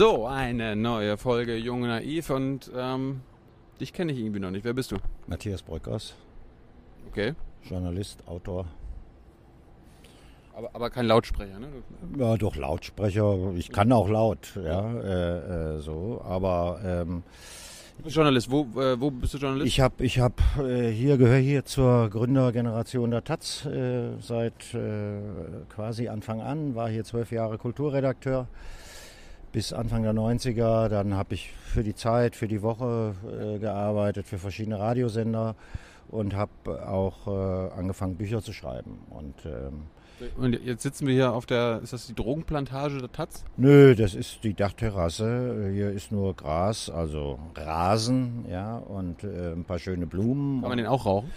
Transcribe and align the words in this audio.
So, 0.00 0.26
eine 0.26 0.76
neue 0.76 1.18
Folge 1.18 1.58
Junge 1.58 1.88
Naiv 1.88 2.30
und 2.30 2.70
ähm, 2.74 3.20
dich 3.82 3.92
kenne 3.92 4.12
ich 4.12 4.18
irgendwie 4.18 4.40
noch 4.40 4.50
nicht. 4.50 4.64
Wer 4.64 4.72
bist 4.72 4.92
du? 4.92 4.96
Matthias 5.26 5.60
Bröckers, 5.60 6.14
Okay. 7.10 7.34
Journalist, 7.68 8.26
Autor. 8.26 8.64
Aber, 10.54 10.70
aber 10.72 10.88
kein 10.88 11.04
Lautsprecher, 11.04 11.58
ne? 11.58 11.68
Ja, 12.16 12.38
doch 12.38 12.56
Lautsprecher. 12.56 13.52
Ich 13.56 13.72
kann 13.72 13.92
auch 13.92 14.08
laut, 14.08 14.58
ja, 14.64 14.90
äh, 15.02 15.74
äh, 15.74 15.80
so. 15.80 16.22
Aber 16.24 16.80
ähm, 16.82 17.22
Journalist. 18.06 18.50
Wo, 18.50 18.62
äh, 18.80 18.98
wo 18.98 19.10
bist 19.10 19.34
du 19.34 19.36
Journalist? 19.36 19.66
ich 19.66 19.80
habe, 19.80 20.02
ich 20.02 20.18
habe 20.18 20.36
äh, 20.60 20.90
hier 20.90 21.18
gehöre 21.18 21.40
hier 21.40 21.66
zur 21.66 22.08
Gründergeneration 22.08 23.10
der 23.10 23.22
Taz 23.22 23.66
äh, 23.66 24.16
seit 24.18 24.72
äh, 24.72 25.20
quasi 25.68 26.08
Anfang 26.08 26.40
an. 26.40 26.74
War 26.74 26.88
hier 26.88 27.04
zwölf 27.04 27.30
Jahre 27.32 27.58
Kulturredakteur 27.58 28.48
bis 29.52 29.72
Anfang 29.72 30.02
der 30.02 30.12
90er. 30.12 30.88
Dann 30.88 31.14
habe 31.14 31.34
ich 31.34 31.52
für 31.52 31.82
die 31.82 31.94
Zeit, 31.94 32.36
für 32.36 32.48
die 32.48 32.62
Woche 32.62 33.14
äh, 33.26 33.58
gearbeitet, 33.58 34.26
für 34.26 34.38
verschiedene 34.38 34.78
Radiosender 34.78 35.54
und 36.08 36.34
habe 36.34 36.88
auch 36.88 37.26
äh, 37.26 37.72
angefangen 37.78 38.16
Bücher 38.16 38.42
zu 38.42 38.52
schreiben 38.52 38.98
und 39.10 39.34
ähm, 39.46 39.82
und 40.36 40.52
jetzt 40.64 40.82
sitzen 40.82 41.06
wir 41.06 41.14
hier 41.14 41.32
auf 41.32 41.46
der, 41.46 41.80
ist 41.82 41.92
das 41.92 42.06
die 42.06 42.14
Drogenplantage 42.14 42.98
der 42.98 43.10
Taz? 43.10 43.44
Nö, 43.56 43.94
das 43.94 44.14
ist 44.14 44.44
die 44.44 44.54
Dachterrasse. 44.54 45.70
Hier 45.72 45.90
ist 45.90 46.12
nur 46.12 46.34
Gras, 46.34 46.90
also 46.90 47.38
Rasen, 47.54 48.44
ja, 48.48 48.76
und 48.76 49.24
äh, 49.24 49.52
ein 49.52 49.64
paar 49.64 49.78
schöne 49.78 50.06
Blumen. 50.06 50.60
Kann 50.60 50.68
man 50.68 50.78
den 50.78 50.86
auch 50.86 51.06
rauchen? 51.06 51.30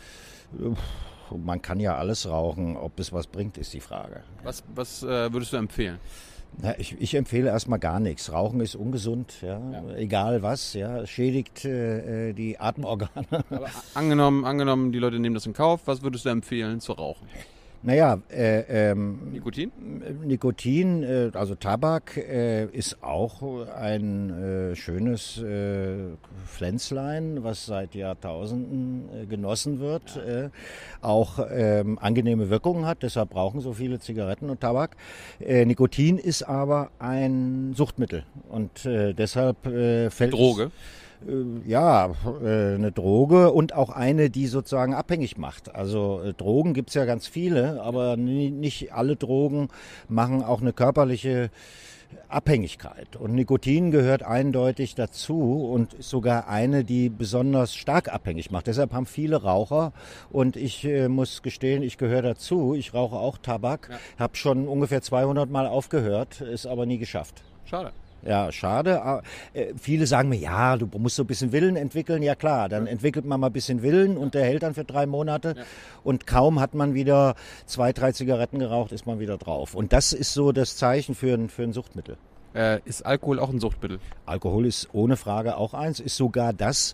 Man 1.36 1.61
kann 1.61 1.80
ja 1.80 1.95
alles 1.95 2.27
rauchen. 2.27 2.75
Ob 2.75 3.00
es 3.00 3.14
was 3.14 3.27
bringt, 3.27 3.58
ist 3.58 3.73
die 3.73 3.80
Frage. 3.80 4.22
Was, 4.44 4.64
was 4.75 5.03
äh, 5.03 5.31
würdest 5.31 5.53
du 5.53 5.58
empfehlen? 5.58 6.00
Ja, 6.62 6.76
ich, 6.78 6.96
ich 7.02 7.16
empfehle 7.16 7.50
erstmal 7.50 7.80
gar 7.80 8.00
nichts. 8.00 8.32
Rauchen 8.32 8.59
ist 8.62 8.76
ungesund, 8.76 9.34
ja, 9.42 9.59
Ja. 9.72 9.96
egal 9.96 10.44
was, 10.44 10.73
ja, 10.73 11.06
schädigt 11.08 11.66
äh, 11.66 12.30
äh, 12.30 12.34
die 12.34 12.60
Atemorgane. 12.60 13.10
Aber 13.50 13.70
angenommen, 13.95 14.45
angenommen, 14.45 14.92
die 14.92 15.00
Leute 15.00 15.20
nehmen 15.20 15.34
das 15.36 15.45
in 15.45 15.54
Kauf, 15.54 15.82
was 15.86 16.04
würdest 16.04 16.26
du 16.26 16.30
empfehlen 16.30 16.80
zu 16.80 16.94
rauchen? 16.94 17.28
Naja, 17.86 18.20
äh, 18.30 18.92
ähm, 18.92 19.31
Nikotin? 19.34 19.72
Nikotin, 20.23 21.03
äh, 21.03 21.31
also 21.34 21.53
Tabak, 21.56 22.16
äh, 22.16 22.66
ist 22.67 23.03
auch 23.03 23.42
ein 23.76 24.30
äh, 24.72 24.76
schönes 24.78 25.38
äh, 25.39 25.98
Pflänzlein, 26.45 27.44
was 27.44 27.66
seit 27.66 27.94
Jahrtausenden 27.94 29.09
äh, 29.23 29.26
genossen 29.26 29.81
wird, 29.81 30.16
äh, 30.16 30.50
auch 31.02 31.45
ähm, 31.52 32.00
angenehme 32.00 32.50
Wirkungen 32.50 32.86
hat. 32.86 33.04
Deshalb 33.04 33.31
brauchen 33.31 33.59
so 33.59 33.73
viele 33.73 34.00
Zigaretten 34.00 34.50
und 34.50 34.61
Tabak. 34.61 34.95
Äh, 35.42 35.66
Nikotin 35.66 36.17
ist 36.17 36.44
aber 36.44 36.89
ein 37.00 37.73
Suchtmittel 37.76 38.23
und 38.48 38.86
äh, 38.86 39.14
deshalb 39.14 39.66
äh, 39.67 40.09
fällt 40.09 40.34
es- 40.34 40.39
Droge? 40.39 40.64
äh, 40.64 40.70
ja, 41.66 42.12
äh, 42.44 42.76
eine 42.76 42.92
Droge 42.92 43.52
und 43.52 43.74
auch 43.74 43.90
eine, 43.90 44.30
die 44.30 44.48
sozusagen 44.48 44.94
abhängig 44.94 45.38
macht. 45.38 45.74
Also 45.74 46.22
äh, 46.24 46.34
Drogen 46.34 46.74
gibt's 46.74 46.94
ja 46.94 47.06
ganz 47.06 47.28
viele, 47.28 47.82
aber 47.82 48.18
ni- 48.18 48.52
nicht 48.52 48.94
alle 48.94 49.16
Drogen 49.16 49.70
machen 50.08 50.44
auch 50.44 50.62
eine 50.62 50.74
körperliche 50.74 51.50
Abhängigkeit. 52.30 53.16
Und 53.16 53.33
Nikotin 53.33 53.92
gehört 53.92 54.23
eindeutig 54.23 54.95
dazu 54.95 55.66
und 55.72 55.94
ist 55.95 56.10
sogar 56.10 56.48
eine, 56.48 56.83
die 56.83 57.10
besonders 57.10 57.76
stark 57.76 58.14
abhängig 58.14 58.52
macht. 58.52 58.67
Deshalb 58.67 58.94
haben 58.94 59.06
viele 59.06 59.42
Raucher 59.44 59.94
und 60.32 60.56
ich 60.56 60.83
äh, 60.86 61.08
muss 61.08 61.42
gestehen, 61.42 61.83
ich 61.83 61.98
gehöre 61.98 62.22
dazu. 62.22 62.76
Ich 62.76 62.94
rauche 62.94 63.16
auch 63.16 63.38
Tabak, 63.38 63.89
Ja. 63.92 63.98
habe 64.20 64.36
schon 64.36 64.67
ungefähr 64.67 65.02
200 65.02 65.50
Mal 65.50 65.67
aufgehört, 65.67 66.42
ist 66.42 66.66
aber 66.67 66.86
nie 66.86 66.98
geschafft. 66.98 67.44
Schade. 67.66 67.92
Ja, 68.26 68.52
schade. 68.52 69.02
aber, 69.02 69.23
äh, 69.54 69.73
Viele 69.80 70.08
sagen 70.08 70.30
mir, 70.30 70.38
ja, 70.38 70.78
du 70.78 70.88
musst 70.98 71.16
so 71.16 71.23
ein 71.23 71.28
bisschen 71.28 71.52
Willen 71.52 71.76
entwickeln. 71.76 72.23
Ja 72.23 72.36
klar, 72.36 72.70
dann 72.70 72.88
entwickelt 72.88 73.26
man 73.26 73.39
mal 73.39 73.48
ein 73.48 73.54
bisschen 73.54 73.82
Willen 73.82 74.17
und 74.17 74.34
der 74.34 74.45
hält 74.45 74.64
dann 74.64 74.73
für 74.73 74.84
drei 74.86 75.06
Monate. 75.06 75.56
Ja. 75.58 75.64
Und 76.04 76.28
kaum 76.28 76.60
hat 76.60 76.73
man 76.73 76.94
wieder 76.94 77.36
zwei, 77.66 77.94
drei 77.94 78.12
Zigaretten 78.12 78.60
geraucht, 78.60 78.92
ist 78.92 79.06
man 79.06 79.20
wieder 79.20 79.38
drauf. 79.38 79.76
Und 79.76 79.94
das 79.94 80.14
ist 80.14 80.33
so 80.33 80.52
das 80.52 80.78
Zeichen 80.78 81.16
für 81.16 81.33
ein, 81.33 81.50
für 81.50 81.64
ein 81.64 81.73
Suchtmittel. 81.73 82.17
Äh, 82.56 82.82
ist 82.86 83.04
Alkohol 83.06 83.39
auch 83.39 83.50
ein 83.50 83.60
Suchtmittel? 83.60 84.00
Alkohol 84.26 84.67
ist 84.67 84.89
ohne 84.94 85.17
Frage 85.17 85.58
auch 85.58 85.73
eins, 85.73 86.00
ist 86.00 86.16
sogar 86.16 86.54
das, 86.54 86.94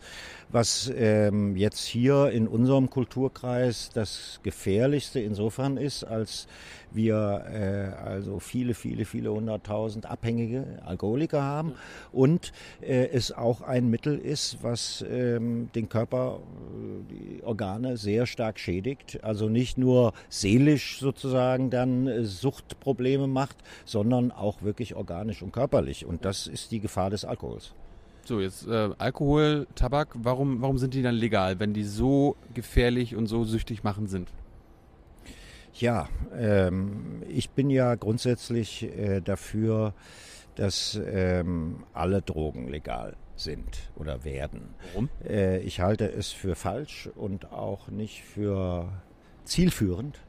was 0.52 0.92
ähm, 0.96 1.56
jetzt 1.56 1.86
hier 1.86 2.32
in 2.32 2.48
unserem 2.48 2.90
Kulturkreis 2.90 3.92
das 3.94 4.40
gefährlichste 4.44 5.20
insofern 5.20 5.78
ist, 5.78 6.04
als 6.04 6.48
wir 6.92 7.46
äh, 7.52 8.04
also 8.04 8.40
viele, 8.40 8.74
viele, 8.74 9.06
viele 9.06 9.32
hunderttausend 9.32 10.08
abhängige 10.08 10.80
Alkoholiker 10.86 11.44
haben 11.44 11.74
und 12.12 12.52
äh, 12.82 13.10
es 13.10 13.32
auch 13.32 13.62
ein 13.62 13.90
Mittel 13.90 14.18
ist, 14.18 14.64
was 14.64 15.06
ähm, 15.08 15.70
den 15.76 15.88
Körper, 15.88 16.40
äh, 16.40 17.14
die 17.14 17.44
Organe 17.44 17.98
sehr 17.98 18.26
stark 18.26 18.60
schädigt. 18.60 19.24
Also 19.24 19.50
nicht 19.50 19.78
nur 19.78 20.14
seelisch 20.30 21.00
sozusagen 21.00 21.70
dann 21.70 22.08
äh, 22.08 22.24
Suchtprobleme 22.24 23.28
macht, 23.28 23.58
sondern 23.86 24.32
auch 24.32 24.64
wirklich 24.64 24.96
organisch 24.96 25.42
und 25.44 25.52
körperlich. 25.52 26.06
Und 26.06 26.26
das 26.26 26.48
ist 26.48 26.72
die 26.72 26.80
Gefahr 26.80 27.12
des 27.12 27.24
Alkohols. 27.24 27.74
So, 28.30 28.40
jetzt 28.40 28.68
äh, 28.68 28.92
Alkohol, 29.00 29.66
Tabak, 29.74 30.10
warum, 30.14 30.62
warum 30.62 30.78
sind 30.78 30.94
die 30.94 31.02
dann 31.02 31.16
legal, 31.16 31.60
wenn 31.60 31.74
die 31.74 31.84
so 31.84 32.36
gefährlich 32.54 33.16
und 33.16 33.26
so 33.26 33.44
süchtig 33.44 33.84
machen 33.84 34.06
sind? 34.06 34.30
Ja, 35.74 36.08
ähm, 36.38 37.24
ich 37.28 37.50
bin 37.50 37.72
ja 37.72 37.96
grundsätzlich 37.96 38.84
äh, 38.84 39.22
dafür, 39.22 39.96
dass 40.54 41.02
ähm, 41.12 41.84
alle 41.96 42.22
Drogen 42.22 42.68
legal 42.68 43.16
sind 43.36 43.90
oder 43.96 44.24
werden. 44.24 44.76
Warum? 44.94 45.10
Äh, 45.28 45.62
ich 45.62 45.80
halte 45.80 46.06
es 46.06 46.32
für 46.32 46.54
falsch 46.54 47.10
und 47.16 47.52
auch 47.52 47.88
nicht 47.88 48.22
für 48.22 48.90
zielführend, 49.44 50.20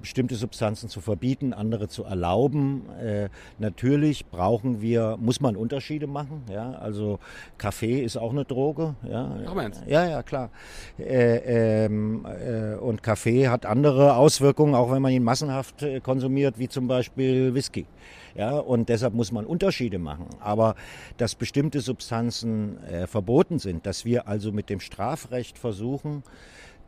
bestimmte 0.00 0.34
Substanzen 0.34 0.88
zu 0.88 1.00
verbieten, 1.00 1.52
andere 1.52 1.88
zu 1.88 2.04
erlauben. 2.04 2.82
Äh, 3.00 3.28
natürlich 3.58 4.26
brauchen 4.26 4.80
wir, 4.80 5.16
muss 5.20 5.40
man 5.40 5.56
Unterschiede 5.56 6.06
machen. 6.06 6.42
Ja, 6.50 6.72
also 6.72 7.18
Kaffee 7.58 8.02
ist 8.02 8.16
auch 8.16 8.32
eine 8.32 8.44
Droge. 8.44 8.94
Ja, 9.08 9.36
Ach, 9.46 9.54
meinst 9.54 9.82
ja, 9.86 10.06
ja, 10.06 10.22
klar. 10.22 10.50
Äh, 10.98 11.84
ähm, 11.84 12.26
äh, 12.26 12.74
und 12.76 13.02
Kaffee 13.02 13.48
hat 13.48 13.66
andere 13.66 14.16
Auswirkungen, 14.16 14.74
auch 14.74 14.90
wenn 14.90 15.02
man 15.02 15.12
ihn 15.12 15.22
massenhaft 15.22 15.82
äh, 15.82 16.00
konsumiert, 16.00 16.58
wie 16.58 16.68
zum 16.68 16.88
Beispiel 16.88 17.54
Whisky. 17.54 17.86
Ja, 18.34 18.58
und 18.58 18.88
deshalb 18.88 19.14
muss 19.14 19.32
man 19.32 19.46
Unterschiede 19.46 19.98
machen. 19.98 20.26
Aber 20.40 20.76
dass 21.16 21.34
bestimmte 21.34 21.80
Substanzen 21.80 22.82
äh, 22.84 23.06
verboten 23.06 23.58
sind, 23.58 23.86
dass 23.86 24.04
wir 24.04 24.28
also 24.28 24.52
mit 24.52 24.70
dem 24.70 24.80
Strafrecht 24.80 25.58
versuchen, 25.58 26.22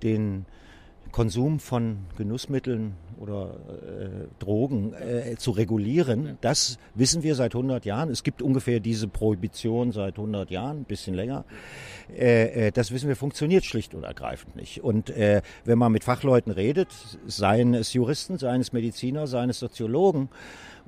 den 0.02 0.46
Konsum 1.12 1.58
von 1.58 1.98
Genussmitteln 2.16 2.94
oder 3.18 3.56
äh, 3.68 4.42
Drogen 4.42 4.94
äh, 4.94 5.36
zu 5.36 5.50
regulieren, 5.50 6.38
das 6.40 6.78
wissen 6.94 7.22
wir 7.22 7.34
seit 7.34 7.54
100 7.54 7.84
Jahren. 7.84 8.10
Es 8.10 8.22
gibt 8.22 8.40
ungefähr 8.40 8.80
diese 8.80 9.08
Prohibition 9.08 9.92
seit 9.92 10.16
100 10.16 10.50
Jahren, 10.50 10.78
ein 10.78 10.84
bisschen 10.84 11.14
länger. 11.14 11.44
Äh, 12.16 12.68
äh, 12.68 12.70
das 12.72 12.92
wissen 12.92 13.08
wir, 13.08 13.16
funktioniert 13.16 13.64
schlicht 13.64 13.94
und 13.94 14.04
ergreifend 14.04 14.56
nicht. 14.56 14.82
Und 14.82 15.10
äh, 15.10 15.42
wenn 15.64 15.78
man 15.78 15.92
mit 15.92 16.04
Fachleuten 16.04 16.52
redet, 16.52 16.88
seien 17.26 17.74
es 17.74 17.92
Juristen, 17.92 18.38
seien 18.38 18.60
es 18.60 18.72
Mediziner, 18.72 19.26
seien 19.26 19.50
es 19.50 19.58
Soziologen, 19.58 20.30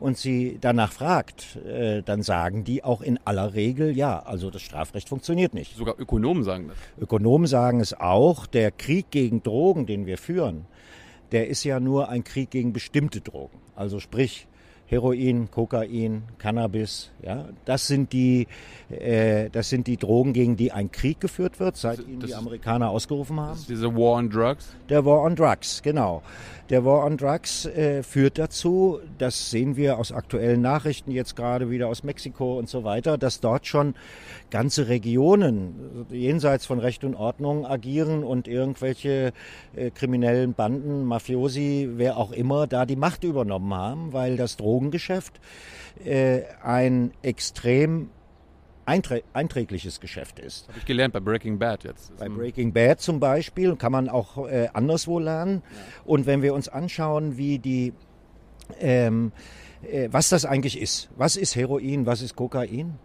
und 0.03 0.19
sie 0.19 0.59
danach 0.61 0.93
fragt, 0.93 1.57
äh, 1.65 2.03
dann 2.03 2.23
sagen 2.23 2.65
die 2.65 2.83
auch 2.83 3.03
in 3.03 3.21
aller 3.25 3.55
Regel, 3.55 3.97
ja, 3.97 4.19
also 4.19 4.51
das 4.51 4.61
Strafrecht 4.63 5.09
funktioniert 5.09 5.55
nicht. 5.55 5.77
Sogar 5.77 5.99
Ökonomen 5.99 6.43
sagen 6.43 6.69
das. 6.69 6.77
Ökonomen 7.01 7.47
sagen 7.47 7.81
es 7.81 7.95
auch, 7.95 8.47
der 8.47 8.73
Krieg 8.73 9.11
gegen 9.13 9.45
Drogen, 9.45 9.87
den 9.87 10.05
wir 10.05 10.19
führen, 10.19 10.67
der 11.31 11.47
ist 11.49 11.63
ja 11.63 11.79
nur 11.79 12.09
ein 12.09 12.25
Krieg 12.25 12.51
gegen 12.51 12.73
bestimmte 12.73 13.21
Drogen. 13.21 13.59
Also 13.77 14.01
sprich 14.01 14.49
Heroin, 15.03 15.50
Kokain, 15.50 16.23
Cannabis, 16.37 17.11
ja, 17.23 17.47
das 17.65 17.87
sind 17.87 18.12
die, 18.12 18.47
äh, 18.91 19.49
das 19.49 19.71
sind 19.71 19.87
die 19.87 19.97
Drogen, 19.97 20.35
gegen 20.35 20.55
die 20.56 20.71
ein 20.71 20.93
Krieg 20.93 21.19
geführt 21.19 21.59
wird, 21.61 21.79
seit 21.79 22.00
Das- 22.00 22.06
ihn 22.06 22.21
die 22.21 22.35
Amerikaner 22.35 22.91
ausgerufen 22.91 23.41
haben. 23.41 23.53
Das 23.53 23.61
ist 23.61 23.71
diese 23.71 23.94
War 23.97 24.19
on 24.19 24.29
Drugs. 24.29 24.77
Der 24.91 25.03
War 25.06 25.23
on 25.23 25.35
Drugs, 25.35 25.81
genau. 25.83 26.21
Der 26.69 26.85
War 26.85 27.06
on 27.06 27.17
Drugs 27.17 27.65
äh, 27.67 28.03
führt 28.03 28.39
dazu, 28.39 28.99
das 29.17 29.50
sehen 29.50 29.77
wir 29.77 29.99
aus 29.99 30.12
aktuellen 30.12 30.61
Nachrichten 30.61 31.11
jetzt 31.11 31.37
gerade 31.37 31.71
wieder 31.71 31.89
aus 31.89 32.03
Mexiko 32.05 32.59
und 32.59 32.69
so 32.69 32.85
weiter, 32.85 33.17
dass 33.17 33.41
dort 33.41 33.67
schon 33.67 33.94
ganze 34.50 34.89
Regionen 34.89 36.06
jenseits 36.11 36.67
von 36.67 36.79
Recht 36.79 37.03
und 37.05 37.15
Ordnung 37.15 37.65
agieren 37.67 38.25
und 38.25 38.47
irgendwelche 38.47 39.33
äh, 39.75 39.91
kriminellen 39.91 40.53
Banden, 40.53 41.05
Mafiosi, 41.06 41.89
wer 41.97 42.19
auch 42.19 42.33
immer, 42.33 42.67
da 42.67 42.85
die 42.85 42.97
Macht 42.97 43.25
übernommen 43.25 43.73
haben, 43.75 44.12
weil 44.12 44.37
das 44.37 44.56
Drogengeschäft 44.82 45.40
äh, 46.05 46.43
ein 46.62 47.12
extrem 47.23 48.11
einträ 48.84 49.23
einträgliches 49.32 50.00
Geschäft 50.00 50.40
ist. 50.40 50.69
Habe 50.69 50.79
ich 50.79 50.84
gelernt 50.84 51.14
bei 51.14 51.20
Breaking 51.20 51.58
Bad 51.58 51.84
jetzt. 51.84 52.17
Bei 52.19 52.29
Breaking 52.29 52.73
Bad 52.73 53.00
zum 53.00 53.20
Beispiel 53.20 53.76
kann 53.76 53.93
man 53.93 54.08
auch 54.08 54.49
äh, 54.49 54.69
anderswo 54.73 55.20
lernen. 55.20 55.62
Und 56.05 56.26
wenn 56.26 56.43
wir 56.43 56.52
uns 56.52 56.69
anschauen, 56.69 57.37
wie 57.37 57.61
die, 57.61 57.93
ähm, 58.81 59.31
äh, 59.88 60.08
was 60.11 60.29
das 60.31 60.44
eigentlich 60.44 60.81
ist. 60.81 61.11
Was 61.17 61.37
ist 61.37 61.55
Heroin, 61.55 62.06
was 62.06 62.23
ist 62.23 62.34
Kokain? 62.34 62.99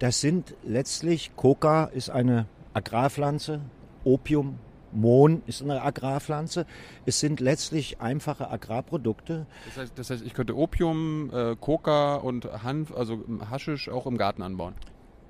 Das 0.00 0.20
sind 0.20 0.56
letztlich, 0.64 1.36
Coca 1.36 1.84
ist 1.84 2.10
eine 2.10 2.46
Agrarpflanze, 2.74 3.60
Opium, 4.02 4.58
Mohn 4.92 5.42
ist 5.46 5.62
eine 5.62 5.82
Agrarpflanze. 5.82 6.66
Es 7.06 7.20
sind 7.20 7.40
letztlich 7.40 8.00
einfache 8.00 8.50
Agrarprodukte. 8.50 9.46
Das 9.66 9.76
heißt, 9.76 9.92
das 9.98 10.10
heißt 10.10 10.22
ich 10.26 10.34
könnte 10.34 10.56
Opium, 10.56 11.30
äh, 11.32 11.56
Coca 11.60 12.16
und 12.16 12.44
Hanf, 12.62 12.92
also 12.96 13.20
Haschisch 13.50 13.88
auch 13.88 14.06
im 14.06 14.16
Garten 14.16 14.42
anbauen. 14.42 14.74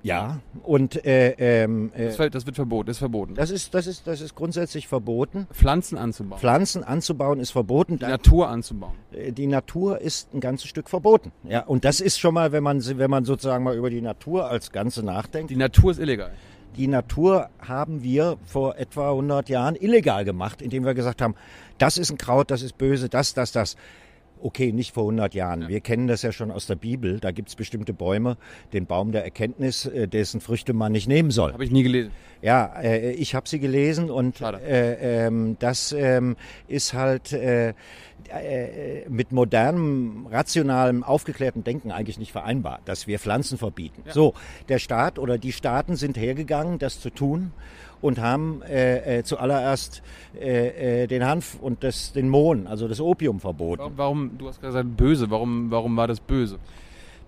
Ja, 0.05 0.41
und 0.63 1.05
äh, 1.05 1.31
ähm, 1.63 1.89
äh, 1.95 2.07
Das, 2.13 2.17
das 2.29 2.45
wird 2.45 2.57
verboten, 2.57 2.89
ist 2.89 2.97
verboten. 2.97 3.35
das 3.35 3.49
ist 3.49 3.73
das 3.73 3.87
ist 3.87 4.05
das 4.05 4.19
ist 4.19 4.35
grundsätzlich 4.35 4.89
verboten. 4.89 5.47
Pflanzen 5.53 5.97
anzubauen. 5.97 6.39
Pflanzen 6.41 6.83
anzubauen 6.83 7.39
ist 7.39 7.51
verboten. 7.51 7.93
die 7.93 7.99
Da- 7.99 8.09
Natur 8.09 8.49
anzubauen. 8.49 8.95
äh, 9.13 9.31
die 9.31 9.47
Natur 9.47 10.01
ist 10.01 10.33
ein 10.33 10.41
ganzes 10.41 10.67
Stück 10.67 10.89
verboten. 10.89 11.31
Ja, 11.47 11.61
und 11.63 11.85
das 11.85 12.01
ist 12.01 12.19
schon 12.19 12.33
mal, 12.33 12.51
wenn 12.51 12.63
man 12.63 12.83
wenn 12.97 13.09
man 13.09 13.23
sozusagen 13.23 13.63
mal 13.63 13.77
über 13.77 13.89
die 13.89 14.01
Natur 14.01 14.49
als 14.49 14.73
Ganze 14.73 15.03
nachdenkt. 15.03 15.49
Die 15.51 15.55
Natur 15.55 15.91
ist 15.91 15.99
illegal. 15.99 16.33
Die 16.75 16.87
Natur 16.87 17.49
haben 17.59 18.01
wir 18.01 18.37
vor 18.45 18.77
etwa 18.77 19.11
100 19.11 19.49
Jahren 19.49 19.75
illegal 19.75 20.25
gemacht, 20.25 20.61
indem 20.61 20.85
wir 20.85 20.93
gesagt 20.93 21.21
haben, 21.21 21.35
das 21.77 21.97
ist 21.97 22.11
ein 22.11 22.17
Kraut, 22.17 22.49
das 22.49 22.61
ist 22.61 22.77
böse, 22.77 23.09
das, 23.09 23.33
das, 23.33 23.51
das. 23.51 23.75
Okay, 24.43 24.73
nicht 24.73 24.93
vor 24.93 25.03
100 25.03 25.33
Jahren. 25.33 25.69
Wir 25.69 25.79
kennen 25.79 26.07
das 26.07 26.21
ja 26.21 26.33
schon 26.33 26.51
aus 26.51 26.67
der 26.67 26.75
Bibel. 26.75 27.21
Da 27.21 27.31
gibt 27.31 27.47
es 27.47 27.55
bestimmte 27.55 27.93
Bäume, 27.93 28.35
den 28.73 28.85
Baum 28.85 29.13
der 29.13 29.23
Erkenntnis, 29.23 29.85
äh, 29.85 30.05
dessen 30.05 30.41
Früchte 30.41 30.73
man 30.73 30.91
nicht 30.91 31.07
nehmen 31.07 31.31
soll. 31.31 31.53
Habe 31.53 31.63
ich 31.63 31.71
nie 31.71 31.83
gelesen. 31.83 32.11
Ja, 32.41 32.65
äh, 32.81 33.11
ich 33.11 33.35
habe 33.35 33.47
sie 33.47 33.59
gelesen 33.59 34.09
und 34.09 34.41
äh, 34.41 35.27
ähm, 35.27 35.55
das 35.59 35.93
ähm, 35.93 36.35
ist 36.67 36.93
halt 36.93 37.31
äh, 37.31 37.69
äh, 37.69 39.07
mit 39.07 39.31
modernem, 39.31 40.27
rationalem, 40.29 41.05
aufgeklärtem 41.05 41.63
Denken 41.63 41.91
eigentlich 41.91 42.19
nicht 42.19 42.33
vereinbar, 42.33 42.81
dass 42.83 43.07
wir 43.07 43.19
Pflanzen 43.19 43.57
verbieten. 43.57 44.03
So, 44.09 44.33
der 44.67 44.79
Staat 44.79 45.19
oder 45.19 45.37
die 45.37 45.53
Staaten 45.53 45.95
sind 45.95 46.17
hergegangen, 46.17 46.79
das 46.79 46.99
zu 46.99 47.11
tun 47.11 47.53
und 48.03 48.19
haben 48.19 48.61
äh, 48.63 49.19
äh, 49.19 49.23
zuallererst 49.23 50.03
äh, 50.35 51.03
äh, 51.03 51.07
den 51.07 51.25
Hanf 51.25 51.57
und 51.61 51.85
das, 51.85 52.11
den 52.11 52.27
Mohn, 52.27 52.67
also 52.67 52.89
das 52.89 52.99
Opium 52.99 53.39
verboten. 53.39 53.79
Warum, 53.79 53.97
warum, 53.97 54.37
du 54.37 54.49
hast 54.49 54.59
gerade 54.59 54.73
gesagt 54.73 54.97
böse, 54.97 55.31
warum, 55.31 55.71
warum 55.71 55.95
war 55.95 56.07
das 56.07 56.19
böse? 56.19 56.59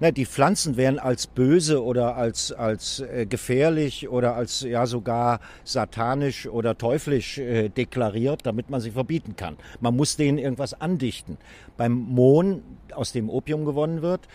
Na, 0.01 0.11
die 0.11 0.25
Pflanzen 0.25 0.75
werden 0.75 0.99
als 0.99 1.27
böse 1.27 1.81
oder 1.81 2.17
als, 2.17 2.51
als 2.51 2.99
äh, 2.99 3.25
gefährlich 3.25 4.09
oder 4.09 4.35
als 4.35 4.59
ja 4.59 4.85
sogar 4.85 5.39
satanisch 5.63 6.45
oder 6.47 6.77
teuflisch 6.77 7.37
äh, 7.37 7.69
deklariert, 7.69 8.41
damit 8.45 8.69
man 8.69 8.81
sie 8.81 8.91
verbieten 8.91 9.37
kann. 9.37 9.55
Man 9.79 9.95
muss 9.95 10.17
denen 10.17 10.37
irgendwas 10.37 10.73
andichten. 10.73 11.37
Beim 11.77 11.93
Mohn, 11.93 12.61
aus 12.93 13.13
dem 13.13 13.29
Opium 13.29 13.63
gewonnen 13.63 14.01
wird, 14.01 14.27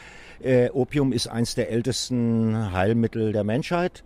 äh, 0.42 0.70
Opium 0.70 1.12
ist 1.12 1.26
eins 1.28 1.54
der 1.54 1.70
ältesten 1.70 2.72
Heilmittel 2.72 3.32
der 3.32 3.44
Menschheit, 3.44 4.04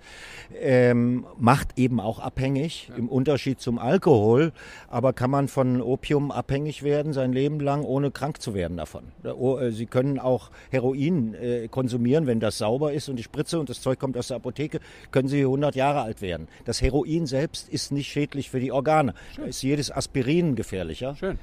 ähm, 0.61 1.27
macht 1.39 1.79
eben 1.79 2.01
auch 2.01 2.19
abhängig, 2.19 2.91
im 2.97 3.09
Unterschied 3.09 3.61
zum 3.61 3.79
Alkohol. 3.79 4.53
Aber 4.89 5.13
kann 5.13 5.31
man 5.31 5.49
von 5.49 5.81
Opium 5.81 6.31
abhängig 6.31 6.83
werden, 6.83 7.13
sein 7.13 7.33
Leben 7.33 7.61
lang, 7.61 7.83
ohne 7.85 8.11
krank 8.11 8.41
zu 8.41 8.55
werden 8.55 8.77
davon. 8.77 9.05
O- 9.25 9.59
äh, 9.59 9.73
Sie 9.73 9.87
können 9.87 10.19
auch 10.19 10.51
Heroin 10.71 11.35
äh, 11.35 11.69
konsumieren, 11.69 12.27
wenn 12.27 12.41
das 12.41 12.59
sauber 12.59 12.93
ist 12.93 13.09
und 13.09 13.17
die 13.17 13.23
Spritze 13.23 13.59
und 13.59 13.69
das 13.69 13.81
Zeug 13.81 13.99
kommt 13.99 14.17
aus 14.17 14.29
der 14.29 14.37
Apotheke, 14.37 14.81
können 15.11 15.29
Sie 15.29 15.41
100 15.41 15.75
Jahre 15.75 16.03
alt 16.03 16.23
werden. 16.23 16.49
Das 16.65 16.83
Heroin 16.83 17.27
selbst 17.27 17.69
ist 17.69 17.93
nicht 17.93 18.09
schädlich 18.11 18.51
für 18.51 18.61
die 18.61 18.73
Organe. 18.73 19.15
Da 19.37 19.45
ist 19.45 19.63
jedes 19.63 19.91
Aspirin 19.91 20.55
gefährlicher. 20.57 21.17
Schön. 21.17 21.39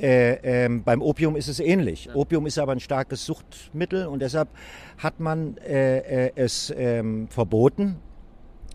Äh, 0.00 0.64
ähm, 0.64 0.84
beim 0.84 1.02
Opium 1.02 1.36
ist 1.36 1.48
es 1.48 1.60
ähnlich. 1.60 2.08
Opium 2.14 2.46
ist 2.46 2.58
aber 2.58 2.72
ein 2.72 2.80
starkes 2.80 3.24
Suchtmittel 3.26 4.06
und 4.06 4.20
deshalb 4.20 4.48
hat 4.98 5.20
man 5.20 5.56
äh, 5.58 6.26
äh, 6.26 6.32
es 6.36 6.72
ähm, 6.76 7.28
verboten. 7.28 7.96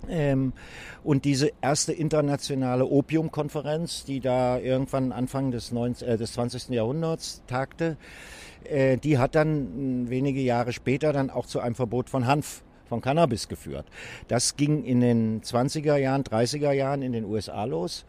Ähm, 0.10 0.54
und 1.04 1.24
diese 1.25 1.52
erste 1.62 1.94
internationale 1.94 2.86
Opiumkonferenz, 2.86 4.04
die 4.04 4.20
da 4.20 4.58
irgendwann 4.58 5.12
Anfang 5.12 5.52
des, 5.52 5.72
19, 5.72 6.08
äh, 6.08 6.18
des 6.18 6.34
20. 6.34 6.70
Jahrhunderts 6.70 7.44
tagte, 7.48 7.98
äh, 8.66 8.98
die 8.98 9.18
hat 9.18 9.36
dann 9.36 10.10
wenige 10.10 10.42
Jahre 10.42 10.74
später 10.74 11.14
dann 11.14 11.30
auch 11.30 11.46
zu 11.46 11.60
einem 11.60 11.75
Verbot 11.75 12.10
von 12.10 12.28
Hanf, 12.28 12.64
von 12.94 13.01
Cannabis 13.01 13.48
geführt. 13.48 13.88
Das 14.28 14.56
ging 14.56 14.84
in 14.84 15.01
den 15.01 15.42
20er 15.42 15.95
Jahren, 15.95 16.24
30er 16.24 16.72
Jahren 16.74 17.01
in 17.01 17.12
den 17.12 17.25
USA 17.25 17.63
los. 17.63 18.06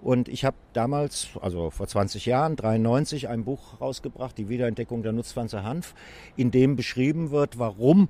Und 0.00 0.28
ich 0.28 0.44
habe 0.44 0.56
damals, 0.74 1.30
also 1.40 1.70
vor 1.70 1.88
20 1.88 2.24
Jahren, 2.26 2.54
93, 2.54 3.28
ein 3.28 3.44
Buch 3.44 3.80
rausgebracht, 3.80 4.38
die 4.38 4.48
Wiederentdeckung 4.48 5.02
der 5.02 5.10
Nutzpflanze 5.10 5.64
Hanf, 5.64 5.94
in 6.36 6.52
dem 6.52 6.76
beschrieben 6.76 7.32
wird, 7.32 7.58
warum 7.58 8.08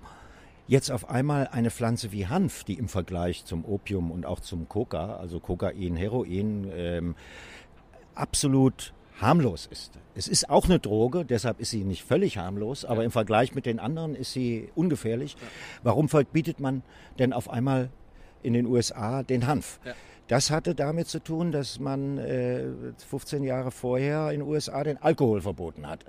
jetzt 0.69 0.91
auf 0.91 1.09
einmal 1.09 1.49
eine 1.49 1.71
Pflanze 1.71 2.13
wie 2.13 2.27
Hanf, 2.27 2.65
die 2.65 2.75
im 2.75 2.89
Vergleich 2.89 3.47
zum 3.47 3.65
Opium 3.65 4.11
und 4.11 4.27
auch 4.27 4.41
zum 4.41 4.69
Coca, 4.69 5.17
also 5.17 5.41
Kokain, 5.41 5.97
Heroin, 5.97 6.71
ähm, 6.75 7.15
absolut 8.15 8.93
harmlos 9.21 9.69
ist. 9.71 9.93
Es 10.15 10.29
ist 10.29 10.51
auch 10.51 10.67
eine 10.67 10.79
Droge, 10.79 11.25
deshalb 11.25 11.61
ist 11.61 11.71
sie 11.71 11.85
nicht 11.85 12.05
völlig 12.05 12.39
harmlos, 12.39 12.85
aber 12.85 13.05
im 13.05 13.11
Vergleich 13.11 13.55
mit 13.55 13.67
den 13.67 13.79
anderen 13.79 14.15
ist 14.15 14.33
sie 14.33 14.71
ungefährlich. 14.75 15.37
Warum 15.83 16.09
verbietet 16.09 16.61
man 16.61 16.83
denn 17.19 17.33
auf 17.33 17.49
einmal 17.51 17.91
in 18.43 18.53
den 18.53 18.67
USA 18.67 19.23
den 19.23 19.47
Hanf? 19.47 19.81
Ja. 19.85 19.95
Das 20.29 20.51
hatte 20.51 20.75
damit 20.75 21.09
zu 21.09 21.19
tun, 21.19 21.53
dass 21.53 21.79
man 21.79 22.17
äh, 22.17 22.65
15 23.09 23.43
Jahre 23.43 23.71
vorher 23.71 24.31
in 24.31 24.41
den 24.41 24.49
USA 24.49 24.83
den 24.85 24.97
Alkohol 24.97 25.43
verboten 25.43 25.87
hatte. 25.87 26.07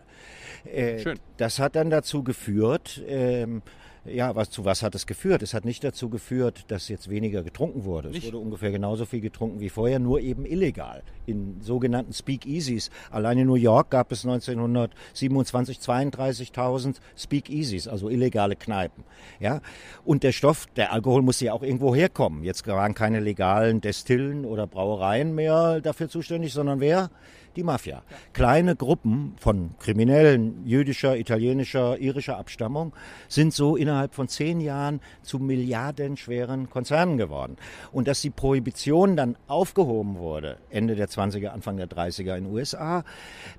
Äh, 0.65 0.99
Schön. 0.99 1.19
Das 1.37 1.59
hat 1.59 1.75
dann 1.75 1.89
dazu 1.89 2.23
geführt, 2.23 3.03
ähm, 3.07 3.61
ja, 4.05 4.35
was, 4.35 4.49
zu 4.49 4.65
was 4.65 4.83
hat 4.83 4.95
es 4.95 5.07
geführt? 5.07 5.41
Es 5.43 5.53
hat 5.53 5.63
nicht 5.63 5.83
dazu 5.83 6.09
geführt, 6.09 6.65
dass 6.67 6.89
jetzt 6.89 7.09
weniger 7.09 7.41
getrunken 7.41 7.85
wurde. 7.85 8.09
Es 8.09 8.15
Nicht? 8.15 8.27
wurde 8.27 8.37
ungefähr 8.37 8.71
genauso 8.71 9.05
viel 9.05 9.21
getrunken 9.21 9.61
wie 9.61 9.69
vorher, 9.69 9.99
nur 9.99 10.19
eben 10.19 10.45
illegal. 10.45 11.03
In 11.25 11.61
sogenannten 11.61 12.11
Speakeasies. 12.11 12.89
Allein 13.11 13.37
in 13.37 13.47
New 13.47 13.55
York 13.55 13.91
gab 13.91 14.11
es 14.11 14.25
1927 14.25 15.77
32.000 15.77 16.95
Speakeasies, 17.15 17.87
also 17.87 18.09
illegale 18.09 18.57
Kneipen. 18.57 19.05
Ja? 19.39 19.61
Und 20.03 20.23
der 20.23 20.33
Stoff, 20.33 20.65
der 20.75 20.91
Alkohol 20.91 21.21
musste 21.21 21.45
ja 21.45 21.53
auch 21.53 21.63
irgendwo 21.63 21.95
herkommen. 21.95 22.43
Jetzt 22.43 22.67
waren 22.67 22.93
keine 22.93 23.21
legalen 23.21 23.79
Destillen 23.79 24.43
oder 24.43 24.67
Brauereien 24.67 25.33
mehr 25.33 25.79
dafür 25.79 26.09
zuständig, 26.09 26.51
sondern 26.51 26.81
wer? 26.81 27.09
Die 27.55 27.63
Mafia. 27.63 28.01
Kleine 28.33 28.75
Gruppen 28.75 29.35
von 29.39 29.75
Kriminellen 29.79 30.65
jüdischer, 30.65 31.15
italienischer, 31.17 31.99
irischer 31.99 32.37
Abstammung 32.37 32.93
sind 33.27 33.53
so 33.53 33.75
innerhalb 33.75 34.15
von 34.15 34.27
zehn 34.27 34.59
Jahren 34.59 35.01
zu 35.21 35.37
milliardenschweren 35.37 36.71
Konzernen 36.71 37.17
geworden. 37.17 37.57
Und 37.91 38.07
dass 38.07 38.21
die 38.21 38.31
Prohibition 38.31 39.15
dann 39.15 39.37
aufgehoben 39.47 40.17
wurde, 40.17 40.57
Ende 40.71 40.95
der 40.95 41.09
20er, 41.09 41.49
Anfang 41.49 41.77
der 41.77 41.87
30er 41.87 42.35
in 42.37 42.45
den 42.45 42.53
USA, 42.53 43.03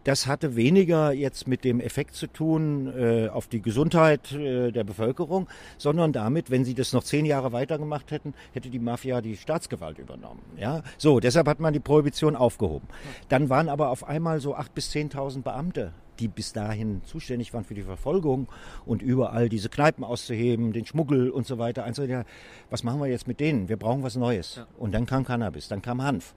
das 0.03 0.27
hatte 0.27 0.57
weniger 0.57 1.13
jetzt 1.13 1.47
mit 1.47 1.63
dem 1.63 1.79
Effekt 1.79 2.17
zu 2.17 2.27
tun 2.27 2.93
äh, 2.99 3.29
auf 3.29 3.47
die 3.47 3.63
Gesundheit 3.63 4.33
äh, 4.33 4.73
der 4.73 4.85
Bevölkerung, 4.85 5.49
sondern 5.79 6.13
damit, 6.13 6.51
wenn 6.51 6.65
sie 6.65 6.75
das 6.75 6.93
noch 6.93 7.05
zehn 7.05 7.27
Jahre 7.27 7.53
weitergemacht 7.53 8.11
hätten, 8.11 8.35
hätte 8.53 8.71
die 8.71 8.79
Mafia 8.79 9.21
die 9.21 9.37
Staatsgewalt 9.37 9.99
übernommen. 9.99 10.43
Ja, 10.57 10.83
so, 10.99 11.21
deshalb 11.21 11.47
hat 11.47 11.61
man 11.61 11.73
die 11.73 11.81
Prohibition 11.81 12.37
aufgehoben. 12.37 12.89
Dann 13.29 13.49
waren 13.49 13.69
aber 13.69 13.84
auf 13.91 14.05
einmal 14.05 14.41
so 14.41 14.55
acht 14.55 14.75
bis 14.75 14.91
10.000 14.91 15.43
Beamte 15.43 15.93
die 16.21 16.29
bis 16.29 16.53
dahin 16.53 17.03
zuständig 17.05 17.53
waren 17.55 17.65
für 17.65 17.75
die 17.75 17.83
Verfolgung 17.83 18.49
und 18.87 19.03
überall 19.03 19.49
diese 19.49 19.69
Kneipen 19.69 20.05
auszuheben, 20.05 20.73
den 20.73 20.87
Schmuggel 20.87 21.31
und 21.31 21.47
so 21.47 21.59
weiter. 21.59 21.85
Also, 21.85 22.05
ja, 22.05 22.25
was 22.71 22.83
machen 22.83 23.01
wir 23.01 23.09
jetzt 23.09 23.27
mit 23.27 23.41
denen? 23.41 23.69
Wir 23.69 23.77
brauchen 23.77 24.03
was 24.03 24.17
Neues. 24.17 24.61
Und 24.79 24.93
dann 24.93 25.07
kam 25.07 25.25
Cannabis, 25.25 25.69
dann 25.69 25.83
kam 25.83 26.03
Hanf. 26.03 26.35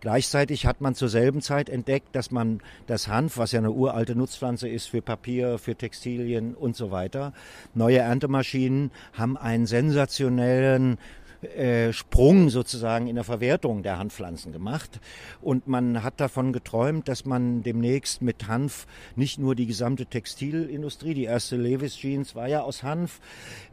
Gleichzeitig 0.00 0.66
hat 0.66 0.80
man 0.80 0.96
zur 0.96 1.08
selben 1.08 1.42
Zeit 1.42 1.68
entdeckt, 1.68 2.16
dass 2.16 2.32
man 2.32 2.60
das 2.88 3.06
Hanf, 3.06 3.38
was 3.38 3.52
ja 3.52 3.60
eine 3.60 3.70
uralte 3.70 4.16
Nutzpflanze 4.16 4.68
ist 4.68 4.86
für 4.86 5.00
Papier, 5.00 5.58
für 5.58 5.76
Textilien 5.76 6.56
und 6.56 6.74
so 6.74 6.90
weiter, 6.90 7.32
neue 7.72 7.98
Erntemaschinen 7.98 8.90
haben 9.12 9.36
einen 9.36 9.66
sensationellen 9.66 10.98
äh, 11.42 11.92
Sprung 11.92 12.48
sozusagen 12.50 13.06
in 13.08 13.14
der 13.16 13.24
Verwertung 13.24 13.82
der 13.82 13.98
Hanfpflanzen 13.98 14.52
gemacht. 14.52 15.00
Und 15.40 15.66
man 15.66 16.02
hat 16.02 16.20
davon 16.20 16.52
geträumt, 16.52 17.08
dass 17.08 17.24
man 17.24 17.62
demnächst 17.62 18.22
mit 18.22 18.46
Hanf 18.48 18.86
nicht 19.16 19.38
nur 19.38 19.54
die 19.54 19.66
gesamte 19.66 20.06
Textilindustrie, 20.06 21.14
die 21.14 21.24
erste 21.24 21.56
Levis 21.56 21.96
Jeans 21.96 22.34
war 22.34 22.46
ja 22.48 22.62
aus 22.62 22.82
Hanf, 22.82 23.20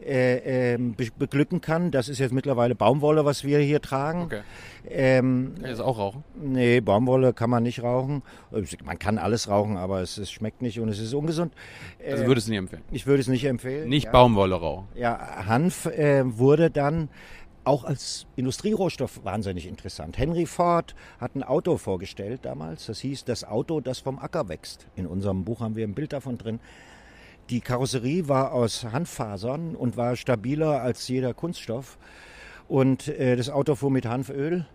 äh, 0.05 0.77
be 0.77 1.07
beglücken 1.17 1.61
kann. 1.61 1.91
Das 1.91 2.09
ist 2.09 2.19
jetzt 2.19 2.31
mittlerweile 2.33 2.75
Baumwolle, 2.75 3.25
was 3.25 3.43
wir 3.43 3.59
hier 3.59 3.81
tragen. 3.81 4.23
Okay. 4.23 4.41
Ähm, 4.89 5.53
Kann 5.55 5.65
ich 5.65 5.71
das 5.71 5.79
auch 5.81 5.97
rauchen? 5.97 6.23
Nee, 6.41 6.79
Baumwolle 6.81 7.33
kann 7.33 7.49
man 7.49 7.63
nicht 7.63 7.83
rauchen. 7.83 8.23
Man 8.83 8.97
kann 8.97 9.17
alles 9.17 9.47
rauchen, 9.49 9.77
aber 9.77 10.01
es, 10.01 10.17
es 10.17 10.31
schmeckt 10.31 10.61
nicht 10.61 10.79
und 10.79 10.89
es 10.89 10.99
ist 10.99 11.13
ungesund. 11.13 11.53
Also 12.05 12.23
Äh, 12.23 12.27
würdest 12.27 12.47
du 12.47 12.51
nicht 12.51 12.59
empfehlen. 12.59 12.81
ich 12.91 13.05
würde 13.05 13.21
es 13.21 13.27
nicht 13.27 13.45
empfehlen. 13.45 13.89
Nicht 13.89 14.05
ja. 14.05 14.11
Baumwolle 14.11 14.55
rauchen. 14.55 14.87
Ja, 14.95 15.45
Hanf 15.45 15.85
äh, 15.85 16.23
wurde 16.37 16.69
dann 16.71 17.09
auch 17.69 17.83
als 17.83 18.25
Industrierohstoff 18.35 19.23
wahnsinnig 19.23 19.67
interessant. 19.67 20.17
Henry 20.17 20.47
Ford 20.47 20.95
hat 21.19 21.35
ein 21.35 21.43
Auto 21.43 21.77
vorgestellt 21.77 22.39
damals. 22.41 22.87
Das 22.87 22.99
hieß 23.01 23.25
das 23.25 23.43
Auto, 23.43 23.79
das 23.79 23.99
vom 23.99 24.17
Acker 24.17 24.49
wächst. 24.49 24.87
In 24.95 25.05
unserem 25.05 25.45
Buch 25.45 25.59
haben 25.61 25.75
wir 25.75 25.85
ein 25.85 25.93
Bild 25.93 26.11
davon 26.11 26.39
drin. 26.39 26.59
Die 27.51 27.61
Karosserie 27.61 28.27
war 28.27 28.53
aus 28.53 28.85
Hanffasern 28.85 29.75
und 29.75 29.97
war 29.97 30.15
stabiler 30.15 30.81
als 30.81 31.07
jeder 31.07 31.35
Kunststoff. 31.35 31.99
Und 32.67 33.07
äh, 33.07 33.35
das 33.35 33.51
Auto 33.51 33.75
fuhr 33.75 33.91
mit 33.91 34.07
Hanföl. 34.07 34.65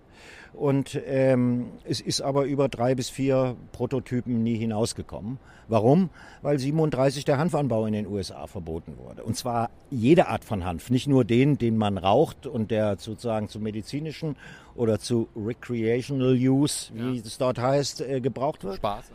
Und 0.54 1.00
ähm, 1.06 1.66
es 1.84 2.00
ist 2.00 2.20
aber 2.20 2.44
über 2.44 2.68
drei 2.68 2.94
bis 2.94 3.11
vier 3.11 3.56
Prototypen 3.73 4.42
nie 4.42 4.56
hinausgekommen. 4.56 5.38
Warum? 5.66 6.11
Weil 6.42 6.58
37 6.58 7.25
der 7.25 7.38
Hanfanbau 7.38 7.87
in 7.87 7.92
den 7.92 8.06
USA 8.06 8.46
verboten 8.46 8.96
wurde. 8.99 9.25
Und 9.25 9.37
zwar 9.37 9.70
jede 9.90 10.28
Art 10.28 10.44
von 10.44 10.64
Hanf, 10.64 10.90
nicht 10.90 11.08
nur 11.08 11.25
den, 11.25 11.58
den 11.58 11.76
man 11.76 11.99
raucht 11.99 12.46
und 12.46 12.70
der 12.70 12.96
sozusagen 12.99 13.49
zum 13.49 13.62
medizinischen 13.62 14.37
oder 14.75 14.99
zu 14.99 15.28
recreational 15.37 16.37
use, 16.37 16.92
wie 16.94 17.16
ja. 17.16 17.23
es 17.25 17.38
dort 17.38 17.58
heißt, 17.58 18.02
äh, 18.02 18.20
gebraucht 18.20 18.62
wird. 18.62 18.76
Spaß. 18.76 19.06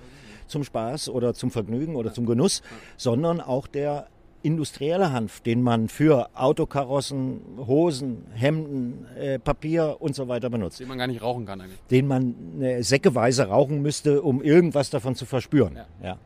Zum 0.48 0.64
Spaß 0.64 1.10
oder 1.10 1.34
zum 1.36 1.52
Vergnügen 1.52 1.96
oder 1.96 2.10
ja. 2.10 2.14
zum 2.16 2.26
Genuss, 2.26 2.64
ja. 2.64 2.78
sondern 2.98 3.40
auch 3.40 3.68
der 3.68 4.08
industrieller 4.42 5.12
Hanf, 5.12 5.42
den 5.42 5.62
man 5.62 5.90
für 5.90 6.30
Autokarossen, 6.34 7.42
Hosen, 7.58 8.26
Hemden, 8.34 9.06
äh, 9.18 9.40
Papier 9.40 9.98
und 10.00 10.16
so 10.16 10.28
weiter 10.28 10.50
benutzt. 10.50 10.80
Den 10.80 10.88
man 10.88 10.98
gar 10.98 11.08
nicht 11.08 11.22
rauchen 11.22 11.46
kann 11.46 11.62
eigentlich. 11.62 11.80
Den 11.92 12.08
man 12.08 12.62
äh, 12.62 12.82
säckeweise 12.82 13.48
rauchen 13.48 13.82
müsste, 13.82 14.22
um 14.22 14.42
irgendwas 14.42 14.90
davon 14.90 15.16
zu 15.16 15.26
verspüren. 15.26 15.76
Ja. 15.76 15.86
ja. 16.04 16.18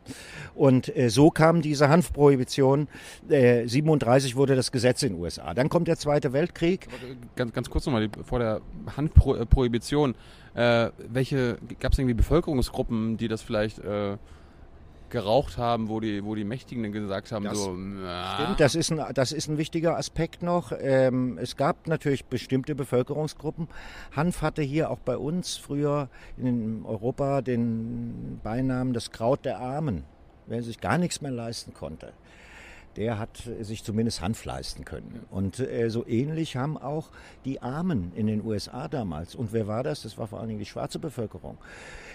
Und 0.54 0.94
äh, 0.96 1.10
so 1.10 1.30
kam 1.30 1.62
diese 1.62 1.88
Hanfprohibition. 1.88 2.88
Äh, 3.28 3.66
37 3.66 4.36
wurde 4.36 4.54
das 4.54 4.70
Gesetz 4.70 5.02
in 5.02 5.14
den 5.14 5.20
USA. 5.20 5.54
Dann 5.54 5.68
kommt 5.68 5.88
der 5.88 5.96
Zweite 5.96 6.32
Weltkrieg. 6.32 6.86
Aber 6.88 7.14
ganz, 7.36 7.52
ganz 7.52 7.70
kurz 7.70 7.86
nochmal, 7.86 8.08
vor 8.22 8.38
der 8.38 8.60
Hanfprohibition, 8.96 10.14
äh, 10.54 10.90
welche, 11.08 11.58
gab 11.80 11.92
es 11.92 11.98
irgendwie 11.98 12.14
Bevölkerungsgruppen, 12.14 13.16
die 13.16 13.28
das 13.28 13.42
vielleicht 13.42 13.80
äh, 13.80 14.16
geraucht 15.14 15.58
haben, 15.58 15.88
wo 15.88 16.00
die, 16.00 16.24
wo 16.24 16.34
die 16.34 16.42
Mächtigen 16.42 16.90
gesagt 16.90 17.30
haben, 17.30 17.44
das 17.44 17.56
so. 17.56 17.70
Stimmt, 17.72 18.58
das 18.58 18.74
ist 18.74 18.90
ein, 18.90 19.00
das 19.14 19.30
ist 19.30 19.48
ein 19.48 19.58
wichtiger 19.58 19.96
Aspekt 19.96 20.42
noch. 20.42 20.72
Ähm, 20.76 21.38
es 21.38 21.56
gab 21.56 21.86
natürlich 21.86 22.24
bestimmte 22.24 22.74
Bevölkerungsgruppen. 22.74 23.68
Hanf 24.10 24.42
hatte 24.42 24.60
hier 24.60 24.90
auch 24.90 24.98
bei 24.98 25.16
uns 25.16 25.56
früher 25.56 26.08
in 26.36 26.84
Europa 26.84 27.42
den 27.42 28.40
Beinamen 28.42 28.92
das 28.92 29.12
Kraut 29.12 29.44
der 29.44 29.60
Armen, 29.60 30.02
wer 30.48 30.64
sich 30.64 30.80
gar 30.80 30.98
nichts 30.98 31.20
mehr 31.20 31.30
leisten 31.30 31.72
konnte 31.74 32.12
der 32.96 33.18
hat 33.18 33.42
sich 33.60 33.82
zumindest 33.82 34.20
Hanf 34.20 34.44
leisten 34.44 34.84
können. 34.84 35.26
Und 35.28 35.58
äh, 35.58 35.90
so 35.90 36.06
ähnlich 36.06 36.54
haben 36.54 36.78
auch 36.78 37.10
die 37.44 37.60
Armen 37.60 38.12
in 38.14 38.28
den 38.28 38.44
USA 38.44 38.86
damals, 38.86 39.34
und 39.34 39.52
wer 39.52 39.66
war 39.66 39.82
das? 39.82 40.02
Das 40.02 40.16
war 40.16 40.28
vor 40.28 40.38
allen 40.38 40.46
Dingen 40.46 40.60
die 40.60 40.64
schwarze 40.64 41.00
Bevölkerung, 41.00 41.58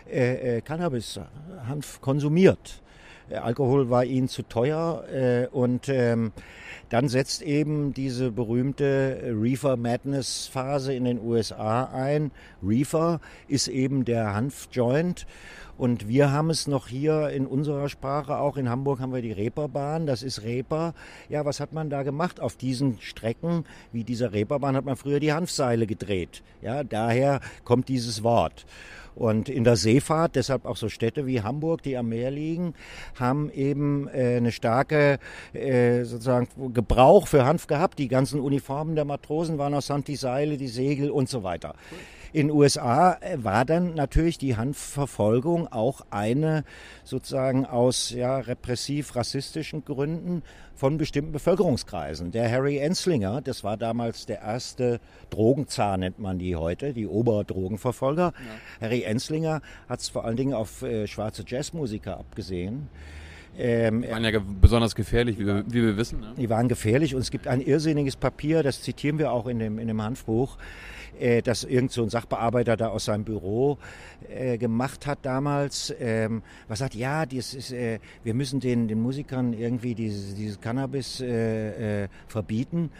äh, 0.09 0.57
äh, 0.57 0.61
Cannabis, 0.61 1.19
Hanf 1.67 1.99
konsumiert. 1.99 2.81
Äh, 3.29 3.35
Alkohol 3.35 3.89
war 3.89 4.05
ihnen 4.05 4.27
zu 4.27 4.43
teuer 4.43 5.03
äh, 5.11 5.47
und 5.47 5.89
ähm, 5.89 6.31
dann 6.89 7.07
setzt 7.07 7.41
eben 7.41 7.93
diese 7.93 8.31
berühmte 8.31 9.35
Reefer 9.39 9.77
Madness 9.77 10.47
Phase 10.47 10.93
in 10.93 11.05
den 11.05 11.21
USA 11.21 11.85
ein. 11.85 12.31
Reefer 12.63 13.21
ist 13.47 13.67
eben 13.67 14.05
der 14.05 14.33
Hanfjoint 14.33 15.25
und 15.79 16.09
wir 16.09 16.33
haben 16.33 16.49
es 16.49 16.67
noch 16.67 16.89
hier 16.89 17.29
in 17.29 17.47
unserer 17.47 17.87
Sprache, 17.87 18.37
auch 18.37 18.57
in 18.57 18.67
Hamburg 18.67 18.99
haben 18.99 19.13
wir 19.13 19.21
die 19.21 19.31
Reeperbahn, 19.31 20.07
das 20.07 20.23
ist 20.23 20.43
Reeper. 20.43 20.93
Ja, 21.29 21.45
was 21.45 21.61
hat 21.61 21.71
man 21.71 21.89
da 21.89 22.03
gemacht? 22.03 22.41
Auf 22.41 22.57
diesen 22.57 22.99
Strecken 22.99 23.63
wie 23.93 24.03
dieser 24.03 24.33
Reeperbahn 24.33 24.75
hat 24.75 24.83
man 24.83 24.97
früher 24.97 25.21
die 25.21 25.31
Hanfseile 25.31 25.87
gedreht. 25.87 26.43
Ja, 26.61 26.83
daher 26.83 27.39
kommt 27.63 27.87
dieses 27.87 28.23
Wort. 28.23 28.65
Und 29.15 29.49
in 29.49 29.63
der 29.63 29.75
Seefahrt, 29.75 30.35
deshalb 30.35 30.65
auch 30.65 30.77
so 30.77 30.87
Städte 30.87 31.25
wie 31.25 31.41
Hamburg, 31.41 31.81
die 31.83 31.97
am 31.97 32.09
Meer 32.09 32.31
liegen, 32.31 32.73
haben 33.15 33.49
eben 33.49 34.07
äh, 34.07 34.37
eine 34.37 34.51
starke 34.51 35.19
äh, 35.53 36.03
sozusagen 36.03 36.47
Gebrauch 36.79 37.27
für 37.27 37.45
Hanf 37.45 37.67
gehabt. 37.67 37.99
Die 37.99 38.07
ganzen 38.07 38.39
Uniformen 38.39 38.95
der 38.95 39.03
Matrosen 39.03 39.57
waren 39.57 39.73
aus 39.73 39.87
Sand, 39.87 40.07
die 40.07 40.15
Seile, 40.15 40.55
die 40.55 40.69
Segel 40.69 41.11
und 41.11 41.27
so 41.27 41.43
weiter. 41.43 41.73
In 42.31 42.47
den 42.47 42.55
USA 42.55 43.17
äh, 43.19 43.43
war 43.43 43.65
dann 43.65 43.95
natürlich 43.95 44.37
die 44.37 44.55
Hanfverfolgung 44.55 45.67
auch 45.67 46.05
eine 46.09 46.63
sozusagen 47.03 47.65
aus 47.65 48.11
ja, 48.11 48.37
repressiv-rassistischen 48.37 49.83
Gründen 49.83 50.41
von 50.73 50.97
bestimmten 50.97 51.33
Bevölkerungskreisen. 51.33 52.31
Der 52.31 52.49
Harry 52.49 52.77
Enslinger, 52.77 53.41
das 53.41 53.65
war 53.65 53.75
damals 53.75 54.25
der 54.25 54.39
erste 54.39 55.01
Drogenzar, 55.31 55.97
nennt 55.97 56.19
man 56.19 56.39
die 56.39 56.55
heute, 56.55 56.93
die 56.93 57.07
Oberdrogenverfolger. 57.07 58.31
Ja. 58.33 58.87
Harry 58.87 59.01
Enslinger 59.01 59.61
hat 59.89 59.99
es 59.99 60.07
vor 60.07 60.23
allen 60.23 60.37
Dingen 60.37 60.53
auf 60.53 60.81
äh, 60.83 61.07
schwarze 61.07 61.43
Jazzmusiker 61.45 62.17
abgesehen. 62.17 62.87
Ähm, 63.57 64.03
die 64.03 64.09
waren 64.09 64.23
ja 64.23 64.39
besonders 64.39 64.95
gefährlich, 64.95 65.37
wie 65.37 65.45
wir, 65.45 65.63
wie 65.67 65.81
wir 65.81 65.97
wissen. 65.97 66.21
Ne? 66.21 66.33
Die 66.37 66.49
waren 66.49 66.67
gefährlich 66.67 67.15
und 67.15 67.21
es 67.21 67.31
gibt 67.31 67.47
ein 67.47 67.61
irrsinniges 67.61 68.15
Papier, 68.15 68.63
das 68.63 68.81
zitieren 68.81 69.19
wir 69.19 69.31
auch 69.31 69.47
in 69.47 69.59
dem, 69.59 69.79
in 69.79 69.87
dem 69.87 70.01
Handbuch, 70.01 70.57
äh, 71.19 71.41
das 71.41 71.63
irgend 71.63 71.91
so 71.91 72.03
ein 72.03 72.09
Sachbearbeiter 72.09 72.77
da 72.77 72.87
aus 72.87 73.05
seinem 73.05 73.25
Büro 73.25 73.77
äh, 74.29 74.57
gemacht 74.57 75.07
hat 75.07 75.19
damals. 75.23 75.93
Ähm, 75.99 76.41
was 76.67 76.79
sagt, 76.79 76.95
ja, 76.95 77.25
dies 77.25 77.53
ist, 77.53 77.71
äh, 77.71 77.99
wir 78.23 78.33
müssen 78.33 78.59
den, 78.59 78.87
den 78.87 79.01
Musikern 79.01 79.53
irgendwie 79.53 79.95
dieses, 79.95 80.35
dieses 80.35 80.61
Cannabis 80.61 81.19
äh, 81.19 82.03
äh, 82.03 82.07
verbieten 82.27 82.91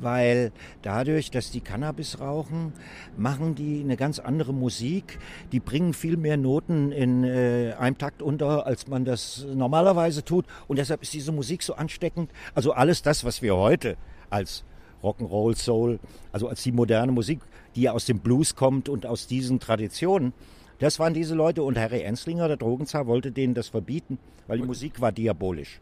weil 0.00 0.52
dadurch, 0.82 1.30
dass 1.30 1.50
die 1.50 1.60
Cannabis 1.60 2.20
rauchen, 2.20 2.72
machen 3.16 3.54
die 3.54 3.80
eine 3.80 3.96
ganz 3.96 4.18
andere 4.18 4.52
Musik. 4.52 5.18
Die 5.52 5.60
bringen 5.60 5.94
viel 5.94 6.16
mehr 6.16 6.36
Noten 6.36 6.92
in 6.92 7.24
äh, 7.24 7.74
einem 7.78 7.98
Takt 7.98 8.22
unter, 8.22 8.66
als 8.66 8.86
man 8.88 9.04
das 9.04 9.46
normalerweise 9.54 10.24
tut. 10.24 10.46
Und 10.68 10.78
deshalb 10.78 11.02
ist 11.02 11.14
diese 11.14 11.32
Musik 11.32 11.62
so 11.62 11.74
ansteckend. 11.74 12.30
Also 12.54 12.72
alles 12.72 13.02
das, 13.02 13.24
was 13.24 13.42
wir 13.42 13.56
heute 13.56 13.96
als 14.30 14.64
Rock'n'Roll, 15.02 15.56
Soul, 15.56 15.98
also 16.32 16.48
als 16.48 16.62
die 16.62 16.72
moderne 16.72 17.12
Musik, 17.12 17.40
die 17.74 17.82
ja 17.82 17.92
aus 17.92 18.06
dem 18.06 18.18
Blues 18.18 18.54
kommt 18.56 18.88
und 18.88 19.06
aus 19.06 19.26
diesen 19.26 19.60
Traditionen. 19.60 20.32
Das 20.78 20.98
waren 20.98 21.14
diese 21.14 21.34
Leute 21.34 21.62
und 21.62 21.78
Harry 21.78 22.02
Enslinger, 22.02 22.48
der 22.48 22.58
Drogenzar, 22.58 23.06
wollte 23.06 23.32
denen 23.32 23.54
das 23.54 23.68
verbieten, 23.68 24.18
weil 24.46 24.58
die 24.58 24.66
Musik 24.66 25.00
war 25.00 25.12
diabolisch. 25.12 25.80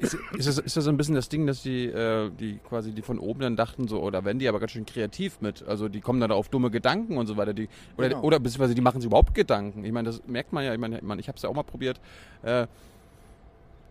Ist, 0.00 0.14
ist, 0.14 0.48
das, 0.48 0.58
ist 0.58 0.76
das 0.76 0.84
so 0.84 0.90
ein 0.90 0.96
bisschen 0.96 1.14
das 1.14 1.28
Ding, 1.28 1.46
dass 1.46 1.62
die, 1.62 1.84
äh, 1.84 2.30
die 2.30 2.58
quasi 2.66 2.92
die 2.92 3.02
von 3.02 3.18
oben 3.18 3.40
dann 3.40 3.56
dachten, 3.56 3.86
so, 3.86 4.00
oder 4.00 4.24
wenn 4.24 4.38
die 4.38 4.48
aber 4.48 4.58
ganz 4.58 4.72
schön 4.72 4.86
kreativ 4.86 5.42
mit, 5.42 5.62
also 5.62 5.90
die 5.90 6.00
kommen 6.00 6.20
dann 6.20 6.32
auf 6.32 6.48
dumme 6.48 6.70
Gedanken 6.70 7.18
und 7.18 7.26
so 7.26 7.36
weiter, 7.36 7.52
die, 7.52 7.68
oder, 7.98 8.08
genau. 8.08 8.22
oder 8.22 8.40
beziehungsweise 8.40 8.74
die 8.74 8.80
machen 8.80 9.02
sich 9.02 9.08
überhaupt 9.08 9.34
Gedanken. 9.34 9.84
Ich 9.84 9.92
meine, 9.92 10.06
das 10.06 10.26
merkt 10.26 10.54
man 10.54 10.64
ja, 10.64 10.72
ich 10.72 10.80
meine, 10.80 10.96
ich, 10.96 11.02
mein, 11.02 11.18
ich 11.18 11.28
habe 11.28 11.36
es 11.36 11.42
ja 11.42 11.50
auch 11.50 11.54
mal 11.54 11.64
probiert. 11.64 12.00
Äh, 12.42 12.66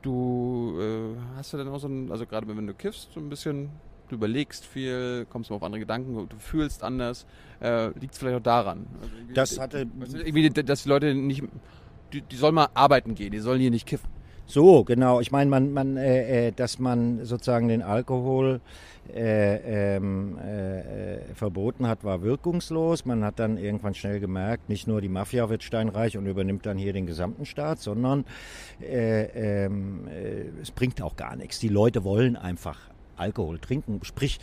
du 0.02 0.80
äh, 0.80 1.38
hast 1.38 1.52
ja 1.54 1.60
dann 1.60 1.68
auch 1.68 1.80
so 1.80 1.88
ein, 1.88 2.12
also 2.12 2.26
gerade 2.26 2.48
wenn 2.48 2.66
du 2.66 2.74
kiffst, 2.74 3.14
so 3.14 3.20
ein 3.20 3.30
bisschen 3.30 3.70
du 4.10 4.16
überlegst 4.16 4.66
viel, 4.66 5.28
kommst 5.30 5.52
mal 5.52 5.58
auf 5.58 5.64
andere 5.64 5.80
Gedanken, 5.80 6.28
du 6.28 6.38
fühlst 6.40 6.84
anders. 6.84 7.28
Äh, 7.62 7.90
Liegt 8.00 8.14
es 8.14 8.18
vielleicht 8.20 8.38
auch 8.38 8.44
daran? 8.44 8.88
Also 9.00 9.14
das 9.34 9.60
hatte. 9.60 9.88
Irgendwie, 10.14 10.50
dass 10.50 10.84
die 10.84 10.90
Leute 10.90 11.14
nicht. 11.14 11.44
Die, 12.12 12.22
die 12.22 12.36
sollen 12.36 12.56
mal 12.56 12.70
arbeiten 12.74 13.14
gehen, 13.14 13.32
die 13.32 13.38
sollen 13.38 13.62
hier 13.62 13.70
nicht 13.70 13.86
kiffen. 13.86 14.10
So, 14.50 14.84
genau. 14.84 15.20
Ich 15.20 15.32
meine, 15.32 15.48
man, 15.48 15.74
man, 15.74 15.96
äh, 15.96 16.48
äh, 16.48 16.52
dass 16.52 16.80
man 16.80 17.24
sozusagen 17.24 17.68
den 17.68 17.84
Alkohol 17.84 18.62
äh, 19.14 19.96
ähm, 19.96 20.40
äh, 20.40 21.36
verboten 21.36 21.88
hat, 21.88 22.04
war 22.04 22.24
wirkungslos. 22.24 23.06
Man 23.06 23.24
hat 23.24 23.38
dann 23.38 23.60
irgendwann 23.60 23.94
schnell 23.94 24.20
gemerkt, 24.20 24.68
nicht 24.68 24.88
nur 24.88 25.02
die 25.02 25.08
Mafia 25.08 25.52
wird 25.52 25.62
steinreich 25.62 26.18
und 26.18 26.26
übernimmt 26.26 26.66
dann 26.66 26.80
hier 26.80 26.94
den 26.94 27.06
gesamten 27.06 27.46
Staat, 27.46 27.80
sondern 27.80 28.26
äh, 28.82 29.66
ähm, 29.66 30.08
äh, 30.08 30.62
es 30.64 30.72
bringt 30.72 31.00
auch 31.04 31.16
gar 31.16 31.36
nichts. 31.36 31.60
Die 31.60 31.70
Leute 31.70 32.04
wollen 32.04 32.36
einfach 32.36 32.89
Alkohol 33.20 33.60
trinken. 33.60 34.00
Sprich, 34.04 34.40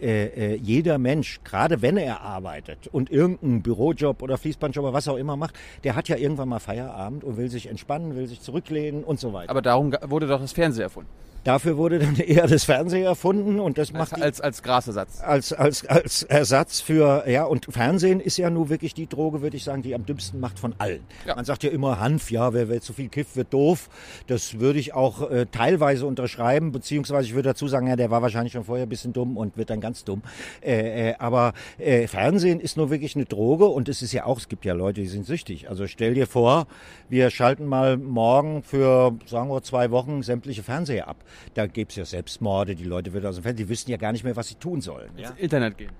äh, 0.00 0.26
äh, 0.26 0.54
jeder 0.56 0.98
Mensch, 0.98 1.40
gerade 1.44 1.82
wenn 1.82 1.96
er 1.96 2.20
arbeitet 2.20 2.88
und 2.88 3.10
irgendeinen 3.10 3.62
Bürojob 3.62 4.22
oder 4.22 4.38
Fließbandjob 4.38 4.84
oder 4.84 4.94
was 4.94 5.08
auch 5.08 5.16
immer 5.16 5.36
macht, 5.36 5.54
der 5.84 5.96
hat 5.96 6.08
ja 6.08 6.16
irgendwann 6.16 6.48
mal 6.48 6.60
Feierabend 6.60 7.24
und 7.24 7.36
will 7.36 7.50
sich 7.50 7.68
entspannen, 7.68 8.16
will 8.16 8.26
sich 8.26 8.40
zurücklehnen 8.40 9.04
und 9.04 9.20
so 9.20 9.32
weiter. 9.32 9.50
Aber 9.50 9.62
darum 9.62 9.94
wurde 10.06 10.26
doch 10.26 10.40
das 10.40 10.52
Fernsehen 10.52 10.84
erfunden. 10.84 11.10
Dafür 11.44 11.76
wurde 11.76 11.98
dann 11.98 12.16
eher 12.16 12.46
das 12.46 12.64
Fernsehen 12.64 13.04
erfunden 13.04 13.60
und 13.60 13.78
das 13.78 13.92
macht 13.92 14.14
als, 14.14 14.22
als, 14.22 14.40
als 14.40 14.62
Grasersatz. 14.62 15.20
Als, 15.20 15.52
als, 15.52 15.86
als 15.86 16.22
Ersatz 16.24 16.80
für, 16.80 17.24
ja, 17.28 17.44
und 17.44 17.66
Fernsehen 17.70 18.20
ist 18.20 18.36
ja 18.36 18.50
nur 18.50 18.68
wirklich 18.68 18.94
die 18.94 19.06
Droge, 19.06 19.40
würde 19.40 19.56
ich 19.56 19.64
sagen, 19.64 19.82
die 19.82 19.94
am 19.94 20.04
dümmsten 20.04 20.40
macht 20.40 20.58
von 20.58 20.74
allen. 20.78 21.00
Ja. 21.26 21.36
Man 21.36 21.44
sagt 21.44 21.62
ja 21.62 21.70
immer 21.70 21.98
Hanf, 21.98 22.30
ja, 22.30 22.52
wer, 22.52 22.68
wer 22.68 22.80
zu 22.80 22.92
viel 22.92 23.08
kifft, 23.08 23.36
wird 23.36 23.52
doof. 23.52 23.88
Das 24.26 24.60
würde 24.60 24.78
ich 24.78 24.92
auch 24.92 25.30
äh, 25.30 25.46
teilweise 25.50 26.06
unterschreiben, 26.06 26.72
beziehungsweise 26.72 27.26
ich 27.26 27.34
würde 27.34 27.50
dazu 27.50 27.68
sagen, 27.68 27.86
ja, 27.86 27.96
der 27.96 28.10
war 28.10 28.22
wahrscheinlich 28.22 28.52
schon 28.52 28.64
vorher 28.64 28.86
ein 28.86 28.88
bisschen 28.88 29.12
dumm 29.12 29.36
und 29.36 29.56
wird 29.56 29.70
dann 29.70 29.80
ganz 29.80 30.04
dumm. 30.04 30.22
Äh, 30.62 31.10
äh, 31.10 31.14
aber 31.18 31.54
äh, 31.78 32.06
Fernsehen 32.06 32.60
ist 32.60 32.76
nur 32.76 32.90
wirklich 32.90 33.16
eine 33.16 33.24
Droge 33.24 33.66
und 33.66 33.88
es 33.88 34.02
ist 34.02 34.12
ja 34.12 34.26
auch, 34.26 34.38
es 34.38 34.48
gibt 34.48 34.64
ja 34.64 34.74
Leute, 34.74 35.00
die 35.00 35.06
sind 35.06 35.26
süchtig. 35.26 35.68
Also 35.70 35.86
stell 35.86 36.14
dir 36.14 36.26
vor, 36.26 36.66
wir 37.08 37.30
schalten 37.30 37.66
mal 37.66 37.96
morgen 37.96 38.62
für, 38.62 39.14
sagen 39.26 39.48
wir, 39.48 39.62
zwei 39.62 39.90
Wochen 39.90 40.22
sämtliche 40.22 40.62
Fernseher 40.62 41.08
ab 41.08 41.16
Da 41.54 41.66
gibt 41.66 41.92
es 41.92 41.96
ja 41.96 42.04
Selbstmorde, 42.04 42.74
die 42.74 42.84
Leute 42.84 43.12
würden 43.12 43.26
aus 43.26 43.36
dem 43.36 43.42
Fenster, 43.42 43.62
die 43.62 43.68
wissen 43.68 43.90
ja 43.90 43.96
gar 43.96 44.12
nicht 44.12 44.24
mehr, 44.24 44.36
was 44.36 44.48
sie 44.48 44.54
tun 44.56 44.80
sollen. 44.80 45.10
Ja? 45.16 45.30
Internet 45.36 45.78
gehen. 45.78 45.92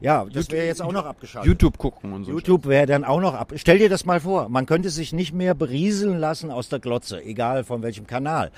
Ja, 0.00 0.24
das 0.32 0.50
wäre 0.50 0.66
jetzt 0.66 0.80
auch 0.80 0.92
noch 0.92 1.04
abgeschaltet. 1.04 1.48
YouTube 1.48 1.76
gucken 1.76 2.12
und 2.12 2.24
so. 2.24 2.30
YouTube 2.30 2.66
wäre 2.66 2.86
dann 2.86 3.04
auch 3.04 3.20
noch 3.20 3.34
ab. 3.34 3.52
Stell 3.56 3.78
dir 3.78 3.88
das 3.88 4.04
mal 4.04 4.20
vor, 4.20 4.48
man 4.48 4.64
könnte 4.64 4.90
sich 4.90 5.12
nicht 5.12 5.34
mehr 5.34 5.54
berieseln 5.54 6.18
lassen 6.18 6.50
aus 6.50 6.68
der 6.68 6.78
Glotze, 6.78 7.22
egal 7.24 7.64
von 7.64 7.82
welchem 7.82 8.06
Kanal. 8.06 8.52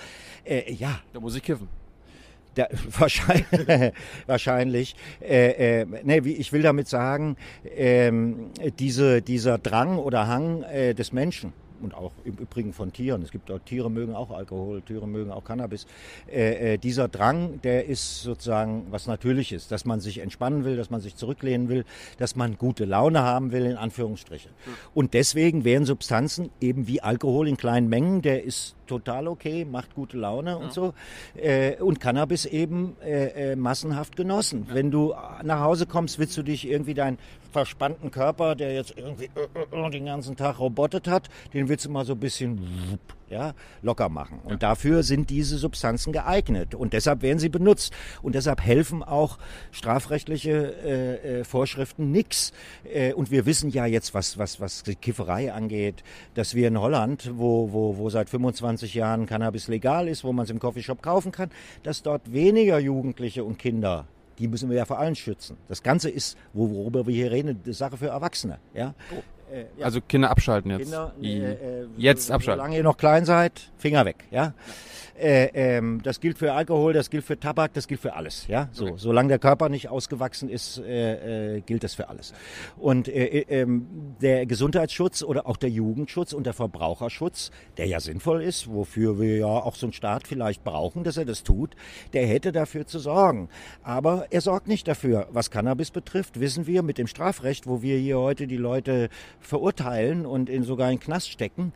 Äh, 0.45 0.73
ja. 0.73 1.01
Da 1.13 1.21
muss 1.21 1.35
ich 1.35 1.43
kiffen. 1.43 1.69
Da, 2.55 2.67
wahrscheinlich. 2.99 3.93
wahrscheinlich. 4.27 4.97
Äh, 5.23 5.81
äh, 5.81 5.87
nee, 6.03 6.25
wie, 6.25 6.35
ich 6.35 6.53
will 6.53 6.63
damit 6.63 6.89
sagen, 6.89 7.37
ähm, 7.75 8.51
diese, 8.79 9.23
dieser 9.23 9.57
Drang 9.57 9.99
oder 9.99 10.27
Hang 10.27 10.63
äh, 10.65 10.95
des 10.95 11.13
Menschen 11.13 11.55
und 11.83 11.95
auch 11.95 12.13
im 12.25 12.37
Übrigen 12.37 12.73
von 12.73 12.93
Tieren. 12.93 13.23
Es 13.23 13.31
gibt 13.31 13.51
auch 13.51 13.59
Tiere 13.61 13.91
mögen 13.91 14.15
auch 14.15 14.31
Alkohol, 14.31 14.83
Tiere 14.83 15.07
mögen 15.07 15.31
auch 15.31 15.45
Cannabis. 15.45 15.87
Äh, 16.31 16.75
äh, 16.75 16.79
dieser 16.79 17.09
Drang, 17.09 17.61
der 17.63 17.87
ist 17.87 18.23
sozusagen 18.23 18.87
was 18.91 19.07
Natürliches, 19.07 19.69
dass 19.69 19.85
man 19.85 20.01
sich 20.01 20.19
entspannen 20.19 20.65
will, 20.65 20.77
dass 20.77 20.91
man 20.91 21.01
sich 21.01 21.17
zurücklehnen 21.17 21.69
will, 21.69 21.85
dass 22.19 22.37
man 22.37 22.59
gute 22.59 22.85
Laune 22.85 23.23
haben 23.23 23.53
will, 23.53 23.67
in 23.67 23.77
Anführungsstrichen. 23.77 24.51
Und 24.95 25.15
deswegen 25.15 25.65
wären 25.65 25.85
Substanzen 25.85 26.51
eben 26.61 26.87
wie 26.87 27.01
Alkohol 27.01 27.49
in 27.49 27.57
kleinen 27.57 27.89
Mengen, 27.89 28.23
der 28.23 28.45
ist 28.45 28.75
total 28.91 29.29
okay, 29.29 29.65
macht 29.65 29.95
gute 29.95 30.17
Laune 30.19 30.59
und 30.59 30.73
so. 30.73 30.95
Äh, 31.37 31.77
und 31.77 32.01
Cannabis 32.01 32.45
eben 32.45 32.97
äh, 33.03 33.53
äh, 33.53 33.57
massenhaft 33.57 34.17
genossen. 34.17 34.67
Ja. 34.69 34.75
Wenn 34.75 34.91
du 34.91 35.15
nach 35.45 35.61
Hause 35.61 35.87
kommst, 35.87 36.19
willst 36.19 36.37
du 36.37 36.43
dich 36.43 36.69
irgendwie 36.69 36.95
deinen 36.95 37.19
verspannten 37.53 38.11
Körper, 38.11 38.57
der 38.57 38.75
jetzt 38.75 38.95
irgendwie 38.97 39.31
äh, 39.35 39.87
äh, 39.87 39.91
den 39.91 40.07
ganzen 40.07 40.37
Tag 40.37 40.59
robotet 40.59 41.07
hat, 41.07 41.29
den 41.55 41.69
willst 41.69 41.85
du 41.85 41.91
mal 41.91 42.05
so 42.05 42.15
ein 42.15 42.21
bisschen 42.21 42.99
ja, 43.31 43.55
locker 43.81 44.09
machen. 44.09 44.41
Und 44.43 44.53
ja. 44.53 44.57
dafür 44.57 45.03
sind 45.05 45.31
diese 45.31 45.57
Substanzen 45.57 46.13
geeignet. 46.13 46.75
Und 46.75 46.93
deshalb 46.93 47.23
werden 47.23 47.39
sie 47.39 47.49
benutzt. 47.49 47.93
Und 48.23 48.35
deshalb 48.35 48.61
helfen 48.61 49.05
auch 49.05 49.39
strafrechtliche 49.71 50.51
äh, 50.51 51.41
äh, 51.41 51.45
Vorschriften 51.45 52.11
nix. 52.11 52.53
Äh, 52.93 53.13
und 53.13 53.31
wir 53.31 53.47
wissen 53.47 53.71
ja 53.71 53.87
jetzt, 53.87 54.15
was, 54.15 54.37
was, 54.37 54.61
was 54.61 54.83
die 54.83 54.97
Kifferei 54.97 55.53
angeht, 55.53 56.03
dass 56.35 56.55
wir 56.55 56.67
in 56.67 56.81
Holland, 56.81 57.31
wo, 57.37 57.73
wo, 57.73 57.97
wo 57.97 58.11
seit 58.11 58.29
25 58.29 58.80
Jahren 58.95 59.27
Cannabis 59.27 59.69
legal 59.69 60.09
ist, 60.09 60.25
wo 60.25 60.33
man 60.33 60.45
es 60.45 60.51
im 60.51 60.59
Coffeeshop 60.59 61.03
kaufen 61.03 61.33
kann, 61.33 61.51
dass 61.83 62.03
dort 62.03 62.33
weniger 62.33 62.79
Jugendliche 62.79 63.45
und 63.45 63.59
Kinder 63.59 64.07
die 64.41 64.49
müssen 64.49 64.71
wir 64.71 64.79
ja 64.79 64.87
vor 64.87 64.99
allem 64.99 65.15
schützen. 65.15 65.59
Das 65.69 65.83
Ganze 65.83 66.09
ist, 66.09 66.37
worüber 66.55 67.07
wir 67.07 67.15
hier 67.15 67.31
reden, 67.31 67.61
eine 67.63 67.75
Sache 67.75 67.99
für 67.99 68.07
Erwachsene. 68.07 68.59
Ja? 68.73 68.95
Oh. 69.15 69.23
Äh, 69.53 69.67
ja. 69.77 69.85
Also 69.85 70.01
Kinder 70.01 70.31
abschalten 70.31 70.71
jetzt. 70.71 70.85
Kinder, 70.85 71.13
äh, 71.21 71.83
äh, 71.83 71.87
jetzt 71.99 72.31
abschalten. 72.31 72.61
Solange 72.61 72.77
ihr 72.77 72.83
noch 72.83 72.97
klein 72.97 73.25
seid, 73.25 73.71
Finger 73.77 74.05
weg. 74.07 74.25
Ja. 74.31 74.43
ja. 74.43 74.55
Äh, 75.21 75.51
ähm, 75.53 76.01
das 76.03 76.21
gilt 76.21 76.39
für 76.39 76.55
Alkohol, 76.55 76.95
das 76.95 77.11
gilt 77.11 77.25
für 77.25 77.39
Tabak, 77.39 77.75
das 77.75 77.87
gilt 77.87 78.01
für 78.01 78.15
alles. 78.15 78.47
Ja, 78.47 78.71
so 78.73 78.87
okay. 78.87 78.95
solange 78.97 79.29
der 79.29 79.39
Körper 79.39 79.69
nicht 79.69 79.89
ausgewachsen 79.89 80.49
ist, 80.49 80.79
äh, 80.79 81.57
äh, 81.57 81.61
gilt 81.61 81.85
das 81.85 81.95
für 81.95 82.09
alles. 82.09 82.33
Und 82.79 83.07
äh, 83.07 83.27
äh, 83.27 83.61
ähm, 83.61 83.87
der 84.23 84.47
Gesundheitsschutz 84.47 85.23
oder 85.23 85.47
auch 85.47 85.59
der 85.59 85.69
Jugendschutz 85.69 86.33
und 86.33 86.45
der 86.45 86.55
Verbraucherschutz, 86.55 87.51
der 87.77 87.87
ja 87.87 88.01
sinnvoll 88.01 88.43
ist, 88.43 88.73
wofür 88.73 89.21
wir 89.21 89.37
ja 89.37 89.47
auch 89.47 89.77
so 89.77 89.87
einen 89.87 89.93
Staat 89.93 90.27
vielleicht 90.27 90.65
brauchen, 90.65 91.05
dass 91.05 91.19
er 91.19 91.27
das 91.27 91.43
tut, 91.43 91.77
der 92.15 92.27
hätte 92.27 92.51
dafür 92.51 92.87
zu 92.87 92.99
sorgen. 92.99 93.51
Aber 93.83 94.27
er 94.31 94.41
sorgt 94.41 94.69
nicht 94.69 94.89
dafür. 94.89 95.29
Was 95.33 95.51
Cannabis 95.51 95.91
betrifft, 95.91 96.41
wissen 96.41 96.67
wir 96.67 96.83
mit 96.83 96.97
dem 96.97 97.07
Strafrecht, 97.07 97.67
wo 97.67 97.83
wir 97.83 97.99
hier 97.99 98.19
heute 98.19 98.47
die 98.47 98.57
Leute 98.57 99.11
verurteilen 99.39 100.25
und 100.25 100.49
in 100.49 100.63
sogar 100.63 100.91
in 100.91 100.97
den 100.97 101.05
Knast 101.05 101.29
stecken, 101.29 101.75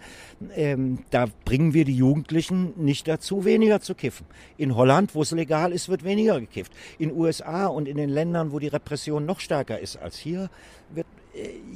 ähm, 0.57 1.01
da 1.11 1.27
bringen 1.45 1.75
wir 1.75 1.85
die 1.85 1.97
Jugendlichen 1.97 2.73
nicht 2.83 3.07
dazu 3.07 3.34
zu, 3.35 3.44
weniger 3.44 3.81
zu 3.81 3.94
kiffen. 3.94 4.27
In 4.57 4.77
Holland, 4.77 5.14
wo 5.14 5.23
es 5.23 5.33
legal 5.33 5.73
ist, 5.73 5.88
wird 5.88 6.05
weniger 6.05 6.40
gekifft. 6.40 6.73
In 6.99 7.12
USA 7.12 7.66
und 7.66 7.88
in 7.88 7.97
den 7.97 8.11
Ländern, 8.11 8.53
wo 8.53 8.59
die 8.59 8.68
Repression 8.68 9.27
noch 9.27 9.40
stärker 9.40 9.79
ist 9.79 9.97
als 9.97 10.16
hier, 10.16 10.51
wird 10.90 11.07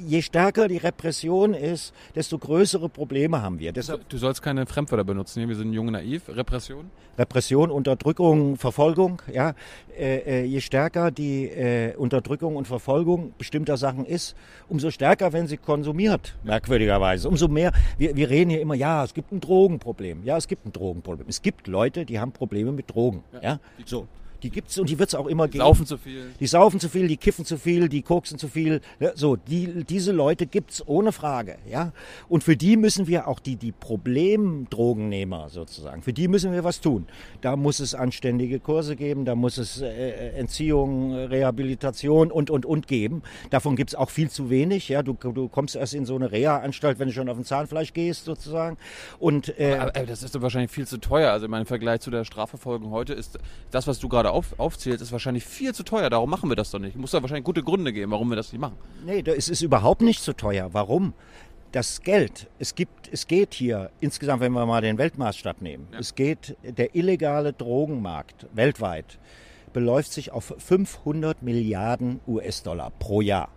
je 0.06 0.22
stärker 0.22 0.68
die 0.68 0.76
Repression 0.76 1.54
ist, 1.54 1.92
desto 2.14 2.38
größere 2.38 2.88
Probleme 2.88 3.42
haben 3.42 3.58
wir. 3.58 3.72
Deshalb 3.72 4.08
du 4.08 4.16
sollst 4.18 4.42
keine 4.42 4.66
Fremdwörter 4.66 5.04
benutzen. 5.04 5.48
wir 5.48 5.56
sind 5.56 5.72
jung 5.72 5.90
naiv. 5.90 6.28
Repression? 6.28 6.90
Repression, 7.18 7.70
Unterdrückung, 7.70 8.56
Verfolgung. 8.56 9.20
Ja, 9.32 9.54
äh, 9.98 10.42
äh, 10.42 10.44
je 10.44 10.60
stärker 10.60 11.10
die 11.10 11.46
äh, 11.46 11.96
Unterdrückung 11.96 12.56
und 12.56 12.66
Verfolgung 12.66 13.34
bestimmter 13.36 13.76
Sachen 13.76 14.04
ist, 14.04 14.36
umso 14.68 14.90
stärker, 14.90 15.32
wenn 15.32 15.46
sie 15.46 15.56
konsumiert. 15.56 16.36
Merkwürdigerweise, 16.44 17.28
umso 17.28 17.48
mehr. 17.48 17.72
Wir, 17.98 18.14
wir 18.16 18.30
reden 18.30 18.50
hier 18.50 18.60
immer, 18.60 18.74
ja, 18.74 19.04
es 19.04 19.14
gibt 19.14 19.32
ein 19.32 19.40
Drogenproblem. 19.40 20.24
Ja, 20.24 20.36
es 20.36 20.46
gibt 20.46 20.64
ein 20.66 20.72
Drogenproblem. 20.72 21.26
Es 21.28 21.42
gibt 21.42 21.66
Leute, 21.66 22.04
die 22.04 22.20
haben 22.20 22.32
Probleme 22.32 22.72
mit 22.72 22.94
Drogen. 22.94 23.24
Ja, 23.32 23.42
ja? 23.42 23.60
so. 23.84 24.06
Die 24.42 24.50
gibt's 24.50 24.78
und 24.78 24.88
die 24.88 24.98
wird's 24.98 25.14
auch 25.14 25.26
immer 25.26 25.46
die 25.46 25.52
geben. 25.52 25.64
Die 25.64 25.66
saufen 25.66 25.86
zu 25.86 25.98
viel. 25.98 26.30
Die 26.38 26.46
saufen 26.46 26.80
zu 26.80 26.88
viel, 26.88 27.08
die 27.08 27.16
kiffen 27.16 27.44
zu 27.44 27.56
viel, 27.56 27.88
die 27.88 28.02
koksen 28.02 28.38
zu 28.38 28.48
viel. 28.48 28.80
Ja, 29.00 29.12
so, 29.14 29.36
die, 29.36 29.84
diese 29.84 30.12
Leute 30.12 30.46
gibt's 30.46 30.82
ohne 30.86 31.12
Frage, 31.12 31.58
ja. 31.68 31.92
Und 32.28 32.44
für 32.44 32.56
die 32.56 32.76
müssen 32.76 33.06
wir 33.06 33.26
auch 33.26 33.40
die, 33.40 33.56
die 33.56 33.72
Problemdrogennehmer 33.72 35.48
sozusagen, 35.48 36.02
für 36.02 36.12
die 36.12 36.28
müssen 36.28 36.52
wir 36.52 36.62
was 36.64 36.80
tun. 36.80 37.06
Da 37.40 37.56
muss 37.56 37.80
es 37.80 37.94
anständige 37.94 38.60
Kurse 38.60 38.96
geben, 38.96 39.24
da 39.24 39.34
muss 39.34 39.58
es 39.58 39.80
äh, 39.80 39.86
äh 39.88 40.38
Entziehung, 40.38 41.14
Rehabilitation 41.14 42.30
und, 42.30 42.50
und, 42.50 42.64
und 42.64 42.86
geben. 42.86 43.22
Davon 43.50 43.76
gibt's 43.76 43.94
auch 43.94 44.10
viel 44.10 44.30
zu 44.30 44.50
wenig, 44.50 44.88
ja. 44.88 45.02
Du, 45.02 45.14
du 45.14 45.48
kommst 45.48 45.74
erst 45.74 45.94
in 45.94 46.06
so 46.06 46.14
eine 46.14 46.30
Reha-Anstalt, 46.30 46.98
wenn 46.98 47.08
du 47.08 47.14
schon 47.14 47.28
auf 47.28 47.36
ein 47.36 47.44
Zahnfleisch 47.44 47.92
gehst 47.92 48.24
sozusagen. 48.24 48.76
Und, 49.18 49.58
äh, 49.58 49.74
aber, 49.74 49.96
aber 49.96 50.06
das 50.06 50.22
ist 50.22 50.40
wahrscheinlich 50.40 50.70
viel 50.70 50.86
zu 50.86 50.98
teuer. 50.98 51.32
Also 51.32 51.46
im 51.46 51.66
Vergleich 51.66 52.00
zu 52.00 52.10
der 52.10 52.24
Strafverfolgung 52.24 52.90
heute 52.90 53.14
ist 53.14 53.38
das, 53.70 53.86
was 53.86 53.98
du 53.98 54.08
gerade 54.08 54.27
gerade 54.28 54.36
auf, 54.36 54.58
aufzählst, 54.58 55.02
ist 55.02 55.12
wahrscheinlich 55.12 55.44
viel 55.44 55.74
zu 55.74 55.82
teuer. 55.82 56.10
Darum 56.10 56.30
machen 56.30 56.48
wir 56.50 56.56
das 56.56 56.70
doch 56.70 56.78
nicht. 56.78 56.96
Muss 56.96 57.10
da 57.10 57.22
wahrscheinlich 57.22 57.44
gute 57.44 57.62
Gründe 57.62 57.92
geben, 57.92 58.12
warum 58.12 58.28
wir 58.28 58.36
das 58.36 58.52
nicht 58.52 58.60
machen. 58.60 58.76
Nee, 59.04 59.22
es 59.26 59.48
ist 59.48 59.62
überhaupt 59.62 60.02
nicht 60.02 60.22
zu 60.22 60.32
teuer. 60.34 60.70
Warum? 60.72 61.14
Das 61.72 62.00
Geld, 62.00 62.46
es 62.58 62.74
gibt, 62.74 63.12
es 63.12 63.26
geht 63.26 63.52
hier 63.52 63.90
insgesamt, 64.00 64.40
wenn 64.40 64.52
wir 64.52 64.64
mal 64.64 64.80
den 64.80 64.96
Weltmaßstab 64.96 65.60
nehmen, 65.60 65.86
ja. 65.92 65.98
es 65.98 66.14
geht, 66.14 66.56
der 66.62 66.94
illegale 66.94 67.52
Drogenmarkt 67.52 68.46
weltweit 68.54 69.18
beläuft 69.74 70.12
sich 70.12 70.32
auf 70.32 70.54
500 70.56 71.42
Milliarden 71.42 72.20
US-Dollar 72.26 72.90
pro 72.98 73.20
Jahr. 73.20 73.50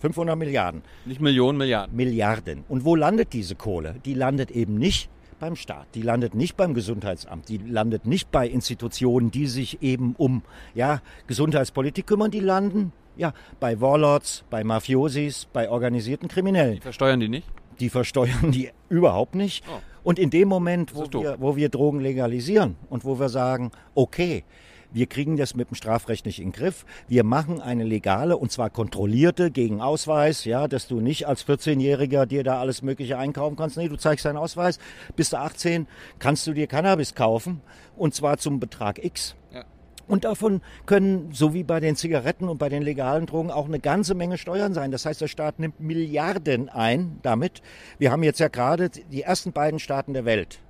500 0.00 0.36
Milliarden. 0.36 0.82
Nicht 1.04 1.20
Millionen, 1.20 1.56
Milliarden. 1.56 1.94
Milliarden. 1.94 2.64
Und 2.68 2.84
wo 2.84 2.96
landet 2.96 3.32
diese 3.32 3.54
Kohle? 3.54 3.94
Die 4.04 4.14
landet 4.14 4.50
eben 4.50 4.74
nicht 4.76 5.08
beim 5.42 5.56
Staat, 5.56 5.88
die 5.96 6.02
landet 6.02 6.36
nicht 6.36 6.56
beim 6.56 6.72
Gesundheitsamt, 6.72 7.48
die 7.48 7.58
landet 7.58 8.06
nicht 8.06 8.30
bei 8.30 8.46
Institutionen, 8.46 9.32
die 9.32 9.48
sich 9.48 9.82
eben 9.82 10.14
um 10.16 10.42
ja, 10.72 11.02
Gesundheitspolitik 11.26 12.06
kümmern, 12.06 12.30
die 12.30 12.38
landen 12.38 12.92
ja, 13.16 13.34
bei 13.58 13.80
Warlords, 13.80 14.44
bei 14.50 14.62
Mafiosis, 14.62 15.48
bei 15.52 15.68
organisierten 15.68 16.28
Kriminellen. 16.28 16.76
Die 16.76 16.80
versteuern 16.80 17.18
die 17.18 17.28
nicht? 17.28 17.48
Die 17.80 17.88
versteuern 17.88 18.52
die 18.52 18.70
überhaupt 18.88 19.34
nicht. 19.34 19.64
Oh. 19.68 19.80
Und 20.04 20.20
in 20.20 20.30
dem 20.30 20.46
Moment, 20.46 20.94
wo 20.94 21.06
wir, 21.12 21.36
wo 21.40 21.56
wir 21.56 21.70
Drogen 21.70 21.98
legalisieren 21.98 22.76
und 22.88 23.04
wo 23.04 23.18
wir 23.18 23.28
sagen, 23.28 23.72
okay, 23.96 24.44
wir 24.92 25.06
kriegen 25.06 25.36
das 25.36 25.54
mit 25.54 25.70
dem 25.70 25.74
Strafrecht 25.74 26.26
nicht 26.26 26.38
in 26.40 26.48
den 26.48 26.52
Griff. 26.52 26.84
Wir 27.08 27.24
machen 27.24 27.60
eine 27.60 27.84
legale 27.84 28.36
und 28.36 28.52
zwar 28.52 28.70
kontrollierte 28.70 29.50
gegen 29.50 29.80
Ausweis, 29.80 30.44
ja, 30.44 30.68
dass 30.68 30.88
du 30.88 31.00
nicht 31.00 31.26
als 31.26 31.46
14-Jähriger 31.46 32.26
dir 32.26 32.44
da 32.44 32.60
alles 32.60 32.82
Mögliche 32.82 33.18
einkaufen 33.18 33.56
kannst. 33.56 33.76
Nee, 33.76 33.88
du 33.88 33.96
zeigst 33.96 34.24
deinen 34.24 34.36
Ausweis, 34.36 34.78
bist 35.16 35.32
du 35.32 35.38
18, 35.38 35.86
kannst 36.18 36.46
du 36.46 36.52
dir 36.52 36.66
Cannabis 36.66 37.14
kaufen 37.14 37.60
und 37.96 38.14
zwar 38.14 38.38
zum 38.38 38.60
Betrag 38.60 39.02
X. 39.02 39.34
Ja. 39.52 39.64
Und 40.08 40.24
davon 40.24 40.60
können, 40.84 41.30
so 41.32 41.54
wie 41.54 41.62
bei 41.62 41.80
den 41.80 41.96
Zigaretten 41.96 42.48
und 42.48 42.58
bei 42.58 42.68
den 42.68 42.82
legalen 42.82 43.26
Drogen, 43.26 43.50
auch 43.50 43.66
eine 43.66 43.80
ganze 43.80 44.14
Menge 44.14 44.36
Steuern 44.36 44.74
sein. 44.74 44.90
Das 44.90 45.06
heißt, 45.06 45.20
der 45.20 45.28
Staat 45.28 45.58
nimmt 45.58 45.80
Milliarden 45.80 46.68
ein 46.68 47.18
damit. 47.22 47.62
Wir 47.98 48.10
haben 48.10 48.22
jetzt 48.22 48.40
ja 48.40 48.48
gerade 48.48 48.90
die 48.90 49.22
ersten 49.22 49.52
beiden 49.52 49.78
Staaten 49.78 50.12
der 50.12 50.24
Welt, 50.24 50.60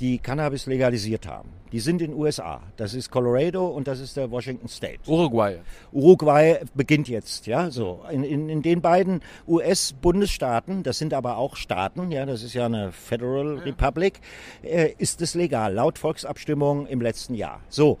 die 0.00 0.18
Cannabis 0.18 0.66
legalisiert 0.66 1.26
haben. 1.26 1.50
Die 1.76 1.80
sind 1.80 2.00
in 2.00 2.12
den 2.12 2.18
USA. 2.18 2.62
Das 2.78 2.94
ist 2.94 3.10
Colorado 3.10 3.66
und 3.66 3.86
das 3.86 4.00
ist 4.00 4.16
der 4.16 4.30
Washington 4.30 4.66
State. 4.66 5.00
Uruguay. 5.06 5.58
Uruguay 5.92 6.60
beginnt 6.74 7.06
jetzt, 7.06 7.46
ja, 7.46 7.70
so. 7.70 8.02
In, 8.10 8.24
in, 8.24 8.48
in 8.48 8.62
den 8.62 8.80
beiden 8.80 9.20
US-Bundesstaaten, 9.46 10.82
das 10.82 10.96
sind 10.96 11.12
aber 11.12 11.36
auch 11.36 11.54
Staaten, 11.54 12.10
ja, 12.10 12.24
das 12.24 12.42
ist 12.42 12.54
ja 12.54 12.64
eine 12.64 12.92
Federal 12.92 13.58
Republic, 13.58 14.20
äh, 14.62 14.94
ist 14.96 15.20
es 15.20 15.34
legal, 15.34 15.74
laut 15.74 15.98
Volksabstimmung 15.98 16.86
im 16.86 17.02
letzten 17.02 17.34
Jahr. 17.34 17.60
So. 17.68 17.98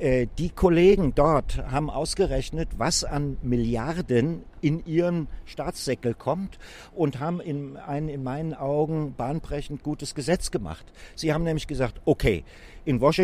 Äh, 0.00 0.28
die 0.38 0.48
Kollegen 0.48 1.14
dort 1.14 1.58
haben 1.70 1.90
ausgerechnet, 1.90 2.68
was 2.78 3.04
an 3.04 3.36
Milliarden 3.42 4.42
in 4.60 4.84
ihren 4.86 5.28
Staatssäckel 5.44 6.14
kommt 6.14 6.58
und 6.94 7.20
haben 7.20 7.40
in 7.40 7.76
ein 7.76 8.08
in 8.08 8.22
meinen 8.22 8.54
Augen 8.54 9.14
bahnbrechend 9.16 9.82
gutes 9.82 10.14
Gesetz 10.14 10.50
gemacht. 10.50 10.84
Sie 11.14 11.32
haben 11.32 11.44
nämlich 11.44 11.66
gesagt, 11.66 12.00
okay, 12.04 12.44
in 12.84 13.00
Washington, 13.00 13.17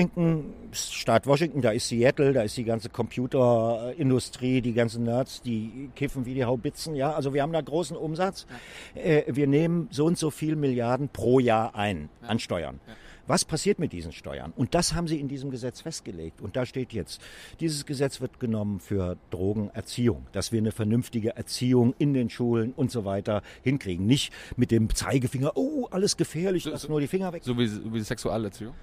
Staat 0.72 1.26
Washington, 1.26 1.62
da 1.62 1.70
ist 1.70 1.88
Seattle, 1.88 2.32
da 2.32 2.42
ist 2.42 2.56
die 2.56 2.64
ganze 2.64 2.88
Computerindustrie, 2.88 4.60
die 4.60 4.72
ganzen 4.72 5.04
Nerds, 5.04 5.42
die 5.42 5.90
kiffen 5.94 6.26
wie 6.26 6.34
die 6.34 6.44
Haubitzen. 6.44 6.94
Ja, 6.94 7.12
also 7.12 7.34
wir 7.34 7.42
haben 7.42 7.52
da 7.52 7.60
großen 7.60 7.96
Umsatz. 7.96 8.46
Äh, 8.94 9.22
wir 9.26 9.46
nehmen 9.46 9.88
so 9.90 10.06
und 10.06 10.18
so 10.18 10.30
viel 10.30 10.56
Milliarden 10.56 11.08
pro 11.08 11.38
Jahr 11.38 11.74
ein 11.74 12.08
an 12.22 12.38
Steuern. 12.38 12.80
Was 13.26 13.46
passiert 13.46 13.78
mit 13.78 13.92
diesen 13.92 14.12
Steuern? 14.12 14.52
Und 14.54 14.74
das 14.74 14.92
haben 14.92 15.08
sie 15.08 15.18
in 15.18 15.28
diesem 15.28 15.50
Gesetz 15.50 15.80
festgelegt. 15.80 16.42
Und 16.42 16.56
da 16.56 16.66
steht 16.66 16.92
jetzt, 16.92 17.22
dieses 17.58 17.86
Gesetz 17.86 18.20
wird 18.20 18.38
genommen 18.38 18.80
für 18.80 19.16
Drogenerziehung, 19.30 20.26
dass 20.32 20.52
wir 20.52 20.58
eine 20.58 20.72
vernünftige 20.72 21.34
Erziehung 21.34 21.94
in 21.98 22.12
den 22.12 22.28
Schulen 22.28 22.74
und 22.76 22.90
so 22.90 23.06
weiter 23.06 23.42
hinkriegen. 23.62 24.06
Nicht 24.06 24.32
mit 24.56 24.70
dem 24.70 24.94
Zeigefinger, 24.94 25.52
oh, 25.56 25.86
alles 25.90 26.18
gefährlich, 26.18 26.66
lass 26.66 26.86
nur 26.86 27.00
die 27.00 27.06
Finger 27.06 27.32
weg. 27.32 27.44
So 27.44 27.56
wie, 27.56 27.70
wie 27.94 28.00
Sexualerziehung? 28.00 28.74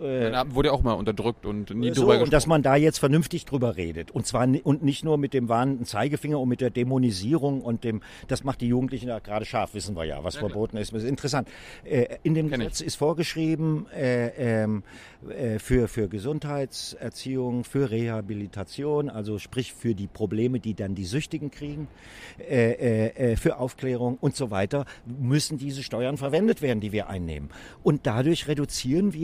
Äh, 0.00 0.32
wurde 0.54 0.68
ja 0.68 0.72
auch 0.72 0.82
mal 0.82 0.92
unterdrückt 0.92 1.46
und 1.46 1.70
nie 1.70 1.88
so, 1.88 2.02
drüber 2.02 2.12
gesprochen. 2.12 2.22
Und 2.22 2.32
dass 2.32 2.46
man 2.46 2.62
da 2.62 2.76
jetzt 2.76 2.98
vernünftig 2.98 3.44
drüber 3.44 3.76
redet. 3.76 4.10
Und 4.10 4.26
zwar 4.26 4.46
und 4.62 4.82
nicht 4.82 5.04
nur 5.04 5.18
mit 5.18 5.34
dem 5.34 5.48
warnenden 5.48 5.86
Zeigefinger 5.86 6.38
und 6.38 6.48
mit 6.48 6.60
der 6.60 6.70
Dämonisierung 6.70 7.60
und 7.62 7.84
dem, 7.84 8.02
das 8.28 8.44
macht 8.44 8.60
die 8.60 8.68
Jugendlichen 8.68 9.08
ja 9.08 9.18
gerade 9.18 9.44
scharf, 9.44 9.74
wissen 9.74 9.96
wir 9.96 10.04
ja, 10.04 10.22
was 10.22 10.34
ja, 10.34 10.40
verboten 10.40 10.76
ist. 10.76 10.92
Das 10.92 11.02
ist 11.02 11.08
interessant. 11.08 11.48
Äh, 11.84 12.18
in 12.22 12.34
dem 12.34 12.50
Kenn 12.50 12.60
Gesetz 12.60 12.80
ich. 12.80 12.88
ist 12.88 12.96
vorgeschrieben, 12.96 13.86
äh, 13.90 14.62
ähm, 14.62 14.82
äh, 15.28 15.58
für, 15.58 15.88
für 15.88 16.08
Gesundheitserziehung, 16.08 17.64
für 17.64 17.90
Rehabilitation, 17.90 19.10
also 19.10 19.38
sprich 19.38 19.72
für 19.72 19.94
die 19.94 20.06
Probleme, 20.06 20.60
die 20.60 20.74
dann 20.74 20.94
die 20.94 21.04
Süchtigen 21.04 21.50
kriegen, 21.50 21.88
für 22.36 23.58
Aufklärung 23.58 24.18
und 24.20 24.36
so 24.36 24.50
weiter, 24.50 24.84
müssen 25.06 25.56
diese 25.58 25.82
Steuern 25.82 26.16
verwendet 26.16 26.62
werden, 26.62 26.80
die 26.80 26.92
wir 26.92 27.08
einnehmen. 27.08 27.50
Und 27.82 28.06
dadurch 28.06 28.48
reduzieren 28.48 29.12
wir 29.14 29.23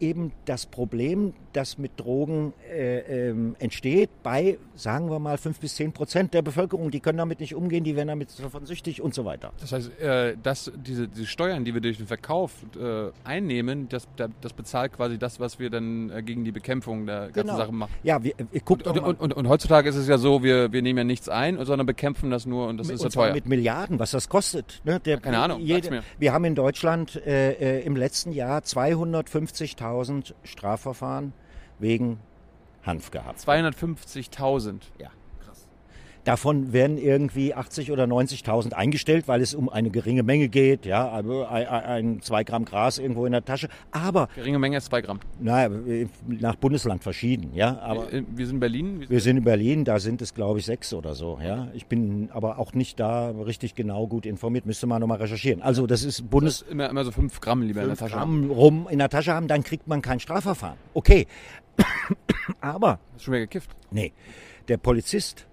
eben 0.00 0.32
das 0.44 0.66
Problem, 0.66 1.34
das 1.52 1.78
mit 1.78 1.92
Drogen 1.96 2.52
äh, 2.70 3.28
ähm, 3.30 3.56
entsteht, 3.58 4.10
bei, 4.22 4.58
sagen 4.74 5.10
wir 5.10 5.18
mal, 5.18 5.38
fünf 5.38 5.60
bis 5.60 5.76
zehn 5.76 5.92
Prozent 5.92 6.34
der 6.34 6.42
Bevölkerung. 6.42 6.90
Die 6.90 7.00
können 7.00 7.18
damit 7.18 7.40
nicht 7.40 7.54
umgehen, 7.54 7.84
die 7.84 7.96
werden 7.96 8.08
damit 8.08 8.28
davon 8.38 8.66
süchtig 8.66 9.00
und 9.00 9.14
so 9.14 9.24
weiter. 9.24 9.52
Das 9.60 9.72
heißt, 9.72 9.98
äh, 10.00 10.36
dass 10.42 10.70
diese, 10.76 11.08
diese 11.08 11.26
Steuern, 11.26 11.64
die 11.64 11.72
wir 11.72 11.80
durch 11.80 11.96
den 11.96 12.06
Verkauf 12.06 12.52
äh, 12.78 13.10
einnehmen, 13.24 13.88
das, 13.88 14.06
das 14.16 14.52
bezahlt 14.52 14.92
quasi 14.92 15.18
das, 15.18 15.40
was 15.40 15.58
wir 15.58 15.70
dann 15.70 16.10
äh, 16.10 16.22
gegen 16.22 16.44
die 16.44 16.52
Bekämpfung 16.52 17.06
der 17.06 17.28
ganzen 17.28 17.42
genau. 17.42 17.56
Sachen 17.56 17.76
machen. 17.76 17.92
Ja, 18.02 18.22
wir, 18.22 18.34
wir 18.50 18.60
guckt 18.60 18.86
und, 18.86 18.98
und, 18.98 19.20
und, 19.20 19.32
und, 19.32 19.48
heutzutage 19.48 19.88
ist 19.88 19.96
es 19.96 20.08
ja 20.08 20.18
so, 20.18 20.42
wir, 20.42 20.72
wir 20.72 20.82
nehmen 20.82 20.98
ja 20.98 21.04
nichts 21.04 21.28
ein, 21.28 21.64
sondern 21.64 21.86
bekämpfen 21.86 22.30
das 22.30 22.44
nur 22.46 22.68
und 22.68 22.78
das 22.78 22.90
ist 22.90 23.02
ja 23.02 23.08
teuer. 23.08 23.32
mit 23.32 23.46
Milliarden, 23.46 23.98
was 23.98 24.10
das 24.10 24.28
kostet. 24.28 24.82
Ne? 24.84 25.00
Der, 25.00 25.20
Keine 25.20 25.38
Ahnung, 25.38 25.60
jede, 25.60 26.02
Wir 26.18 26.32
haben 26.32 26.44
in 26.44 26.54
Deutschland 26.54 27.16
äh, 27.16 27.52
äh, 27.52 27.84
im 27.84 27.96
letzten 27.96 28.32
Jahr 28.32 28.62
250.000 29.26 30.34
Strafverfahren 30.44 31.32
wegen 31.78 32.18
Hanf 32.82 33.10
gehabt. 33.10 33.40
250.000? 33.40 34.80
Ja. 34.98 35.10
Davon 36.26 36.72
werden 36.72 36.98
irgendwie 36.98 37.54
80 37.54 37.92
oder 37.92 38.02
90.000 38.02 38.72
eingestellt, 38.72 39.28
weil 39.28 39.40
es 39.42 39.54
um 39.54 39.68
eine 39.68 39.90
geringe 39.90 40.24
Menge 40.24 40.48
geht. 40.48 40.84
Ja, 40.84 41.08
also 41.08 41.46
ein, 41.46 41.68
ein, 41.68 42.20
zwei 42.20 42.42
Gramm 42.42 42.64
Gras 42.64 42.98
irgendwo 42.98 43.26
in 43.26 43.32
der 43.32 43.44
Tasche. 43.44 43.68
Aber 43.92 44.28
geringe 44.34 44.58
Menge 44.58 44.76
ist 44.76 44.86
zwei 44.86 45.02
Gramm. 45.02 45.20
Naja, 45.38 45.70
nach 46.26 46.56
Bundesland 46.56 47.04
verschieden. 47.04 47.52
Ja, 47.54 47.78
aber 47.78 48.12
äh, 48.12 48.24
wir 48.34 48.44
sind 48.44 48.56
in 48.56 48.60
Berlin. 48.60 49.04
Wir 49.08 49.20
sind 49.20 49.36
in 49.36 49.44
Berlin. 49.44 49.84
Da 49.84 50.00
sind 50.00 50.20
es 50.20 50.34
glaube 50.34 50.58
ich 50.58 50.66
sechs 50.66 50.92
oder 50.92 51.14
so. 51.14 51.38
Ja, 51.40 51.68
ich 51.74 51.86
bin 51.86 52.28
aber 52.32 52.58
auch 52.58 52.74
nicht 52.74 52.98
da 52.98 53.30
richtig 53.30 53.76
genau 53.76 54.08
gut 54.08 54.26
informiert. 54.26 54.66
Müsste 54.66 54.88
man 54.88 55.00
nochmal 55.00 55.18
recherchieren. 55.18 55.62
Also 55.62 55.86
das 55.86 56.02
ist 56.02 56.28
Bundes. 56.28 56.58
Das 56.58 56.66
ist 56.66 56.72
immer, 56.72 56.90
immer 56.90 57.04
so 57.04 57.12
fünf 57.12 57.40
Gramm 57.40 57.62
lieber 57.62 57.82
in 57.82 57.86
der 57.86 57.96
Tasche. 57.96 58.14
Gramm 58.14 58.50
rum 58.50 58.88
in 58.90 58.98
der 58.98 59.10
Tasche 59.10 59.32
haben, 59.32 59.46
dann 59.46 59.62
kriegt 59.62 59.86
man 59.86 60.02
kein 60.02 60.18
Strafverfahren. 60.18 60.76
Okay, 60.92 61.28
aber. 62.60 62.98
Hast 63.12 63.20
du 63.20 63.24
schon 63.26 63.34
wieder 63.34 63.42
gekifft? 63.42 63.70
Nee, 63.92 64.12
der 64.66 64.78
Polizist 64.78 65.46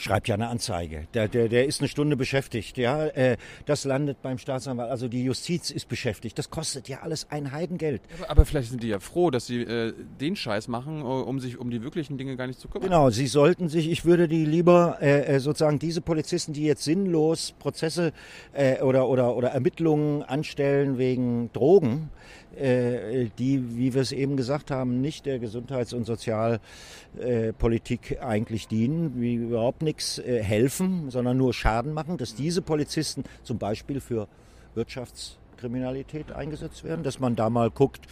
schreibt 0.00 0.28
ja 0.28 0.34
eine 0.34 0.48
Anzeige. 0.48 1.06
Der, 1.14 1.28
der, 1.28 1.48
der 1.48 1.66
ist 1.66 1.80
eine 1.80 1.88
Stunde 1.88 2.16
beschäftigt. 2.16 2.78
Ja, 2.78 3.06
äh, 3.06 3.36
das 3.66 3.84
landet 3.84 4.22
beim 4.22 4.38
Staatsanwalt. 4.38 4.90
Also 4.90 5.08
die 5.08 5.24
Justiz 5.24 5.70
ist 5.70 5.88
beschäftigt. 5.88 6.38
Das 6.38 6.50
kostet 6.50 6.88
ja 6.88 7.00
alles 7.00 7.30
ein 7.30 7.52
Heidengeld. 7.52 8.02
Aber, 8.18 8.30
aber 8.30 8.44
vielleicht 8.46 8.70
sind 8.70 8.82
die 8.82 8.88
ja 8.88 9.00
froh, 9.00 9.30
dass 9.30 9.46
sie 9.46 9.62
äh, 9.62 9.92
den 10.20 10.36
Scheiß 10.36 10.68
machen, 10.68 11.02
um 11.02 11.38
sich 11.40 11.58
um 11.58 11.70
die 11.70 11.82
wirklichen 11.82 12.18
Dinge 12.18 12.36
gar 12.36 12.46
nicht 12.46 12.58
zu 12.58 12.68
kümmern. 12.68 12.88
Genau, 12.88 13.10
sie 13.10 13.26
sollten 13.26 13.68
sich. 13.68 13.90
Ich 13.90 14.04
würde 14.04 14.28
die 14.28 14.44
lieber 14.44 14.98
äh, 15.00 15.36
äh 15.36 15.40
sozusagen 15.40 15.78
diese 15.78 16.00
Polizisten, 16.00 16.52
die 16.52 16.64
jetzt 16.64 16.84
sinnlos 16.84 17.54
Prozesse 17.58 18.12
äh, 18.52 18.80
oder 18.80 19.08
oder 19.08 19.36
oder 19.36 19.48
Ermittlungen 19.48 20.22
anstellen 20.22 20.98
wegen 20.98 21.52
Drogen 21.52 22.10
die, 22.52 23.76
wie 23.76 23.94
wir 23.94 24.02
es 24.02 24.12
eben 24.12 24.36
gesagt 24.36 24.70
haben, 24.70 25.00
nicht 25.00 25.26
der 25.26 25.38
Gesundheits- 25.38 25.92
und 25.92 26.04
Sozialpolitik 26.04 28.18
eigentlich 28.20 28.68
dienen, 28.68 29.20
wie 29.20 29.34
überhaupt 29.34 29.82
nichts 29.82 30.18
äh, 30.18 30.42
helfen, 30.42 31.10
sondern 31.10 31.36
nur 31.36 31.54
Schaden 31.54 31.92
machen, 31.92 32.18
dass 32.18 32.34
diese 32.34 32.62
Polizisten 32.62 33.24
zum 33.42 33.58
Beispiel 33.58 34.00
für 34.00 34.28
Wirtschafts- 34.74 35.36
Kriminalität 35.60 36.32
eingesetzt 36.32 36.82
werden, 36.84 37.04
dass 37.04 37.20
man 37.20 37.36
da 37.36 37.50
mal 37.50 37.70
guckt, 37.70 38.06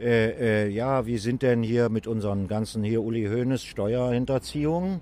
äh, 0.00 0.66
äh, 0.66 0.68
ja, 0.68 1.04
wie 1.04 1.18
sind 1.18 1.42
denn 1.42 1.62
hier 1.62 1.88
mit 1.88 2.06
unseren 2.06 2.48
ganzen 2.48 2.84
hier 2.84 3.02
Uli 3.02 3.26
Hoeneß 3.26 3.64
Steuerhinterziehungen? 3.64 5.00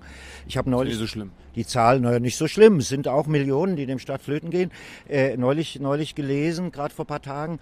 Ich 0.49 0.57
habe 0.57 0.71
neulich 0.71 0.97
so 0.97 1.07
schlimm. 1.07 1.31
die 1.55 1.67
Zahlen, 1.67 2.03
naja, 2.03 2.19
nicht 2.19 2.37
so 2.37 2.49
schlimm, 2.49 2.79
es 2.79 2.89
sind 2.89 3.07
auch 3.07 3.27
Millionen, 3.27 3.77
die 3.77 3.87
dem 3.87 3.99
Staat 3.99 4.23
flöten 4.23 4.51
gehen. 4.51 4.71
Äh, 5.09 5.37
neulich, 5.37 5.79
neulich 5.79 6.15
gelesen, 6.15 6.73
gerade 6.73 6.95
vor 6.95 7.05
ein 7.05 7.09
paar 7.09 7.23
Tagen, 7.23 7.61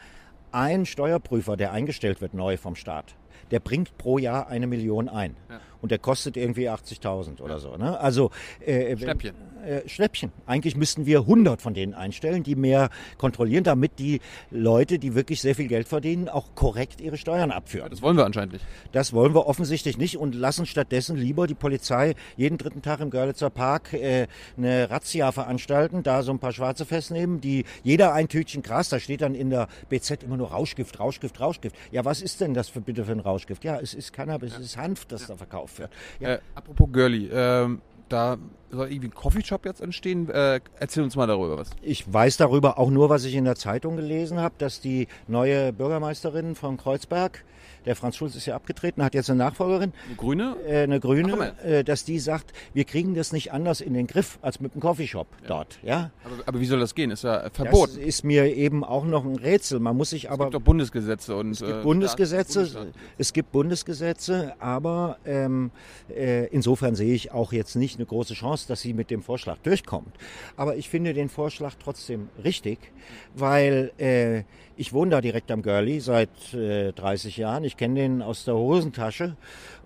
ein 0.52 0.86
Steuerprüfer, 0.86 1.56
der 1.56 1.72
eingestellt 1.72 2.20
wird 2.20 2.34
neu 2.34 2.56
vom 2.56 2.74
Staat, 2.74 3.14
der 3.50 3.60
bringt 3.60 3.96
pro 3.98 4.18
Jahr 4.18 4.48
eine 4.48 4.66
Million 4.66 5.08
ein. 5.08 5.36
Ja. 5.48 5.60
Und 5.80 5.92
der 5.92 5.98
kostet 5.98 6.36
irgendwie 6.36 6.68
80.000 6.68 7.40
oder 7.40 7.60
so. 7.60 7.76
Ne? 7.76 7.98
Also 8.00 8.30
äh, 8.60 8.96
Schnäppchen. 8.96 9.34
Äh, 9.64 9.88
Schnäppchen. 9.88 10.32
Eigentlich 10.46 10.76
müssten 10.76 11.06
wir 11.06 11.20
100 11.20 11.60
von 11.60 11.74
denen 11.74 11.94
einstellen, 11.94 12.42
die 12.42 12.56
mehr 12.56 12.90
kontrollieren, 13.16 13.64
damit 13.64 13.98
die 13.98 14.20
Leute, 14.50 14.98
die 14.98 15.14
wirklich 15.14 15.40
sehr 15.40 15.54
viel 15.54 15.68
Geld 15.68 15.88
verdienen, 15.88 16.28
auch 16.28 16.54
korrekt 16.54 17.00
ihre 17.00 17.16
Steuern 17.16 17.50
abführen. 17.50 17.86
Ja, 17.86 17.88
das 17.90 18.02
wollen 18.02 18.16
wir 18.16 18.24
anscheinend 18.24 18.54
nicht. 18.54 18.64
Das 18.92 19.12
wollen 19.12 19.34
wir 19.34 19.46
offensichtlich 19.46 19.98
nicht 19.98 20.16
und 20.16 20.34
lassen 20.34 20.66
stattdessen 20.66 21.16
lieber 21.16 21.46
die 21.46 21.54
Polizei 21.54 22.14
jeden 22.36 22.58
dritten 22.58 22.82
Tag 22.82 23.00
im 23.00 23.10
Görlitzer 23.10 23.50
Park 23.50 23.92
äh, 23.92 24.26
eine 24.56 24.90
Razzia 24.90 25.32
veranstalten, 25.32 26.02
da 26.02 26.22
so 26.22 26.32
ein 26.32 26.38
paar 26.38 26.52
Schwarze 26.52 26.84
festnehmen, 26.84 27.40
die 27.40 27.64
jeder 27.82 28.14
ein 28.14 28.28
Tütchen 28.28 28.62
Gras, 28.62 28.88
da 28.88 28.98
steht 28.98 29.20
dann 29.20 29.34
in 29.34 29.50
der 29.50 29.68
BZ 29.88 30.22
immer 30.22 30.36
nur 30.36 30.50
Rauschgift, 30.50 30.98
Rauschgift, 30.98 31.40
Rauschgift. 31.40 31.76
Ja, 31.90 32.04
was 32.04 32.22
ist 32.22 32.40
denn 32.40 32.54
das 32.54 32.68
für 32.68 32.80
bitte 32.80 33.04
für 33.04 33.12
ein 33.12 33.20
Rauschgift? 33.28 33.64
Ja, 33.64 33.78
es 33.78 33.94
ist 33.94 34.12
Cannabis, 34.12 34.52
ja. 34.52 34.58
es 34.58 34.66
ist 34.66 34.76
Hanf, 34.76 35.04
das 35.06 35.26
da 35.26 35.36
verkauft 35.36 35.78
wird. 35.78 35.90
Ja. 36.20 36.34
Äh, 36.34 36.38
apropos 36.54 36.88
Girlie, 36.92 37.28
ähm, 37.30 37.80
da 38.08 38.38
soll 38.70 38.90
irgendwie 38.90 39.08
ein 39.08 39.14
Coffeeshop 39.14 39.64
jetzt 39.66 39.80
entstehen. 39.80 40.28
Äh, 40.30 40.60
erzähl 40.78 41.02
uns 41.02 41.16
mal 41.16 41.26
darüber 41.26 41.58
was. 41.58 41.70
Ich 41.82 42.10
weiß 42.12 42.36
darüber 42.36 42.78
auch 42.78 42.90
nur, 42.90 43.08
was 43.08 43.24
ich 43.24 43.34
in 43.34 43.44
der 43.44 43.56
Zeitung 43.56 43.96
gelesen 43.96 44.40
habe, 44.40 44.54
dass 44.58 44.80
die 44.80 45.08
neue 45.26 45.72
Bürgermeisterin 45.72 46.54
von 46.54 46.76
Kreuzberg 46.76 47.44
der 47.88 47.96
Franz 47.96 48.16
Schulz 48.16 48.36
ist 48.36 48.44
ja 48.44 48.54
abgetreten, 48.54 49.02
hat 49.02 49.14
jetzt 49.14 49.30
eine 49.30 49.38
Nachfolgerin. 49.38 49.94
Eine 50.06 50.16
Grüne? 50.16 50.56
Äh, 50.66 50.82
eine 50.82 51.00
Grüne, 51.00 51.54
äh, 51.64 51.82
dass 51.82 52.04
die 52.04 52.18
sagt, 52.18 52.52
wir 52.74 52.84
kriegen 52.84 53.14
das 53.14 53.32
nicht 53.32 53.50
anders 53.50 53.80
in 53.80 53.94
den 53.94 54.06
Griff 54.06 54.38
als 54.42 54.60
mit 54.60 54.74
dem 54.74 54.82
Coffeeshop 54.82 55.26
ja. 55.40 55.48
dort. 55.48 55.78
Ja? 55.82 56.10
Aber, 56.22 56.34
aber, 56.44 56.60
wie 56.60 56.66
soll 56.66 56.80
das 56.80 56.94
gehen? 56.94 57.10
Ist 57.10 57.24
ja 57.24 57.48
verboten. 57.50 57.94
Das 57.96 58.04
ist 58.04 58.24
mir 58.24 58.54
eben 58.54 58.84
auch 58.84 59.06
noch 59.06 59.24
ein 59.24 59.36
Rätsel. 59.36 59.80
Man 59.80 59.96
muss 59.96 60.10
sich 60.10 60.30
aber. 60.30 60.44
Es 60.44 60.50
gibt 60.50 60.54
doch 60.60 60.64
Bundesgesetze 60.66 61.34
und. 61.34 61.52
Es 61.52 61.60
gibt 61.60 61.70
äh, 61.70 61.82
Bundesgesetze. 61.82 62.92
Es 63.16 63.32
gibt 63.32 63.52
Bundesgesetze, 63.52 64.52
aber 64.58 65.16
ähm, 65.24 65.70
äh, 66.14 66.44
insofern 66.48 66.94
sehe 66.94 67.14
ich 67.14 67.32
auch 67.32 67.54
jetzt 67.54 67.74
nicht 67.74 67.96
eine 67.96 68.04
große 68.04 68.34
Chance, 68.34 68.68
dass 68.68 68.82
sie 68.82 68.92
mit 68.92 69.10
dem 69.10 69.22
Vorschlag 69.22 69.56
durchkommt. 69.62 70.14
Aber 70.58 70.76
ich 70.76 70.90
finde 70.90 71.14
den 71.14 71.30
Vorschlag 71.30 71.72
trotzdem 71.82 72.28
richtig, 72.44 72.92
weil 73.34 73.92
äh, 73.96 74.42
ich 74.78 74.92
wohne 74.92 75.10
da 75.10 75.20
direkt 75.20 75.50
am 75.50 75.62
Girlie 75.62 75.98
seit 75.98 76.54
äh, 76.54 76.92
30 76.92 77.36
Jahren. 77.36 77.64
Ich 77.64 77.76
kenne 77.76 78.00
den 78.00 78.22
aus 78.22 78.44
der 78.44 78.54
Hosentasche 78.54 79.36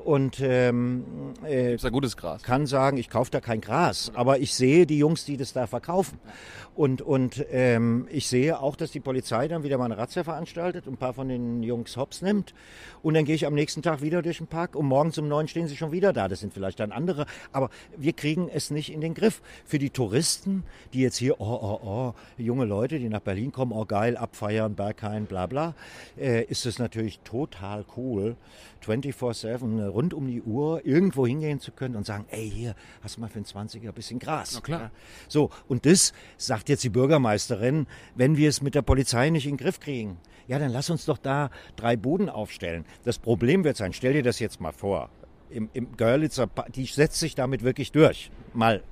und 0.04 0.40
ähm, 0.40 1.04
äh, 1.44 1.74
ist 1.74 1.90
gutes 1.90 2.16
Gras. 2.16 2.42
kann 2.42 2.66
sagen, 2.66 2.96
ich 2.96 3.10
kaufe 3.10 3.30
da 3.30 3.40
kein 3.40 3.60
Gras, 3.60 4.12
aber 4.14 4.38
ich 4.38 4.54
sehe 4.54 4.86
die 4.86 4.98
Jungs, 4.98 5.24
die 5.24 5.36
das 5.36 5.52
da 5.52 5.66
verkaufen. 5.66 6.18
Und, 6.74 7.02
und 7.02 7.44
ähm, 7.52 8.08
ich 8.10 8.28
sehe 8.28 8.58
auch, 8.58 8.76
dass 8.76 8.90
die 8.90 9.00
Polizei 9.00 9.46
dann 9.46 9.62
wieder 9.62 9.76
mal 9.76 9.84
eine 9.84 9.98
Razzia 9.98 10.24
veranstaltet 10.24 10.86
und 10.86 10.94
ein 10.94 10.96
paar 10.96 11.12
von 11.12 11.28
den 11.28 11.62
Jungs 11.62 11.98
hops 11.98 12.22
nimmt. 12.22 12.54
Und 13.02 13.12
dann 13.12 13.26
gehe 13.26 13.34
ich 13.34 13.46
am 13.46 13.52
nächsten 13.52 13.82
Tag 13.82 14.00
wieder 14.00 14.22
durch 14.22 14.38
den 14.38 14.46
Park 14.46 14.74
und 14.74 14.86
morgens 14.86 15.18
um 15.18 15.28
neun 15.28 15.48
stehen 15.48 15.68
sie 15.68 15.76
schon 15.76 15.92
wieder 15.92 16.14
da. 16.14 16.28
Das 16.28 16.40
sind 16.40 16.54
vielleicht 16.54 16.80
dann 16.80 16.90
andere. 16.90 17.26
Aber 17.52 17.68
wir 17.96 18.14
kriegen 18.14 18.48
es 18.48 18.70
nicht 18.70 18.90
in 18.90 19.02
den 19.02 19.12
Griff. 19.12 19.42
Für 19.66 19.78
die 19.78 19.90
Touristen, 19.90 20.64
die 20.94 21.00
jetzt 21.00 21.18
hier, 21.18 21.40
oh, 21.42 21.44
oh, 21.44 21.80
oh, 21.84 22.14
junge 22.38 22.64
Leute, 22.64 22.98
die 22.98 23.10
nach 23.10 23.20
Berlin 23.20 23.52
kommen, 23.52 23.72
oh 23.72 23.84
geil, 23.84 24.16
abfeiern, 24.16 24.74
Berghain, 24.74 25.26
bla 25.26 25.46
bla, 25.46 25.74
äh, 26.18 26.44
ist 26.44 26.64
es 26.64 26.78
natürlich 26.78 27.20
total 27.20 27.84
cool, 27.98 28.36
24-7 28.82 29.91
rund 29.92 30.14
um 30.14 30.26
die 30.26 30.42
Uhr 30.42 30.84
irgendwo 30.84 31.26
hingehen 31.26 31.60
zu 31.60 31.72
können 31.72 31.96
und 31.96 32.06
sagen, 32.06 32.26
ey, 32.30 32.50
hier, 32.50 32.74
hast 33.02 33.16
du 33.16 33.20
mal 33.20 33.28
für 33.28 33.36
einen 33.36 33.44
20er 33.44 33.88
ein 33.88 33.94
bisschen 33.94 34.18
Gras. 34.18 34.52
Na 34.54 34.60
klar. 34.60 34.90
So, 35.28 35.50
und 35.68 35.86
das 35.86 36.12
sagt 36.36 36.68
jetzt 36.68 36.84
die 36.84 36.90
Bürgermeisterin, 36.90 37.86
wenn 38.14 38.36
wir 38.36 38.48
es 38.48 38.62
mit 38.62 38.74
der 38.74 38.82
Polizei 38.82 39.30
nicht 39.30 39.46
in 39.46 39.52
den 39.52 39.58
Griff 39.58 39.80
kriegen, 39.80 40.18
ja, 40.48 40.58
dann 40.58 40.70
lass 40.70 40.90
uns 40.90 41.04
doch 41.04 41.18
da 41.18 41.50
drei 41.76 41.96
Buden 41.96 42.28
aufstellen. 42.28 42.84
Das 43.04 43.18
Problem 43.18 43.64
wird 43.64 43.76
sein, 43.76 43.92
stell 43.92 44.12
dir 44.12 44.22
das 44.22 44.38
jetzt 44.38 44.60
mal 44.60 44.72
vor, 44.72 45.10
im, 45.50 45.68
im 45.72 45.96
Görlitzer, 45.96 46.48
die 46.74 46.86
setzt 46.86 47.20
sich 47.20 47.34
damit 47.34 47.62
wirklich 47.62 47.92
durch. 47.92 48.30
Mal 48.54 48.82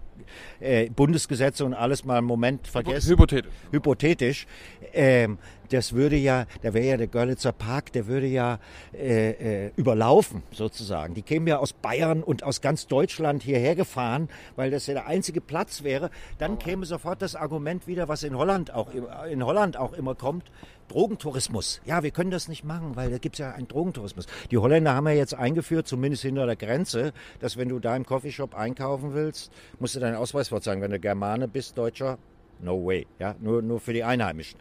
äh, 0.61 0.91
Bundesgesetze 0.91 1.65
und 1.65 1.75
alles 1.75 2.05
mal 2.05 2.19
einen 2.19 2.27
Moment 2.27 2.67
vergessen. 2.67 3.11
Hypothetisch. 3.11 3.53
Hypothetisch. 3.71 4.47
Ähm, 4.93 5.39
das 5.71 5.93
würde 5.93 6.17
ja, 6.17 6.47
da 6.63 6.75
wäre 6.75 6.87
ja 6.87 6.97
der 6.97 7.07
Görlitzer 7.07 7.53
Park, 7.53 7.93
der 7.93 8.07
würde 8.07 8.27
ja 8.27 8.59
äh, 8.93 9.67
äh, 9.67 9.71
überlaufen 9.77 10.43
sozusagen. 10.51 11.15
Die 11.15 11.23
kämen 11.23 11.47
ja 11.47 11.59
aus 11.59 11.73
Bayern 11.73 12.23
und 12.23 12.43
aus 12.43 12.61
ganz 12.61 12.87
Deutschland 12.87 13.43
hierher 13.43 13.77
gefahren, 13.77 14.29
weil 14.57 14.71
das 14.71 14.87
ja 14.89 14.95
der 14.95 15.07
einzige 15.07 15.41
Platz 15.41 15.85
wäre. 15.85 16.11
Dann 16.39 16.59
käme 16.59 16.87
sofort 16.87 17.23
das 17.23 17.37
Argument 17.37 17.87
wieder, 17.87 18.09
was 18.09 18.25
in 18.25 18.37
Holland 18.37 18.75
auch, 18.75 18.89
in 19.31 19.45
Holland 19.45 19.77
auch 19.77 19.93
immer 19.93 20.15
kommt. 20.15 20.51
Drogentourismus. 20.91 21.81
Ja, 21.85 22.03
wir 22.03 22.11
können 22.11 22.31
das 22.31 22.49
nicht 22.49 22.65
machen, 22.65 22.97
weil 22.97 23.11
da 23.11 23.19
gibt 23.19 23.37
es 23.37 23.39
ja 23.39 23.53
einen 23.53 23.69
Drogentourismus. 23.69 24.27
Die 24.51 24.59
Holländer 24.59 24.95
haben 24.95 25.07
ja 25.07 25.15
jetzt 25.15 25.35
eingeführt, 25.35 25.87
zumindest 25.87 26.23
hinter 26.23 26.47
der 26.47 26.57
Grenze, 26.57 27.13
dass 27.39 27.57
wenn 27.57 27.69
du 27.69 27.79
da 27.79 27.95
im 27.95 28.05
Coffeeshop 28.05 28.55
einkaufen 28.55 29.15
willst, 29.15 29.53
musst 29.79 29.95
du 29.95 30.01
deinen 30.01 30.17
Ausweis 30.17 30.49
vorzeigen. 30.49 30.83
Wenn 30.83 30.91
du 30.91 30.99
Germane 30.99 31.47
bist, 31.47 31.79
Deutscher, 31.79 32.19
no 32.61 32.85
way. 32.85 33.07
Ja, 33.19 33.37
nur, 33.41 33.63
nur 33.63 33.79
für 33.79 33.93
die 33.93 34.03
Einheimischen. 34.03 34.59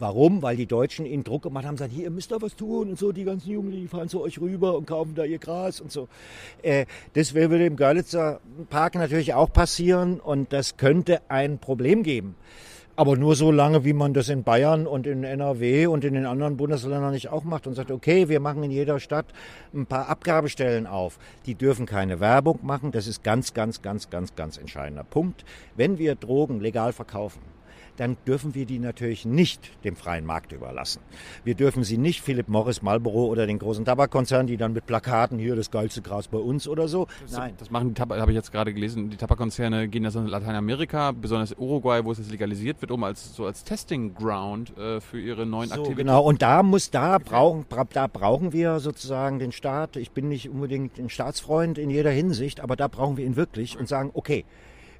Warum? 0.00 0.42
Weil 0.42 0.56
die 0.56 0.66
Deutschen 0.66 1.06
ihnen 1.06 1.24
Druck 1.24 1.42
gemacht 1.42 1.64
haben, 1.64 1.76
sagen, 1.76 1.92
hier, 1.92 2.04
ihr 2.04 2.10
müsst 2.10 2.30
da 2.30 2.40
was 2.40 2.54
tun 2.54 2.90
und 2.90 2.98
so, 2.98 3.10
die 3.10 3.24
ganzen 3.24 3.50
Jugendlichen 3.50 3.88
fahren 3.88 4.08
zu 4.08 4.20
euch 4.20 4.40
rüber 4.40 4.76
und 4.76 4.86
kaufen 4.86 5.14
da 5.14 5.24
ihr 5.24 5.38
Gras 5.38 5.80
und 5.80 5.90
so. 5.90 6.08
Äh, 6.62 6.86
das 7.14 7.34
würde 7.34 7.66
im 7.66 7.76
Görlitzer 7.76 8.40
Park 8.70 8.94
natürlich 8.94 9.34
auch 9.34 9.52
passieren 9.52 10.20
und 10.20 10.52
das 10.52 10.76
könnte 10.76 11.20
ein 11.28 11.58
Problem 11.58 12.04
geben. 12.04 12.36
Aber 12.98 13.16
nur 13.16 13.36
so 13.36 13.52
lange, 13.52 13.84
wie 13.84 13.92
man 13.92 14.12
das 14.12 14.28
in 14.28 14.42
Bayern 14.42 14.88
und 14.88 15.06
in 15.06 15.22
NRW 15.22 15.86
und 15.86 16.04
in 16.04 16.14
den 16.14 16.26
anderen 16.26 16.56
Bundesländern 16.56 17.12
nicht 17.12 17.28
auch 17.28 17.44
macht 17.44 17.68
und 17.68 17.74
sagt, 17.74 17.92
okay, 17.92 18.28
wir 18.28 18.40
machen 18.40 18.64
in 18.64 18.72
jeder 18.72 18.98
Stadt 18.98 19.26
ein 19.72 19.86
paar 19.86 20.08
Abgabestellen 20.08 20.88
auf. 20.88 21.20
Die 21.46 21.54
dürfen 21.54 21.86
keine 21.86 22.18
Werbung 22.18 22.58
machen. 22.62 22.90
Das 22.90 23.06
ist 23.06 23.22
ganz, 23.22 23.54
ganz, 23.54 23.82
ganz, 23.82 24.10
ganz, 24.10 24.34
ganz 24.34 24.58
entscheidender 24.58 25.04
Punkt. 25.04 25.44
Wenn 25.76 25.98
wir 25.98 26.16
Drogen 26.16 26.58
legal 26.58 26.92
verkaufen, 26.92 27.38
dann 27.98 28.16
dürfen 28.26 28.54
wir 28.54 28.64
die 28.64 28.78
natürlich 28.78 29.24
nicht 29.24 29.70
dem 29.84 29.96
freien 29.96 30.24
Markt 30.24 30.52
überlassen. 30.52 31.00
Wir 31.44 31.54
dürfen 31.54 31.82
sie 31.82 31.98
nicht 31.98 32.22
Philip 32.22 32.48
Morris, 32.48 32.80
Marlboro 32.80 33.26
oder 33.26 33.46
den 33.46 33.58
großen 33.58 33.84
Tabakkonzernen, 33.84 34.46
die 34.46 34.56
dann 34.56 34.72
mit 34.72 34.86
Plakaten 34.86 35.38
hier 35.38 35.56
das 35.56 35.70
geilste 35.70 36.00
Gras 36.00 36.28
bei 36.28 36.38
uns 36.38 36.68
oder 36.68 36.86
so. 36.88 37.08
Das, 37.22 37.32
Nein. 37.32 37.54
Das 37.58 37.70
machen 37.70 37.88
die 37.88 37.94
Tabak, 37.94 38.20
habe 38.20 38.30
ich 38.30 38.36
jetzt 38.36 38.52
gerade 38.52 38.72
gelesen, 38.72 39.10
die 39.10 39.16
Tabakkonzerne 39.16 39.88
gehen 39.88 40.04
das 40.04 40.14
in 40.14 40.26
Lateinamerika, 40.26 41.12
besonders 41.12 41.56
Uruguay, 41.58 42.04
wo 42.04 42.12
es 42.12 42.18
jetzt 42.18 42.30
legalisiert 42.30 42.80
wird, 42.80 42.92
um 42.92 43.02
als 43.02 43.34
so 43.34 43.46
als 43.46 43.64
Testing 43.64 44.14
Ground 44.14 44.76
äh, 44.78 45.00
für 45.00 45.20
ihre 45.20 45.44
neuen 45.44 45.68
so, 45.68 45.74
Aktivitäten. 45.74 46.06
Genau, 46.06 46.22
und 46.22 46.40
da 46.40 46.62
muss 46.62 46.90
da 46.90 47.18
brauchen 47.18 47.66
da 47.92 48.06
brauchen 48.06 48.52
wir 48.52 48.78
sozusagen 48.78 49.40
den 49.40 49.50
Staat. 49.50 49.96
Ich 49.96 50.12
bin 50.12 50.28
nicht 50.28 50.48
unbedingt 50.48 50.98
ein 50.98 51.10
Staatsfreund 51.10 51.78
in 51.78 51.90
jeder 51.90 52.10
Hinsicht, 52.10 52.60
aber 52.60 52.76
da 52.76 52.86
brauchen 52.86 53.16
wir 53.16 53.26
ihn 53.26 53.34
wirklich 53.34 53.78
und 53.78 53.88
sagen, 53.88 54.10
okay, 54.14 54.44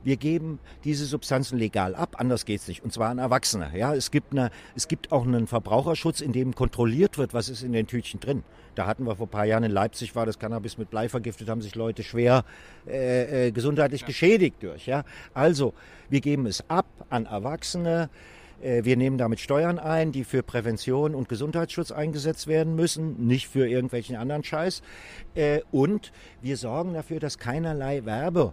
wir 0.05 0.17
geben 0.17 0.59
diese 0.85 1.07
Substanzen 1.07 1.59
legal 1.59 1.95
ab, 1.95 2.17
anders 2.19 2.45
geht 2.45 2.61
es 2.61 2.69
nicht. 2.69 2.85
Und 2.85 2.93
zwar 2.93 3.11
an 3.11 3.19
Erwachsene. 3.19 3.71
Ja, 3.75 3.95
es 3.95 4.11
gibt 4.11 4.33
eine, 4.33 4.51
es 4.75 4.89
gibt 4.89 5.13
auch 5.13 5.27
einen 5.27 5.47
Verbraucherschutz, 5.47 6.21
in 6.21 6.33
dem 6.33 6.55
kontrolliert 6.55 7.19
wird, 7.19 7.35
was 7.35 7.49
ist 7.49 7.63
in 7.63 7.73
den 7.73 7.87
Tütchen 7.87 8.21
drin. 8.21 8.45
Da 8.75 8.87
hatten 8.87 9.05
wir 9.05 9.17
vor 9.17 9.27
ein 9.27 9.31
paar 9.31 9.45
Jahren 9.45 9.65
in 9.65 9.73
Leipzig 9.73 10.15
war 10.15 10.25
das 10.25 10.39
Cannabis 10.39 10.79
mit 10.79 10.91
Blei 10.91 11.09
vergiftet, 11.09 11.49
haben 11.49 11.63
sich 11.63 11.75
Leute 11.75 12.03
schwer 12.05 12.45
äh, 12.87 13.49
äh, 13.49 13.51
gesundheitlich 13.51 14.03
ja. 14.03 14.07
geschädigt 14.07 14.63
durch. 14.63 14.87
Ja, 14.87 15.05
also 15.35 15.75
wir 16.09 16.21
geben 16.21 16.47
es 16.47 16.65
ab 16.71 16.87
an 17.11 17.27
Erwachsene. 17.27 18.09
Äh, 18.63 18.85
wir 18.85 18.97
nehmen 18.97 19.19
damit 19.19 19.41
Steuern 19.41 19.79
ein, 19.79 20.13
die 20.13 20.25
für 20.25 20.43
Prävention 20.43 21.15
und 21.15 21.29
Gesundheitsschutz 21.29 21.91
eingesetzt 21.91 22.47
werden 22.47 22.77
müssen, 22.77 23.27
nicht 23.27 23.49
für 23.49 23.69
irgendwelchen 23.69 24.17
anderen 24.17 24.45
Scheiß. 24.45 24.83
Äh, 25.35 25.61
und 25.73 26.13
wir 26.41 26.57
sorgen 26.57 26.95
dafür, 26.95 27.21
dass 27.21 27.39
keinerlei 27.39 28.05
Werbe 28.05 28.53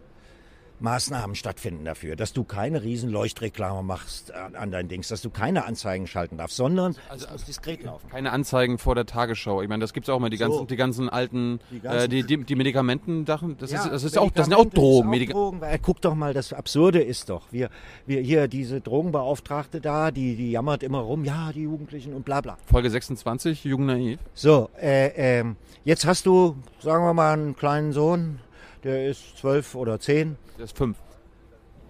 Maßnahmen 0.79 1.35
stattfinden 1.35 1.85
dafür, 1.85 2.15
dass 2.15 2.33
du 2.33 2.43
keine 2.43 2.83
riesen 2.83 3.09
Leuchtreklame 3.09 3.83
machst 3.83 4.33
an 4.33 4.71
dein 4.71 4.87
Dings, 4.87 5.07
dass 5.07 5.21
du 5.21 5.29
keine 5.29 5.65
Anzeigen 5.65 6.07
schalten 6.07 6.37
darfst, 6.37 6.57
sondern 6.57 6.95
also, 7.09 7.27
also 7.27 7.45
diskret 7.45 7.83
laufen. 7.83 8.09
Keine 8.09 8.31
Anzeigen 8.31 8.77
vor 8.77 8.95
der 8.95 9.05
Tagesschau. 9.05 9.61
Ich 9.61 9.69
meine, 9.69 9.81
das 9.81 9.93
gibt 9.93 10.07
es 10.07 10.13
auch 10.13 10.19
mal, 10.19 10.29
die 10.29 10.37
ganzen, 10.37 10.59
so. 10.59 10.65
die 10.65 10.75
ganzen 10.75 11.09
alten, 11.09 11.59
die, 11.71 11.79
ganzen, 11.79 11.99
äh, 11.99 12.09
die, 12.09 12.23
die, 12.23 12.43
die 12.43 12.55
Medikamenten-Dachen, 12.55 13.57
das, 13.57 13.71
ja, 13.71 13.83
ist, 13.83 13.91
das 13.91 14.03
ist 14.03 14.17
auch, 14.17 14.31
das 14.31 14.45
sind 14.47 14.55
auch 14.55 14.65
Drogen. 14.65 15.09
Auch 15.09 15.31
Drogen 15.31 15.61
weil, 15.61 15.79
guck 15.79 16.01
doch 16.01 16.15
mal, 16.15 16.33
das 16.33 16.53
Absurde 16.53 17.01
ist 17.01 17.29
doch, 17.29 17.43
wir, 17.51 17.69
wir 18.05 18.21
hier, 18.21 18.47
diese 18.47 18.81
Drogenbeauftragte 18.81 19.81
da, 19.81 20.11
die, 20.11 20.35
die 20.35 20.51
jammert 20.51 20.83
immer 20.83 20.99
rum, 20.99 21.23
ja, 21.23 21.51
die 21.53 21.63
Jugendlichen 21.63 22.13
und 22.13 22.25
bla 22.25 22.41
bla. 22.41 22.57
Folge 22.65 22.89
26, 22.89 23.63
Jugend 23.63 23.87
naiv. 23.87 24.19
So, 24.33 24.69
äh, 24.81 25.39
äh, 25.39 25.45
jetzt 25.83 26.05
hast 26.05 26.25
du, 26.25 26.55
sagen 26.79 27.05
wir 27.05 27.13
mal, 27.13 27.33
einen 27.33 27.55
kleinen 27.55 27.93
Sohn, 27.93 28.39
der 28.85 29.09
ist 29.09 29.37
zwölf 29.37 29.75
oder 29.75 29.99
zehn. 29.99 30.37
Der 30.57 30.65
ist 30.65 30.77
fünf. 30.77 30.97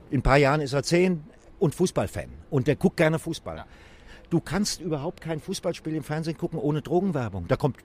In 0.09 0.19
ein 0.19 0.23
paar 0.23 0.37
Jahren 0.37 0.61
ist 0.61 0.73
er 0.73 0.81
zehn 0.81 1.23
und 1.59 1.75
Fußballfan. 1.75 2.29
Und 2.49 2.67
der 2.67 2.77
guckt 2.77 2.97
gerne 2.97 3.19
Fußball. 3.19 3.57
Ja. 3.57 3.65
Du 4.29 4.39
kannst 4.39 4.81
überhaupt 4.81 5.21
kein 5.21 5.39
Fußballspiel 5.39 5.93
im 5.93 6.03
Fernsehen 6.03 6.37
gucken 6.37 6.57
ohne 6.57 6.81
Drogenwerbung. 6.81 7.47
Da 7.47 7.57
kommt 7.57 7.77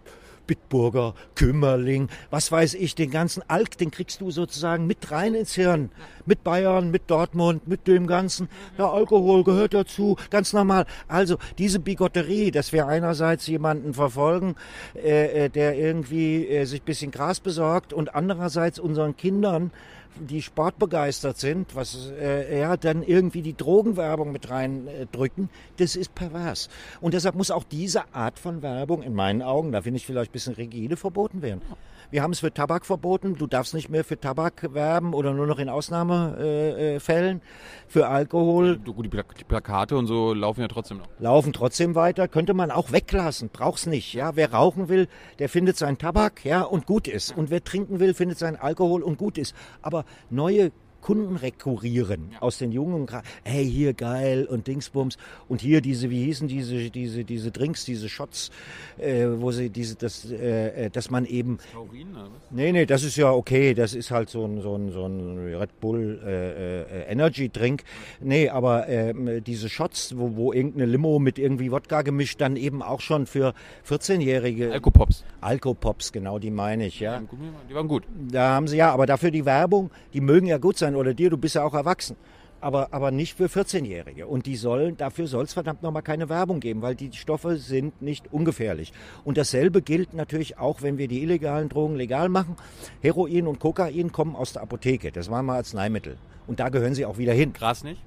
Bitburger, 0.47 1.15
Kümmerling, 1.35 2.09
was 2.31 2.51
weiß 2.51 2.75
ich, 2.75 2.95
den 2.95 3.11
ganzen 3.11 3.43
Alk, 3.49 3.79
den 3.79 3.91
kriegst 3.91 4.21
du 4.21 4.31
sozusagen 4.31 4.87
mit 4.87 5.11
rein 5.11 5.35
ins 5.35 5.55
Hirn. 5.55 5.91
Mit 6.27 6.45
Bayern, 6.45 6.91
mit 6.91 7.11
Dortmund, 7.11 7.67
mit 7.67 7.87
dem 7.87 8.07
Ganzen. 8.07 8.49
Der 8.79 8.87
Alkohol 8.87 9.45
gehört 9.45 9.75
dazu, 9.75 10.17
ganz 10.31 10.53
normal. 10.53 10.87
Also 11.09 11.39
diese 11.59 11.81
Bigotterie, 11.81 12.51
dass 12.51 12.73
wir 12.73 12.87
einerseits 12.87 13.47
jemanden 13.47 13.95
verfolgen, 13.95 14.57
äh, 14.95 15.47
äh 15.47 15.49
der 15.49 15.77
irgendwie 15.77 16.47
äh, 16.47 16.65
sich 16.65 16.83
bisschen 16.83 17.11
Gras 17.11 17.41
besorgt 17.41 17.93
und 17.93 18.15
andererseits 18.15 18.79
unseren 18.79 19.17
Kindern 19.17 19.71
die 20.19 20.43
sportbegeistert 20.43 21.39
sind, 21.39 21.75
was 21.75 22.11
äh, 22.19 22.61
ja 22.61 22.77
dann 22.77 23.03
irgendwie 23.03 23.43
die 23.43 23.57
Drogenwerbung 23.57 24.33
mit 24.33 24.51
reindrücken, 24.51 25.45
äh, 25.45 25.79
das 25.79 25.97
ist 25.97 26.15
pervers. 26.15 26.69
Und 27.01 27.15
deshalb 27.15 27.35
muss 27.35 27.51
auch 27.51 27.65
diese 27.65 28.15
Art 28.15 28.39
von 28.39 28.63
Werbung 28.63 29.03
in 29.03 29.15
meinen 29.15 29.43
Augen, 29.43 29.73
da 29.73 29.83
finde 29.83 29.99
ich 29.99 30.07
vielleicht 30.07 30.31
ein 30.31 30.33
bisschen 30.33 30.55
rigide, 30.55 30.97
verboten 30.97 31.43
werden. 31.43 31.63
Wir 32.11 32.23
haben 32.23 32.33
es 32.33 32.41
für 32.41 32.53
Tabak 32.53 32.87
verboten. 32.87 33.37
Du 33.37 33.47
darfst 33.47 33.73
nicht 33.73 33.89
mehr 33.89 34.03
für 34.03 34.19
Tabak 34.19 34.75
werben 34.75 35.15
oder 35.15 35.33
nur 35.33 35.47
noch 35.47 35.61
in 35.61 35.69
Ausnahmefällen. 35.69 37.39
Äh, 37.39 37.41
für 37.87 38.09
Alkohol. 38.09 38.79
Die, 38.79 39.45
Plakate 39.45 39.97
und 39.97 40.07
so 40.07 40.35
laufen 40.35 40.61
ja 40.61 40.69
trotzdem 40.69 40.99
noch. 40.99 41.07
Laufen 41.21 41.53
trotzdem 41.53 41.95
weiter. 41.95 42.27
Könnte 42.27 42.53
man 42.53 42.73
auch 42.73 42.91
weglassen. 42.91 43.49
Braucht's 43.53 43.87
nicht. 43.87 44.13
Ja, 44.13 44.35
wer 44.35 44.53
rauchen 44.53 44.89
will, 44.89 45.07
der 45.39 45.49
findet 45.49 45.77
seinen 45.77 45.99
Tabak, 45.99 46.45
ja, 46.45 46.63
und 46.63 46.87
gut 46.87 47.07
ist. 47.07 47.37
Und 47.37 47.51
wer 47.51 47.63
trinken 47.63 48.01
will, 48.01 48.13
findet 48.15 48.39
seinen 48.39 48.57
Alkohol 48.57 49.03
und 49.03 49.17
gut 49.17 49.39
ist. 49.39 49.55
Aber 49.81 50.05
neue 50.31 50.73
Kunden 51.01 51.37
rekurrieren 51.37 52.33
aus 52.41 52.59
den 52.59 52.73
jungen, 52.73 53.07
hey, 53.45 53.69
hier 53.69 53.95
geil 53.95 54.47
und 54.47 54.67
Dingsbums 54.67 55.17
und 55.49 55.61
hier 55.61 55.81
diese, 55.81 56.11
wie 56.11 56.25
hießen 56.25 56.49
diese, 56.49 56.91
diese, 56.91 57.25
diese 57.25 57.51
Drinks, 57.51 57.85
diese 57.85 58.09
Shots, 58.09 58.51
äh, 58.99 59.27
wo 59.27 59.51
sie 59.51 59.71
diese, 59.71 59.97
das, 59.97 60.31
äh, 60.31 60.87
äh 60.87 60.91
dass 60.91 61.11
man 61.11 61.25
eben. 61.25 61.59
Taurin, 61.73 62.13
oder 62.13 62.25
was? 62.25 62.51
Nee, 62.51 62.73
nee, 62.73 62.87
das 62.87 63.03
ist 63.03 63.17
ja 63.17 63.31
okay, 63.31 63.75
das 63.75 63.95
ist 63.95 64.11
halt 64.11 64.31
so 64.31 64.45
ein, 64.45 64.61
so 64.61 64.77
ein, 64.77 64.93
so 64.93 65.07
ein 65.07 65.55
Red 65.55 65.81
Bull 65.81 66.21
äh, 66.25 66.81
äh 66.83 67.11
Energy 67.11 67.49
Drink. 67.49 67.85
Nee, 68.21 68.49
aber 68.49 68.89
äh, 68.89 69.41
diese 69.41 69.69
Shots, 69.69 70.17
wo, 70.17 70.37
wo 70.37 70.53
irgendeine 70.53 70.87
Limo 70.87 71.19
mit 71.19 71.39
irgendwie 71.39 71.71
Wodka 71.71 72.03
gemischt, 72.03 72.41
dann 72.41 72.57
eben 72.57 72.83
auch 72.83 73.01
schon 73.01 73.27
für 73.27 73.55
14-Jährige. 73.89 74.73
Alkopops. 74.73 75.25
Alkopops, 75.41 76.13
genau, 76.13 76.39
die 76.39 76.51
meine 76.51 76.87
ich, 76.87 77.01
ja. 77.01 77.23
Die 77.69 77.75
waren 77.75 77.89
gut. 77.89 78.05
Da 78.31 78.51
haben 78.51 78.69
sie 78.69 78.77
ja, 78.77 78.93
aber 78.93 79.07
dafür 79.07 79.31
die 79.31 79.45
Werbung, 79.45 79.91
die 80.13 80.21
mögen 80.21 80.47
ja 80.47 80.59
gut 80.59 80.77
sein 80.77 80.90
sein 80.91 80.97
oder 80.97 81.15
dir, 81.15 81.31
du 81.31 81.37
bist 81.37 81.55
ja 81.55 81.65
auch 81.65 81.75
erwachsen. 81.75 82.17
Aber, 82.63 82.93
aber 82.93 83.11
nicht 83.11 83.39
für 83.39 83.47
14-Jährige. 83.47 84.27
Und 84.27 84.45
die 84.45 84.57
sollen, 84.57 84.99
dafür 84.99 85.27
soll 85.27 85.45
es 85.45 85.55
verdammt 85.55 85.83
nochmal 85.83 86.03
keine 86.03 86.29
Werbung 86.29 86.61
geben, 86.61 86.83
weil 86.83 86.95
die 86.95 87.11
Stoffe 87.15 87.57
sind 87.57 88.03
nicht 88.03 88.31
ungefährlich. 88.35 88.93
Und 89.25 89.39
dasselbe 89.39 89.81
gilt 89.81 90.13
natürlich 90.13 90.59
auch, 90.59 90.83
wenn 90.83 90.99
wir 90.99 91.09
die 91.09 91.23
illegalen 91.23 91.71
Drogen 91.71 91.97
legal 91.97 92.29
machen. 92.29 92.57
Heroin 93.01 93.47
und 93.47 93.61
Kokain 93.61 94.13
kommen 94.13 94.37
aus 94.37 94.53
der 94.53 94.61
Apotheke. 94.61 95.11
Das 95.11 95.31
waren 95.31 95.47
mal 95.47 95.57
Arzneimittel. 95.57 96.19
Und 96.47 96.61
da 96.61 96.69
gehören 96.69 96.95
sie 96.95 97.07
auch 97.07 97.17
wieder 97.17 97.33
hin. 97.33 97.55
Krass 97.55 97.83
nicht? 97.83 98.03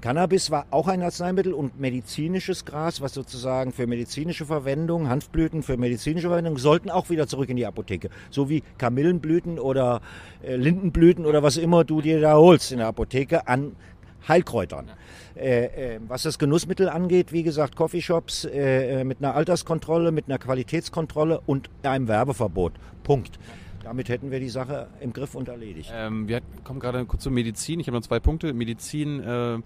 Cannabis 0.00 0.52
war 0.52 0.66
auch 0.70 0.86
ein 0.86 1.02
Arzneimittel 1.02 1.52
und 1.52 1.80
medizinisches 1.80 2.64
Gras, 2.64 3.00
was 3.00 3.14
sozusagen 3.14 3.72
für 3.72 3.88
medizinische 3.88 4.46
Verwendung, 4.46 5.08
Hanfblüten 5.08 5.64
für 5.64 5.76
medizinische 5.76 6.28
Verwendung, 6.28 6.56
sollten 6.56 6.88
auch 6.88 7.10
wieder 7.10 7.26
zurück 7.26 7.48
in 7.48 7.56
die 7.56 7.66
Apotheke. 7.66 8.08
So 8.30 8.48
wie 8.48 8.62
Kamillenblüten 8.78 9.58
oder 9.58 10.00
äh, 10.42 10.54
Lindenblüten 10.54 11.26
oder 11.26 11.42
was 11.42 11.56
immer 11.56 11.82
du 11.82 12.00
dir 12.00 12.20
da 12.20 12.36
holst 12.36 12.70
in 12.70 12.78
der 12.78 12.86
Apotheke 12.86 13.48
an 13.48 13.74
Heilkräutern. 14.28 14.90
Äh, 15.34 15.96
äh, 15.96 16.00
was 16.06 16.22
das 16.22 16.38
Genussmittel 16.38 16.88
angeht, 16.88 17.32
wie 17.32 17.42
gesagt, 17.42 17.74
Coffeeshops 17.74 18.44
äh, 18.44 19.00
äh, 19.00 19.04
mit 19.04 19.18
einer 19.18 19.34
Alterskontrolle, 19.34 20.12
mit 20.12 20.26
einer 20.28 20.38
Qualitätskontrolle 20.38 21.40
und 21.44 21.70
einem 21.82 22.06
Werbeverbot. 22.06 22.74
Punkt. 23.02 23.38
Damit 23.82 24.08
hätten 24.08 24.30
wir 24.30 24.38
die 24.38 24.48
Sache 24.48 24.88
im 25.00 25.12
Griff 25.12 25.34
und 25.34 25.48
erledigt. 25.48 25.90
Ähm, 25.94 26.28
wir 26.28 26.40
kommen 26.62 26.78
gerade 26.78 27.04
kurz 27.06 27.22
zur 27.22 27.32
Medizin. 27.32 27.80
Ich 27.80 27.86
habe 27.86 27.96
noch 27.96 28.04
zwei 28.04 28.20
Punkte. 28.20 28.52
Medizin, 28.52 29.20
äh, 29.20 29.58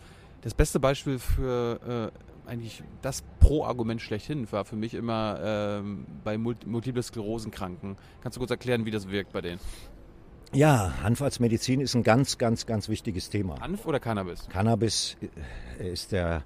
das 0.42 0.54
beste 0.54 0.78
Beispiel 0.80 1.18
für 1.18 2.12
äh, 2.12 2.48
eigentlich 2.48 2.82
das 3.00 3.22
Pro-Argument 3.40 4.00
schlechthin 4.00 4.50
war 4.52 4.64
für 4.64 4.76
mich 4.76 4.94
immer 4.94 5.80
äh, 5.80 6.04
bei 6.24 6.36
Multiple 6.38 7.02
Sklerosenkranken. 7.02 7.96
Kannst 8.22 8.36
du 8.36 8.40
kurz 8.40 8.50
erklären, 8.50 8.84
wie 8.84 8.90
das 8.90 9.08
wirkt 9.08 9.32
bei 9.32 9.40
denen? 9.40 9.60
Ja, 10.52 10.92
Hanf 11.02 11.22
als 11.22 11.40
Medizin 11.40 11.80
ist 11.80 11.94
ein 11.94 12.02
ganz, 12.02 12.36
ganz, 12.36 12.66
ganz 12.66 12.88
wichtiges 12.88 13.30
Thema. 13.30 13.58
Hanf 13.60 13.86
oder 13.86 14.00
Cannabis? 14.00 14.46
Cannabis 14.50 15.16
ist 15.78 16.12
der 16.12 16.42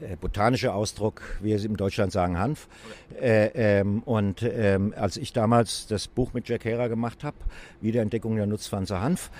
äh, 0.00 0.16
botanischer 0.16 0.74
Ausdruck, 0.74 1.22
wie 1.40 1.50
wir 1.50 1.56
es 1.56 1.64
in 1.64 1.74
Deutschland 1.74 2.10
sagen, 2.10 2.38
Hanf. 2.38 2.66
Okay. 3.12 3.50
Äh, 3.54 3.80
ähm, 3.80 4.02
und 4.02 4.42
ähm, 4.42 4.94
als 4.96 5.16
ich 5.16 5.32
damals 5.32 5.86
das 5.86 6.08
Buch 6.08 6.32
mit 6.32 6.48
Jack 6.48 6.64
Herer 6.64 6.88
gemacht 6.88 7.22
habe, 7.22 7.36
Wiederentdeckung 7.80 8.36
der 8.36 8.46
Nutzpflanze 8.46 9.00
Hanf, 9.00 9.30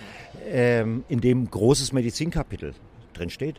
ähm, 0.46 1.04
in 1.08 1.20
dem 1.20 1.50
großes 1.50 1.92
Medizinkapitel 1.92 2.74
drin 3.12 3.30
steht, 3.30 3.56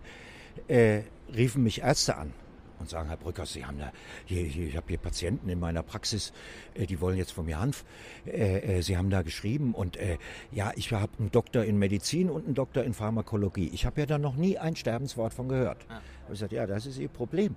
äh, 0.67 1.01
riefen 1.35 1.63
mich 1.63 1.81
Ärzte 1.81 2.17
an 2.17 2.33
und 2.79 2.89
sagen, 2.89 3.09
Herr 3.09 3.17
Brückers, 3.17 3.53
Sie 3.53 3.65
haben 3.65 3.79
da, 3.79 3.91
hier, 4.25 4.43
hier, 4.43 4.67
ich 4.67 4.77
habe 4.77 4.87
hier 4.87 4.97
Patienten 4.97 5.49
in 5.49 5.59
meiner 5.59 5.83
Praxis, 5.83 6.31
äh, 6.75 6.85
die 6.85 7.01
wollen 7.01 7.17
jetzt 7.17 7.31
von 7.31 7.45
mir 7.45 7.59
Hanf. 7.59 7.85
Äh, 8.25 8.77
äh, 8.77 8.81
Sie 8.81 8.97
haben 8.97 9.09
da 9.09 9.21
geschrieben 9.21 9.73
und 9.73 9.97
äh, 9.97 10.17
ja, 10.51 10.71
ich 10.75 10.91
habe 10.91 11.11
einen 11.19 11.31
Doktor 11.31 11.63
in 11.63 11.77
Medizin 11.79 12.29
und 12.29 12.45
einen 12.45 12.55
Doktor 12.55 12.83
in 12.83 12.93
Pharmakologie. 12.93 13.69
Ich 13.73 13.85
habe 13.85 14.01
ja 14.01 14.05
da 14.05 14.17
noch 14.17 14.35
nie 14.35 14.57
ein 14.57 14.75
Sterbenswort 14.75 15.33
von 15.33 15.47
gehört. 15.47 15.85
Ja. 15.89 16.01
Ich 16.23 16.29
gesagt, 16.29 16.51
ja, 16.51 16.67
das 16.67 16.85
ist 16.85 16.97
Ihr 16.97 17.09
Problem. 17.09 17.55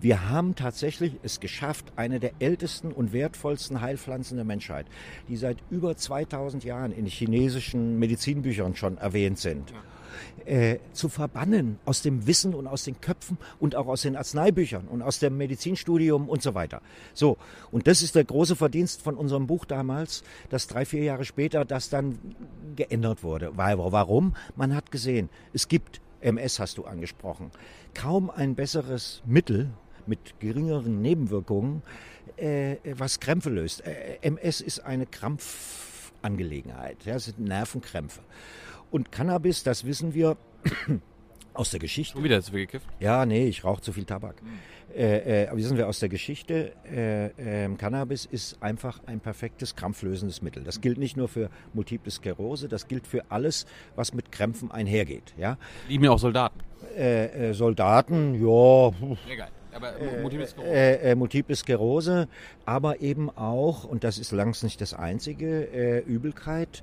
Wir 0.00 0.28
haben 0.28 0.56
tatsächlich 0.56 1.14
es 1.22 1.38
geschafft, 1.38 1.92
eine 1.94 2.18
der 2.18 2.32
ältesten 2.40 2.90
und 2.90 3.12
wertvollsten 3.12 3.80
Heilpflanzen 3.80 4.36
der 4.36 4.44
Menschheit, 4.44 4.86
die 5.28 5.36
seit 5.36 5.58
über 5.70 5.96
2000 5.96 6.64
Jahren 6.64 6.90
in 6.90 7.06
chinesischen 7.06 8.00
Medizinbüchern 8.00 8.74
schon 8.74 8.98
erwähnt 8.98 9.38
sind. 9.38 9.70
Ja 9.70 9.76
äh, 10.44 10.78
zu 10.92 11.08
verbannen 11.08 11.78
aus 11.84 12.02
dem 12.02 12.26
Wissen 12.26 12.54
und 12.54 12.66
aus 12.66 12.84
den 12.84 13.00
Köpfen 13.00 13.38
und 13.60 13.76
auch 13.76 13.86
aus 13.86 14.02
den 14.02 14.16
Arzneibüchern 14.16 14.88
und 14.88 15.02
aus 15.02 15.18
dem 15.18 15.36
Medizinstudium 15.36 16.28
und 16.28 16.42
so 16.42 16.54
weiter. 16.54 16.82
So, 17.14 17.36
und 17.70 17.86
das 17.86 18.02
ist 18.02 18.14
der 18.14 18.24
große 18.24 18.56
Verdienst 18.56 19.02
von 19.02 19.16
unserem 19.16 19.46
Buch 19.46 19.64
damals, 19.64 20.22
dass 20.50 20.66
drei, 20.66 20.84
vier 20.84 21.02
Jahre 21.02 21.24
später 21.24 21.64
das 21.64 21.88
dann 21.88 22.18
geändert 22.76 23.22
wurde. 23.22 23.56
Weil, 23.56 23.78
warum? 23.78 24.34
Man 24.56 24.74
hat 24.74 24.90
gesehen, 24.90 25.28
es 25.52 25.68
gibt, 25.68 26.00
MS 26.20 26.58
hast 26.58 26.78
du 26.78 26.84
angesprochen, 26.84 27.50
kaum 27.94 28.30
ein 28.30 28.54
besseres 28.54 29.22
Mittel 29.26 29.70
mit 30.06 30.40
geringeren 30.40 31.00
Nebenwirkungen, 31.02 31.82
äh, 32.36 32.76
was 32.96 33.20
Krämpfe 33.20 33.50
löst. 33.50 33.84
Äh, 33.86 34.18
MS 34.22 34.60
ist 34.60 34.80
eine 34.80 35.06
Krampfangelegenheit, 35.06 37.04
ja, 37.04 37.14
es 37.14 37.26
sind 37.26 37.40
Nervenkrämpfe. 37.40 38.20
Und 38.92 39.10
Cannabis, 39.10 39.62
das 39.62 39.86
wissen 39.86 40.12
wir 40.12 40.36
aus 41.54 41.70
der 41.70 41.80
Geschichte. 41.80 42.18
Und 42.18 42.24
wieder 42.24 42.42
zu 42.42 42.52
viel 42.52 42.66
gekifft? 42.66 42.86
Ja, 43.00 43.24
nee, 43.24 43.46
ich 43.46 43.64
rauche 43.64 43.80
zu 43.80 43.92
viel 43.92 44.04
Tabak. 44.04 44.42
Mhm. 44.42 44.48
Äh, 44.94 45.44
äh, 45.44 45.56
wissen 45.56 45.78
wir 45.78 45.88
aus 45.88 45.98
der 45.98 46.10
Geschichte, 46.10 46.74
äh, 46.84 47.64
äh, 47.64 47.74
Cannabis 47.76 48.26
ist 48.26 48.62
einfach 48.62 49.00
ein 49.06 49.20
perfektes 49.20 49.74
krampflösendes 49.74 50.42
Mittel. 50.42 50.62
Das 50.62 50.82
gilt 50.82 50.98
nicht 50.98 51.16
nur 51.16 51.28
für 51.28 51.48
Multiple 51.72 52.10
Sklerose, 52.10 52.68
das 52.68 52.86
gilt 52.86 53.06
für 53.06 53.30
alles, 53.30 53.64
was 53.96 54.12
mit 54.12 54.30
Krämpfen 54.30 54.70
einhergeht. 54.70 55.32
Ja? 55.38 55.56
Lieben 55.88 56.04
ja 56.04 56.10
auch 56.10 56.18
Soldaten. 56.18 56.60
Äh, 56.94 57.50
äh, 57.50 57.54
Soldaten, 57.54 58.34
ja. 58.34 58.90
Egal. 59.32 59.48
Aber 59.74 59.92
Multiple 60.20 60.46
Sklerose. 60.46 60.74
Äh, 60.74 61.10
äh, 61.10 61.14
Multiple 61.14 61.56
Sklerose, 61.56 62.28
aber 62.66 63.00
eben 63.00 63.30
auch, 63.30 63.84
und 63.84 64.04
das 64.04 64.18
ist 64.18 64.32
langs 64.32 64.62
nicht 64.62 64.80
das 64.80 64.94
einzige, 64.94 65.72
äh, 65.72 65.98
Übelkeit 66.00 66.82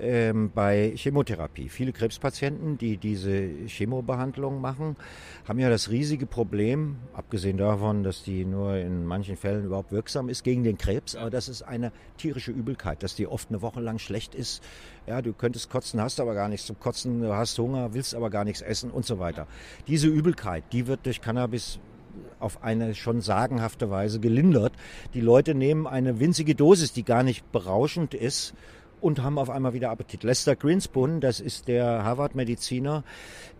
ähm, 0.00 0.50
bei 0.54 0.92
Chemotherapie. 0.96 1.68
Viele 1.68 1.92
Krebspatienten, 1.92 2.78
die 2.78 2.96
diese 2.96 3.48
Chemobehandlung 3.66 4.60
machen, 4.60 4.96
haben 5.46 5.58
ja 5.58 5.68
das 5.68 5.90
riesige 5.90 6.26
Problem, 6.26 6.96
abgesehen 7.12 7.58
davon, 7.58 8.02
dass 8.04 8.22
die 8.22 8.44
nur 8.44 8.76
in 8.76 9.04
manchen 9.04 9.36
Fällen 9.36 9.64
überhaupt 9.64 9.92
wirksam 9.92 10.28
ist 10.28 10.42
gegen 10.42 10.64
den 10.64 10.78
Krebs, 10.78 11.16
aber 11.16 11.30
das 11.30 11.48
ist 11.48 11.62
eine 11.62 11.92
tierische 12.16 12.52
Übelkeit, 12.52 13.02
dass 13.02 13.14
die 13.14 13.26
oft 13.26 13.50
eine 13.50 13.60
Woche 13.62 13.80
lang 13.80 13.98
schlecht 13.98 14.34
ist. 14.34 14.62
Ja, 15.06 15.22
du 15.22 15.32
könntest 15.32 15.70
kotzen, 15.70 16.00
hast 16.00 16.20
aber 16.20 16.34
gar 16.34 16.48
nichts 16.48 16.66
zum 16.66 16.78
Kotzen, 16.78 17.20
du 17.20 17.34
hast 17.34 17.58
Hunger, 17.58 17.94
willst 17.94 18.14
aber 18.14 18.30
gar 18.30 18.44
nichts 18.44 18.62
essen 18.62 18.90
und 18.90 19.04
so 19.04 19.18
weiter. 19.18 19.46
Diese 19.88 20.08
Übelkeit, 20.08 20.64
die 20.72 20.86
wird 20.86 21.04
durch 21.04 21.20
Cannabis 21.20 21.80
auf 22.38 22.62
eine 22.62 22.94
schon 22.94 23.20
sagenhafte 23.20 23.90
Weise 23.90 24.20
gelindert. 24.20 24.72
Die 25.14 25.20
Leute 25.20 25.54
nehmen 25.54 25.86
eine 25.86 26.20
winzige 26.20 26.54
Dosis, 26.54 26.92
die 26.92 27.04
gar 27.04 27.22
nicht 27.22 27.50
berauschend 27.52 28.14
ist 28.14 28.54
und 29.00 29.22
haben 29.22 29.38
auf 29.38 29.50
einmal 29.50 29.72
wieder 29.72 29.90
Appetit. 29.90 30.24
Lester 30.24 30.56
Greenspoon, 30.56 31.20
das 31.20 31.40
ist 31.40 31.68
der 31.68 32.04
Harvard-Mediziner, 32.04 33.04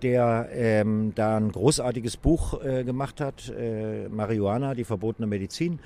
der 0.03 0.49
ähm, 0.53 1.13
da 1.15 1.37
ein 1.37 1.53
großartiges 1.53 2.17
Buch 2.17 2.63
äh, 2.63 2.85
gemacht 2.85 3.21
hat, 3.21 3.49
äh, 3.49 4.09
Marihuana, 4.09 4.75
die 4.75 4.85
verbotene 4.85 5.27
Medizin, 5.27 5.81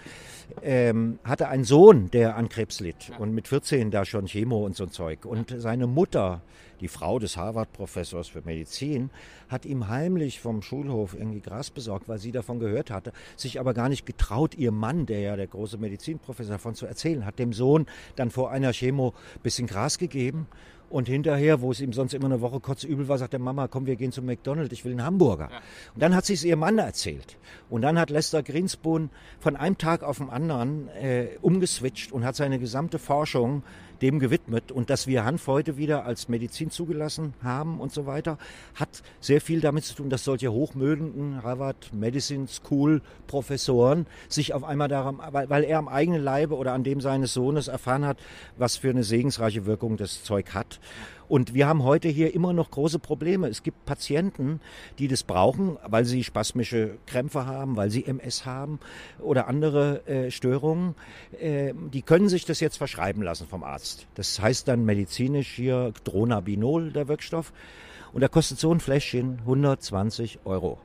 ähm, 0.62 1.18
hatte 1.24 1.48
einen 1.48 1.64
Sohn, 1.64 2.10
der 2.10 2.36
an 2.36 2.48
Krebs 2.48 2.80
litt 2.80 3.12
und 3.18 3.32
mit 3.32 3.48
14 3.48 3.90
da 3.90 4.04
schon 4.04 4.26
Chemo 4.26 4.64
und 4.64 4.76
so 4.76 4.84
ein 4.84 4.90
Zeug. 4.90 5.24
Und 5.24 5.54
seine 5.56 5.86
Mutter, 5.86 6.42
die 6.80 6.88
Frau 6.88 7.18
des 7.18 7.36
Harvard-Professors 7.36 8.28
für 8.28 8.42
Medizin, 8.42 9.10
hat 9.48 9.66
ihm 9.66 9.88
heimlich 9.88 10.40
vom 10.40 10.62
Schulhof 10.62 11.14
irgendwie 11.14 11.40
Gras 11.40 11.70
besorgt, 11.70 12.08
weil 12.08 12.18
sie 12.18 12.32
davon 12.32 12.58
gehört 12.58 12.90
hatte, 12.90 13.12
sich 13.36 13.60
aber 13.60 13.74
gar 13.74 13.88
nicht 13.88 14.06
getraut, 14.06 14.54
ihr 14.54 14.72
Mann, 14.72 15.06
der 15.06 15.20
ja 15.20 15.36
der 15.36 15.46
große 15.46 15.78
Medizinprofessor 15.78 16.52
davon 16.52 16.74
zu 16.74 16.86
erzählen, 16.86 17.26
hat 17.26 17.38
dem 17.38 17.52
Sohn 17.52 17.86
dann 18.16 18.30
vor 18.30 18.50
einer 18.50 18.72
Chemo 18.72 19.14
bisschen 19.42 19.66
Gras 19.66 19.98
gegeben 19.98 20.46
und 20.94 21.08
hinterher, 21.08 21.60
wo 21.60 21.72
es 21.72 21.80
ihm 21.80 21.92
sonst 21.92 22.14
immer 22.14 22.26
eine 22.26 22.40
Woche 22.40 22.60
kotzübel 22.60 23.08
war, 23.08 23.18
sagt 23.18 23.32
der 23.32 23.40
Mama, 23.40 23.66
komm, 23.68 23.86
wir 23.86 23.96
gehen 23.96 24.12
zum 24.12 24.26
McDonald's, 24.26 24.72
ich 24.72 24.84
will 24.84 24.92
einen 24.92 25.04
Hamburger. 25.04 25.48
Ja. 25.50 25.58
Und 25.92 26.02
dann 26.02 26.14
hat 26.14 26.24
sie 26.24 26.34
es 26.34 26.44
ihrem 26.44 26.60
Mann 26.60 26.78
erzählt. 26.78 27.36
Und 27.68 27.82
dann 27.82 27.98
hat 27.98 28.10
Lester 28.10 28.44
Greenspoon 28.44 29.10
von 29.40 29.56
einem 29.56 29.76
Tag 29.76 30.04
auf 30.04 30.18
den 30.18 30.30
anderen 30.30 30.88
äh, 30.90 31.30
umgeswitcht 31.42 32.12
und 32.12 32.24
hat 32.24 32.36
seine 32.36 32.60
gesamte 32.60 33.00
Forschung 33.00 33.64
dem 34.02 34.18
gewidmet. 34.18 34.72
Und 34.72 34.90
dass 34.90 35.06
wir 35.06 35.24
Hanf 35.24 35.46
heute 35.46 35.76
wieder 35.76 36.04
als 36.04 36.28
Medizin 36.28 36.70
zugelassen 36.70 37.34
haben 37.42 37.80
und 37.80 37.92
so 37.92 38.06
weiter, 38.06 38.38
hat 38.74 39.02
sehr 39.20 39.40
viel 39.40 39.60
damit 39.60 39.84
zu 39.84 39.94
tun, 39.94 40.10
dass 40.10 40.24
solche 40.24 40.52
hochmögenden 40.52 41.42
Harvard 41.42 41.92
Medicine 41.92 42.46
School 42.48 43.02
Professoren 43.26 44.06
sich 44.28 44.54
auf 44.54 44.64
einmal 44.64 44.88
daran, 44.88 45.18
weil, 45.30 45.48
weil 45.50 45.64
er 45.64 45.78
am 45.78 45.88
eigenen 45.88 46.22
Leibe 46.22 46.56
oder 46.56 46.72
an 46.72 46.84
dem 46.84 47.00
seines 47.00 47.32
Sohnes 47.32 47.68
erfahren 47.68 48.04
hat, 48.04 48.18
was 48.56 48.76
für 48.76 48.90
eine 48.90 49.04
segensreiche 49.04 49.66
Wirkung 49.66 49.96
das 49.96 50.24
Zeug 50.24 50.54
hat. 50.54 50.80
Und 51.28 51.54
wir 51.54 51.66
haben 51.66 51.82
heute 51.82 52.08
hier 52.08 52.34
immer 52.34 52.52
noch 52.52 52.70
große 52.70 52.98
Probleme. 52.98 53.48
Es 53.48 53.62
gibt 53.62 53.84
Patienten, 53.86 54.60
die 54.98 55.08
das 55.08 55.22
brauchen, 55.22 55.78
weil 55.86 56.04
sie 56.04 56.24
spasmische 56.24 56.98
Krämpfe 57.06 57.46
haben, 57.46 57.76
weil 57.76 57.90
sie 57.90 58.04
MS 58.04 58.44
haben 58.44 58.78
oder 59.20 59.48
andere 59.48 60.06
äh, 60.06 60.30
Störungen. 60.30 60.94
Äh, 61.40 61.72
die 61.92 62.02
können 62.02 62.28
sich 62.28 62.44
das 62.44 62.60
jetzt 62.60 62.76
verschreiben 62.76 63.22
lassen 63.22 63.46
vom 63.46 63.64
Arzt. 63.64 64.06
Das 64.14 64.40
heißt 64.40 64.68
dann 64.68 64.84
medizinisch 64.84 65.48
hier 65.48 65.92
Dronabinol, 66.04 66.92
der 66.92 67.08
Wirkstoff. 67.08 67.52
Und 68.12 68.20
da 68.20 68.28
kostet 68.28 68.58
so 68.58 68.72
ein 68.72 68.80
Fläschchen 68.80 69.38
120 69.40 70.40
Euro. 70.44 70.78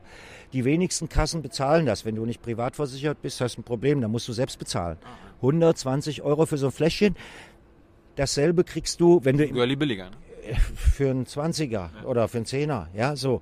Die 0.52 0.66
wenigsten 0.66 1.10
Kassen 1.10 1.44
bezahlen 1.44 1.86
das. 1.86 2.06
Wenn 2.06 2.16
du 2.16 2.26
nicht 2.26 2.42
privat 2.42 2.76
versichert 2.76 3.22
bist, 3.22 3.40
hast 3.40 3.58
du 3.58 3.62
ein 3.62 3.64
Problem, 3.64 4.02
dann 4.02 4.10
musst 4.10 4.28
du 4.28 4.34
selbst 4.34 4.58
bezahlen. 4.58 4.98
120 5.38 6.24
Euro 6.24 6.48
für 6.48 6.58
so 6.58 6.68
ein 6.68 6.72
Fläschchen. 6.72 7.16
Dasselbe 8.16 8.64
kriegst 8.64 9.00
du, 9.00 9.24
wenn 9.24 9.38
du... 9.38 9.48
Girlie 9.48 9.76
billiger. 9.76 10.10
Ne? 10.10 10.18
Für 10.76 11.10
einen 11.10 11.26
20er 11.26 12.04
oder 12.06 12.28
für 12.28 12.38
einen 12.38 12.46
10er, 12.46 12.88
ja, 12.94 13.16
so. 13.16 13.42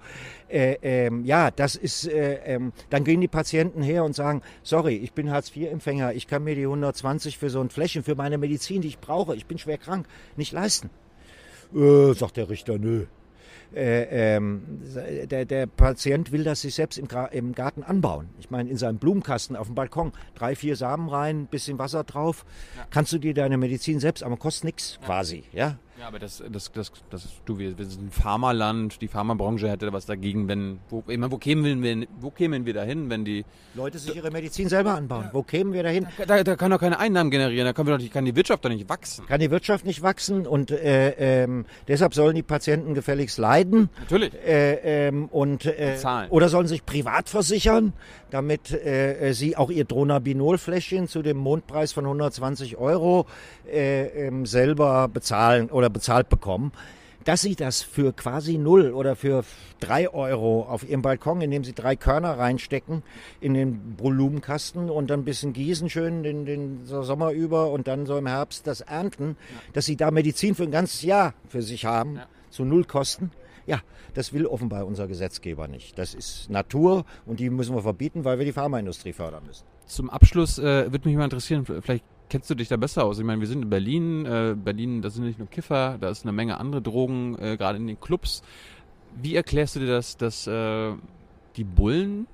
Äh, 0.49 0.77
ähm, 0.81 1.25
ja, 1.25 1.51
das 1.51 1.75
ist, 1.75 2.07
äh, 2.07 2.35
ähm, 2.45 2.71
dann 2.89 3.03
gehen 3.03 3.19
die 3.21 3.27
Patienten 3.27 3.81
her 3.81 4.03
und 4.03 4.15
sagen, 4.15 4.41
sorry, 4.63 4.95
ich 4.95 5.13
bin 5.13 5.31
Hartz-IV-Empfänger, 5.31 6.13
ich 6.13 6.27
kann 6.27 6.43
mir 6.43 6.55
die 6.55 6.63
120 6.63 7.37
für 7.37 7.49
so 7.49 7.59
ein 7.59 7.69
Fläschchen, 7.69 8.03
für 8.03 8.15
meine 8.15 8.37
Medizin, 8.37 8.81
die 8.81 8.87
ich 8.87 8.99
brauche, 8.99 9.35
ich 9.35 9.45
bin 9.45 9.57
schwer 9.57 9.77
krank, 9.77 10.07
nicht 10.35 10.51
leisten. 10.51 10.89
Äh, 11.75 12.13
sagt 12.13 12.37
der 12.37 12.49
Richter, 12.49 12.77
nö, 12.77 13.07
äh, 13.75 14.35
ähm, 14.35 14.63
der, 15.29 15.45
der, 15.45 15.67
Patient 15.67 16.31
will 16.31 16.43
das 16.43 16.61
sich 16.61 16.75
selbst 16.75 16.97
im, 16.97 17.07
im, 17.31 17.53
Garten 17.53 17.83
anbauen. 17.83 18.29
Ich 18.39 18.49
meine, 18.49 18.69
in 18.69 18.77
seinem 18.77 18.97
Blumenkasten 18.97 19.55
auf 19.55 19.67
dem 19.67 19.75
Balkon 19.75 20.13
drei, 20.35 20.55
vier 20.55 20.75
Samen 20.75 21.09
rein, 21.09 21.47
bisschen 21.47 21.77
Wasser 21.77 22.03
drauf, 22.03 22.45
ja. 22.77 22.85
kannst 22.89 23.11
du 23.11 23.17
dir 23.17 23.33
deine 23.33 23.57
Medizin 23.57 23.99
selbst, 23.99 24.23
aber 24.23 24.37
kostet 24.37 24.65
nichts 24.65 24.97
ja. 25.01 25.05
quasi, 25.05 25.43
ja. 25.51 25.77
Ja, 25.99 26.09
aber 26.09 26.19
das, 26.19 26.43
das, 26.51 26.71
das, 26.71 26.91
das, 27.09 27.27
du, 27.45 27.57
wir, 27.57 27.75
wir 27.75 27.85
sind 27.85 28.07
ein 28.07 28.11
Pharmaland, 28.11 29.01
die 29.01 29.07
Pharmabranche 29.07 29.67
hätte 29.67 29.91
was 29.93 30.05
dagegen, 30.05 30.47
wenn, 30.47 30.79
wo, 30.89 31.03
ich 31.07 31.17
meine, 31.17 31.31
wo 31.31 31.39
kämen 31.39 31.81
wir, 31.81 32.07
wo 32.19 32.29
kämen 32.29 32.67
wir 32.67 32.73
dahin, 32.75 33.09
wenn 33.09 33.25
die 33.25 33.45
Leute 33.73 33.97
sich 33.97 34.15
ihre 34.15 34.29
Medizin 34.29 34.69
selber 34.69 34.93
anbauen? 34.93 35.29
Wo 35.33 35.41
kämen 35.41 35.73
wir 35.73 35.81
dahin? 35.81 36.05
Da, 36.19 36.25
da, 36.25 36.43
da 36.43 36.55
kann 36.55 36.69
doch 36.69 36.79
keine 36.79 36.99
Einnahmen 36.99 37.31
generieren, 37.31 37.65
da 37.65 37.73
kann, 37.73 37.87
wir 37.87 37.97
doch, 37.97 38.09
kann 38.11 38.25
die 38.25 38.35
Wirtschaft 38.35 38.63
doch 38.63 38.69
nicht 38.69 38.87
wachsen. 38.87 39.25
Kann 39.25 39.39
die 39.39 39.49
Wirtschaft 39.49 39.85
nicht 39.85 40.03
wachsen 40.03 40.45
und 40.45 40.69
äh, 40.69 41.43
ähm, 41.43 41.65
deshalb 41.87 42.13
sollen 42.13 42.35
die 42.35 42.43
Patienten 42.43 42.93
gefälligst 42.93 43.39
leiden. 43.39 43.89
Natürlich. 43.99 44.35
Äh, 44.35 45.07
ähm, 45.07 45.25
und 45.29 45.65
äh, 45.65 45.95
Zahlen. 45.97 46.29
oder 46.29 46.49
sollen 46.49 46.67
sich 46.67 46.85
privat 46.85 47.27
versichern, 47.27 47.93
damit 48.29 48.71
äh, 48.71 49.33
sie 49.33 49.55
auch 49.55 49.69
ihr 49.69 49.85
Dronabinol-Fläschchen 49.85 51.07
zu 51.07 51.21
dem 51.21 51.37
Mondpreis 51.37 51.93
von 51.93 52.05
120 52.05 52.77
Euro 52.77 53.25
äh, 53.71 54.27
ähm, 54.27 54.45
selber 54.45 55.07
bezahlen 55.07 55.69
oder 55.69 55.89
bezahlt 55.89 56.29
bekommen, 56.29 56.71
dass 57.27 57.41
sie 57.41 57.55
das 57.55 57.83
für 57.83 58.13
quasi 58.13 58.57
null 58.57 58.91
oder 58.91 59.17
für 59.17 59.43
drei 59.81 60.09
Euro 60.09 60.61
auf 60.61 60.87
ihrem 60.87 61.01
Balkon, 61.01 61.41
indem 61.41 61.65
sie 61.65 61.73
drei 61.73 61.97
Körner 61.97 62.37
reinstecken 62.37 63.03
in 63.41 63.53
den 63.53 63.95
Volumenkasten 63.97 64.89
und 64.89 65.09
dann 65.09 65.21
ein 65.21 65.25
bisschen 65.25 65.51
gießen 65.51 65.89
schön 65.89 66.23
den, 66.23 66.45
den 66.45 66.85
Sommer 66.85 67.31
über 67.31 67.71
und 67.71 67.89
dann 67.89 68.05
so 68.05 68.17
im 68.17 68.27
Herbst 68.27 68.65
das 68.65 68.79
ernten, 68.79 69.35
ja. 69.37 69.59
dass 69.73 69.85
sie 69.85 69.97
da 69.97 70.09
Medizin 70.09 70.55
für 70.55 70.63
ein 70.63 70.71
ganzes 70.71 71.01
Jahr 71.01 71.33
für 71.49 71.61
sich 71.61 71.83
haben, 71.83 72.15
ja. 72.15 72.27
zu 72.49 72.63
null 72.63 72.85
Kosten. 72.85 73.31
Ja, 73.67 73.81
das 74.13 74.33
will 74.33 74.47
offenbar 74.47 74.87
unser 74.87 75.07
Gesetzgeber 75.07 75.67
nicht. 75.67 75.99
Das 75.99 76.13
ist 76.13 76.49
Natur 76.49 77.05
und 77.25 77.39
die 77.39 77.49
müssen 77.49 77.75
wir 77.75 77.81
verbieten, 77.81 78.23
weil 78.23 78.39
wir 78.39 78.45
die 78.45 78.53
Pharmaindustrie 78.53 79.13
fördern 79.13 79.43
müssen. 79.45 79.65
Zum 79.85 80.09
Abschluss 80.09 80.57
äh, 80.57 80.91
würde 80.91 81.07
mich 81.07 81.17
mal 81.17 81.25
interessieren, 81.25 81.65
vielleicht 81.65 82.03
kennst 82.29 82.49
du 82.49 82.55
dich 82.55 82.69
da 82.69 82.77
besser 82.77 83.03
aus? 83.03 83.19
Ich 83.19 83.25
meine, 83.25 83.41
wir 83.41 83.47
sind 83.47 83.63
in 83.63 83.69
Berlin. 83.69 84.25
Äh, 84.25 84.55
Berlin, 84.55 85.01
da 85.01 85.09
sind 85.09 85.25
nicht 85.25 85.37
nur 85.37 85.49
Kiffer, 85.49 85.97
da 85.99 86.09
ist 86.09 86.23
eine 86.23 86.31
Menge 86.31 86.59
andere 86.59 86.81
Drogen, 86.81 87.37
äh, 87.39 87.57
gerade 87.57 87.77
in 87.77 87.87
den 87.87 87.99
Clubs. 87.99 88.41
Wie 89.21 89.35
erklärst 89.35 89.75
du 89.75 89.81
dir 89.81 89.87
das, 89.87 90.15
dass 90.15 90.47
äh, 90.47 90.93
die 91.57 91.63
Bullen, 91.63 92.27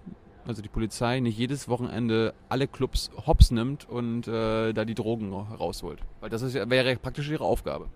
also 0.46 0.62
die 0.62 0.70
Polizei, 0.70 1.20
nicht 1.20 1.38
jedes 1.38 1.68
Wochenende 1.68 2.34
alle 2.50 2.68
Clubs 2.68 3.10
hops 3.26 3.52
nimmt 3.52 3.90
und 3.90 4.28
äh, 4.28 4.74
da 4.74 4.86
die 4.86 4.96
Drogen 4.96 5.34
rausholt? 5.34 6.00
Weil 6.20 6.30
das 6.30 6.44
ist, 6.44 6.54
wäre 6.54 6.96
praktisch 6.98 7.30
ihre 7.30 7.46
Aufgabe. 7.46 7.88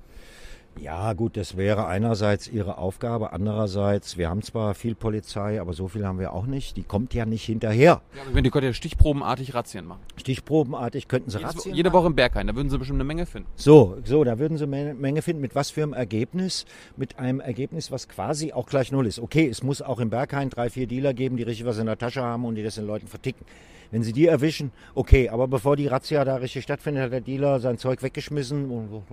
Ja, 0.79 1.13
gut, 1.13 1.37
das 1.37 1.57
wäre 1.57 1.87
einerseits 1.87 2.47
ihre 2.47 2.77
Aufgabe. 2.77 3.33
Andererseits, 3.33 4.17
wir 4.17 4.29
haben 4.29 4.41
zwar 4.41 4.75
viel 4.75 4.95
Polizei, 4.95 5.59
aber 5.59 5.73
so 5.73 5.87
viel 5.87 6.05
haben 6.05 6.19
wir 6.19 6.33
auch 6.33 6.45
nicht. 6.45 6.77
Die 6.77 6.83
kommt 6.83 7.13
ja 7.13 7.25
nicht 7.25 7.43
hinterher. 7.43 8.01
Ja, 8.15 8.21
aber 8.29 8.41
die 8.41 8.49
könnten 8.49 8.67
ja 8.67 8.73
stichprobenartig 8.73 9.53
Razzien 9.53 9.85
machen. 9.85 10.01
Stichprobenartig 10.17 11.07
könnten 11.07 11.29
sie 11.29 11.39
Jedes, 11.39 11.55
Razzien 11.55 11.75
Jede 11.75 11.89
machen. 11.89 11.99
Woche 11.99 12.07
im 12.07 12.15
Berghain, 12.15 12.47
da 12.47 12.55
würden 12.55 12.69
sie 12.69 12.77
bestimmt 12.77 12.97
eine 12.97 13.05
Menge 13.07 13.25
finden. 13.25 13.49
So, 13.55 13.97
so, 14.03 14.23
da 14.23 14.39
würden 14.39 14.57
sie 14.57 14.65
eine 14.65 14.93
Menge 14.93 15.21
finden. 15.21 15.41
Mit 15.41 15.55
was 15.55 15.71
für 15.71 15.83
einem 15.83 15.93
Ergebnis? 15.93 16.65
Mit 16.95 17.19
einem 17.19 17.39
Ergebnis, 17.39 17.91
was 17.91 18.07
quasi 18.07 18.53
auch 18.53 18.67
gleich 18.67 18.91
null 18.91 19.07
ist. 19.07 19.19
Okay, 19.19 19.47
es 19.47 19.63
muss 19.63 19.81
auch 19.81 19.99
im 19.99 20.09
Berghain 20.09 20.49
drei, 20.49 20.69
vier 20.69 20.87
Dealer 20.87 21.13
geben, 21.13 21.37
die 21.37 21.43
richtig 21.43 21.65
was 21.65 21.79
in 21.79 21.87
der 21.87 21.97
Tasche 21.97 22.21
haben 22.21 22.45
und 22.45 22.55
die 22.55 22.63
das 22.63 22.75
den 22.75 22.85
Leuten 22.85 23.07
verticken. 23.07 23.45
Wenn 23.91 24.03
sie 24.03 24.13
die 24.13 24.27
erwischen, 24.27 24.71
okay, 24.95 25.29
aber 25.29 25.47
bevor 25.47 25.75
die 25.75 25.87
Razzia 25.87 26.25
da 26.25 26.35
richtig 26.35 26.63
stattfindet, 26.63 27.03
hat 27.03 27.11
der 27.11 27.21
Dealer 27.21 27.59
sein 27.59 27.77
Zeug 27.77 28.03
weggeschmissen 28.03 28.69
und, 28.69 29.03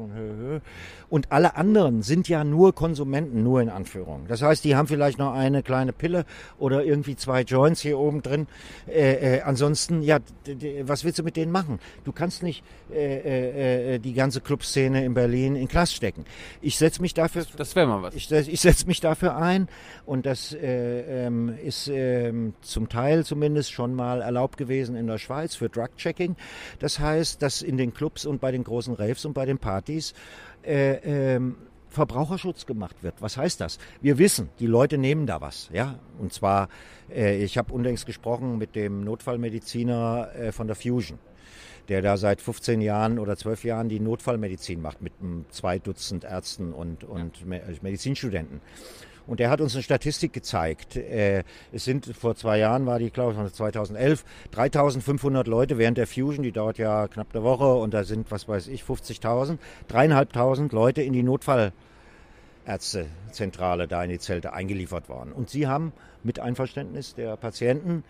und 1.09 1.33
alle 1.33 1.57
anderen 1.57 2.03
sind 2.03 2.29
ja 2.29 2.45
nur 2.45 2.75
Konsumenten, 2.75 3.43
nur 3.43 3.61
in 3.61 3.69
Anführung. 3.69 4.27
Das 4.29 4.43
heißt, 4.43 4.65
die 4.65 4.77
haben 4.77 4.89
vielleicht 4.89 5.19
noch 5.19 5.33
eine 5.33 5.63
kleine 5.63 5.93
Pille 5.93 6.25
oder 6.59 6.85
irgendwie 6.85 7.17
zwei 7.17 7.43
Joints 7.43 7.81
hier 7.81 7.99
oben 7.99 8.23
drin. 8.23 8.47
Äh, 8.89 9.37
äh, 9.37 9.41
ansonsten, 9.43 10.03
ja, 10.03 10.19
was 10.83 11.05
willst 11.05 11.19
du 11.19 11.23
mit 11.23 11.37
denen 11.37 11.53
machen? 11.53 11.79
Du 12.05 12.13
kannst 12.13 12.43
nicht 12.43 12.65
äh, 12.93 13.95
äh, 13.95 13.99
die 13.99 14.13
ganze 14.13 14.41
Clubszene 14.41 15.05
in 15.05 15.15
Berlin 15.15 15.57
in 15.57 15.69
Knast 15.69 15.95
stecken. 15.95 16.25
Ich 16.61 16.79
setze 16.79 17.01
mich 17.01 17.15
dafür. 17.15 17.45
Das 17.57 17.77
wäre 17.77 17.87
mal 17.87 18.03
was. 18.03 18.15
Ich, 18.15 18.31
ich 18.31 18.61
setze 18.61 18.87
mich 18.87 19.01
dafür 19.01 19.37
ein 19.37 19.69
und 20.05 20.27
das 20.27 20.53
äh, 20.53 21.27
ähm, 21.27 21.55
ist 21.63 21.89
ähm, 21.89 22.55
zum 22.61 22.89
Teil 22.89 23.25
zumindest 23.25 23.73
schon 23.73 23.95
mal 23.95 24.21
erlaubt 24.21 24.57
gewesen 24.57 24.64
in 24.97 25.07
der 25.07 25.19
Schweiz 25.19 25.55
für 25.55 25.69
Drug-Checking. 25.69 26.37
Das 26.79 26.99
heißt, 26.99 27.43
dass 27.43 27.63
in 27.63 27.77
den 27.77 27.95
Clubs 27.95 28.27
und 28.27 28.41
bei 28.41 28.51
den 28.51 28.65
großen 28.65 28.95
Raves 28.95 29.25
und 29.25 29.33
bei 29.35 29.47
den 29.47 29.59
Partys 29.59 30.15
äh, 30.63 31.35
ähm, 31.35 31.57
Verbraucherschutz 31.95 32.67
gemacht 32.67 33.03
wird. 33.03 33.15
Was 33.21 33.37
heißt 33.37 33.61
das? 33.61 33.79
Wir 34.03 34.19
wissen, 34.19 34.51
die 34.59 34.67
Leute 34.67 34.99
nehmen 34.99 35.27
da 35.27 35.41
was, 35.41 35.71
ja. 35.73 35.99
Und 36.19 36.33
zwar, 36.33 36.69
äh, 37.11 37.43
ich 37.43 37.57
habe 37.57 37.73
unlängst 37.73 38.05
gesprochen 38.05 38.59
mit 38.59 38.75
dem 38.75 39.05
Notfallmediziner 39.05 40.31
äh, 40.35 40.53
von 40.53 40.67
der 40.67 40.77
Fusion, 40.77 41.19
der 41.89 42.03
da 42.03 42.17
seit 42.17 42.43
15 42.43 42.81
Jahren 42.81 43.19
oder 43.19 43.37
12 43.37 43.65
Jahren 43.65 43.89
die 43.89 44.01
Notfallmedizin 44.01 44.83
macht 44.83 45.01
mit 45.01 45.13
zwei 45.51 45.79
Dutzend 45.79 46.25
Ärzten 46.25 46.73
und, 46.73 47.05
und 47.05 47.41
ja. 47.49 47.61
Medizinstudenten. 47.81 48.61
Und 49.27 49.41
der 49.41 49.49
hat 49.51 49.61
uns 49.61 49.75
eine 49.75 49.83
Statistik 49.83 50.33
gezeigt. 50.33 50.97
Äh, 50.97 51.43
es 51.73 51.85
sind 51.85 52.07
vor 52.15 52.37
zwei 52.37 52.59
Jahren, 52.59 52.87
war 52.87 52.99
die, 52.99 53.11
glaube 53.11 53.33
ich, 53.33 53.39
2011, 53.53 54.25
3500 54.51 55.47
Leute 55.47 55.79
während 55.79 55.97
der 55.97 56.07
Fusion, 56.07 56.43
die 56.43 56.53
dauert 56.53 56.77
ja 56.79 57.09
knapp 57.09 57.29
eine 57.33 57.43
Woche 57.43 57.73
und 57.75 57.95
da 57.95 58.05
sind, 58.05 58.31
was 58.31 58.47
weiß 58.49 58.69
ich, 58.69 58.83
50.000, 58.83 59.57
dreieinhalbtausend 59.89 60.73
Leute 60.73 61.01
in 61.03 61.15
die 61.15 61.23
Notfallärztezentrale 61.23 63.89
da 63.89 64.05
in 64.05 64.11
die 64.11 64.19
Zelte 64.19 64.53
eingeliefert 64.53 65.09
worden. 65.09 65.33
Und 65.33 65.49
sie 65.49 65.67
haben 65.67 65.95
mit 66.23 66.39
Einverständnis 66.39 67.15
der 67.15 67.37
Patienten 67.37 68.05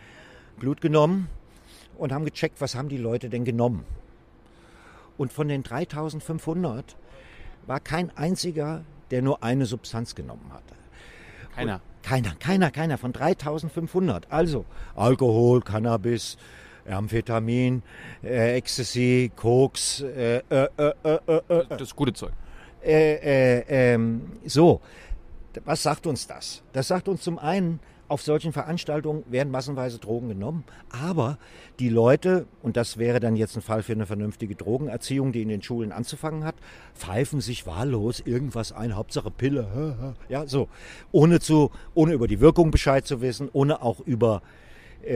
Blut 0.59 0.81
genommen 0.81 1.29
und 1.97 2.13
haben 2.13 2.25
gecheckt, 2.25 2.61
was 2.61 2.75
haben 2.75 2.89
die 2.89 2.99
Leute 2.99 3.29
denn 3.29 3.45
genommen. 3.45 3.85
Und 5.17 5.33
von 5.33 5.47
den 5.47 5.63
3500 5.63 6.97
war 7.67 7.79
kein 7.79 8.11
einziger, 8.17 8.83
der 9.11 9.23
nur 9.23 9.45
eine 9.45 9.67
Substanz 9.67 10.17
genommen 10.17 10.51
hatte. 10.53 10.75
Keiner. 11.55 11.81
Keiner, 12.03 12.35
keiner, 12.39 12.71
keiner 12.71 12.99
von 12.99 13.13
3500. 13.13 14.31
Also 14.31 14.67
Alkohol, 14.95 15.63
Cannabis, 15.63 16.37
Amphetamin, 16.89 17.83
äh, 18.23 18.57
Ecstasy, 18.57 19.33
Koks, 19.35 20.01
äh, 20.01 20.39
äh, 20.49 20.69
das 21.79 21.97
gute 21.97 22.13
Zeug. 22.13 22.33
ähm, 22.83 24.33
so, 24.45 24.83
was 25.65 25.83
sagt 25.83 26.07
uns 26.07 26.27
das? 26.27 26.63
Das 26.73 26.89
sagt 26.89 27.09
uns 27.09 27.23
zum 27.23 27.39
einen, 27.39 27.81
auf 28.09 28.23
solchen 28.23 28.53
Veranstaltungen 28.53 29.25
werden 29.31 29.51
massenweise 29.51 29.99
Drogen 29.99 30.29
genommen, 30.29 30.65
aber 30.91 31.39
die 31.79 31.89
Leute, 31.89 32.47
und 32.63 32.77
das 32.77 32.99
wäre 32.99 33.21
dann 33.21 33.37
jetzt 33.37 33.57
ein 33.57 33.63
Fall 33.63 33.83
für 33.83 33.93
eine 33.93 34.07
vernünftige 34.07 34.55
Drogenerziehung, 34.55 35.33
die 35.33 35.43
in 35.43 35.49
den 35.49 35.63
Schulen 35.63 35.93
anzufangen 35.93 36.45
hat, 36.45 36.55
pfeifen 36.95 37.41
sich 37.41 37.67
wahllos 37.67 38.21
irgendwas 38.21 38.73
ein, 38.73 38.97
Hauptsache 38.97 39.31
Pille, 39.31 40.15
ja, 40.29 40.47
so, 40.47 40.69
ohne 41.13 41.41
zu, 41.41 41.71
ohne 41.95 42.13
über 42.13 42.29
die 42.29 42.41
Wirkung 42.41 42.71
Bescheid 42.71 43.07
zu 43.07 43.21
wissen, 43.21 43.49
ohne 43.53 43.83
auch 43.83 44.01
über 44.01 44.43
äh, 44.43 44.64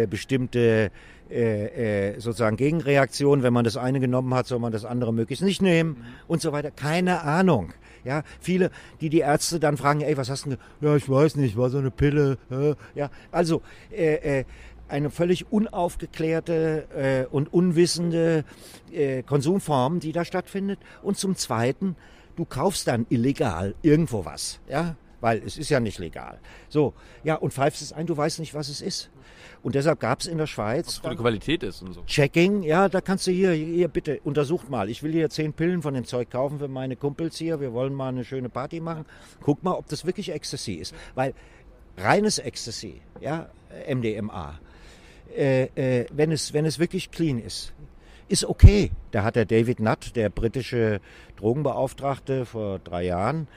bestimmte 0.09 0.91
äh, 1.31 2.13
äh, 2.15 2.21
sozusagen 2.21 2.57
Gegenreaktionen. 2.57 3.43
Wenn 3.43 3.53
man 3.53 3.65
das 3.65 3.77
eine 3.77 4.01
genommen 4.01 4.33
hat, 4.33 4.47
soll 4.47 4.59
man 4.61 4.73
das 4.73 4.87
andere 4.87 5.13
möglichst 5.13 5.45
nicht 5.45 5.61
nehmen 5.61 5.91
mhm. 5.91 6.05
und 6.27 6.41
so 6.41 6.53
weiter. 6.53 6.71
Keine 6.71 7.23
Ahnung. 7.23 7.75
Ja, 8.03 8.23
viele, 8.41 8.71
die 9.03 9.11
die 9.11 9.19
Ärzte 9.19 9.61
dann 9.61 9.77
fragen, 9.77 10.01
ey, 10.01 10.17
was 10.17 10.31
hast 10.31 10.47
du? 10.47 10.57
Ja, 10.81 10.97
ich 10.97 11.09
weiß 11.09 11.37
nicht, 11.37 11.57
war 11.59 11.69
so 11.69 11.79
eine 11.79 11.91
Pille. 11.91 12.39
Äh, 12.51 12.75
ja, 12.95 13.11
also 13.31 13.61
äh, 13.91 14.39
äh, 14.41 14.45
eine 14.89 15.11
völlig 15.11 15.53
unaufgeklärte 15.53 16.87
äh, 16.97 17.27
und 17.31 17.53
unwissende 17.53 18.45
äh, 18.91 19.23
Konsumform, 19.23 20.01
die 20.01 20.13
da 20.13 20.25
stattfindet. 20.25 20.79
Und 21.03 21.19
zum 21.19 21.37
Zweiten, 21.37 21.95
du 22.37 22.47
kaufst 22.47 22.89
dann 22.89 23.05
illegal 23.11 23.75
irgendwo 23.83 24.25
was, 24.25 24.61
ja, 24.67 24.97
weil 25.21 25.43
es 25.45 25.59
ist 25.59 25.69
ja 25.69 25.81
nicht 25.81 25.99
legal. 25.99 26.39
So, 26.71 26.95
ja, 27.23 27.35
und 27.35 27.53
pfeifst 27.53 27.83
es 27.83 27.93
ein, 27.93 28.07
du 28.07 28.17
weißt 28.17 28.39
nicht, 28.39 28.55
was 28.55 28.71
es 28.71 28.81
ist. 28.81 29.11
Und 29.63 29.75
deshalb 29.75 30.01
gab 30.01 30.21
es 30.21 30.27
in 30.27 30.39
der 30.39 30.47
Schweiz. 30.47 31.01
Was 31.03 31.17
Qualität 31.17 31.63
ist 31.63 31.83
und 31.83 31.93
so. 31.93 32.03
Checking, 32.05 32.63
ja, 32.63 32.89
da 32.89 33.01
kannst 33.01 33.27
du 33.27 33.31
hier, 33.31 33.53
hier 33.53 33.89
bitte, 33.89 34.21
untersucht 34.25 34.71
mal. 34.71 34.89
Ich 34.89 35.03
will 35.03 35.13
hier 35.13 35.31
zehn 35.31 35.53
Pillen 35.53 35.83
von 35.83 35.95
dem 35.95 36.05
Zeug 36.05 36.31
kaufen 36.31 36.59
für 36.59 36.69
meine 36.69 36.97
Kumpels 36.97 37.37
hier. 37.37 37.61
Wir 37.61 37.73
wollen 37.73 37.95
mal 37.95 38.09
eine 38.09 38.25
schöne 38.25 38.49
Party 38.49 38.81
machen. 38.81 39.05
Guck 39.43 39.63
mal, 39.63 39.73
ob 39.73 39.89
das 39.89 40.05
wirklich 40.05 40.33
Ecstasy 40.33 40.75
ist. 40.75 40.95
Weil 41.15 41.35
reines 41.97 42.39
Ecstasy, 42.39 43.01
ja, 43.21 43.49
MDMA, 43.89 44.59
äh, 45.37 45.65
äh, 45.75 46.07
wenn, 46.13 46.33
es, 46.33 46.53
wenn 46.53 46.65
es 46.65 46.79
wirklich 46.79 47.11
clean 47.11 47.39
ist, 47.39 47.73
ist 48.29 48.45
okay. 48.45 48.91
Da 49.11 49.25
hat 49.25 49.37
der 49.37 49.47
David 49.47 49.81
Nutt, 49.81 50.15
der 50.15 50.29
britische 50.29 51.01
Drogenbeauftragte, 51.37 52.45
vor 52.45 52.79
drei 52.79 53.05
Jahren 53.05 53.49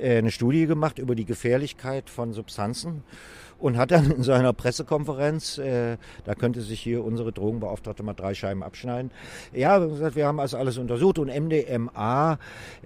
äh, 0.00 0.18
eine 0.18 0.30
Studie 0.30 0.66
gemacht 0.66 0.98
über 0.98 1.14
die 1.14 1.24
Gefährlichkeit 1.24 2.10
von 2.10 2.32
Substanzen 2.32 3.04
und 3.64 3.78
hat 3.78 3.92
dann 3.92 4.10
in 4.10 4.22
seiner 4.22 4.52
Pressekonferenz, 4.52 5.56
äh, 5.56 5.96
da 6.26 6.34
könnte 6.34 6.60
sich 6.60 6.80
hier 6.80 7.02
unsere 7.02 7.32
Drogenbeauftragte 7.32 8.02
mal 8.02 8.12
drei 8.12 8.34
Scheiben 8.34 8.62
abschneiden, 8.62 9.10
ja, 9.54 9.78
gesagt, 9.78 10.16
wir 10.16 10.26
haben 10.26 10.38
also 10.38 10.58
alles 10.58 10.76
untersucht 10.76 11.18
und 11.18 11.28
MDMA 11.28 12.38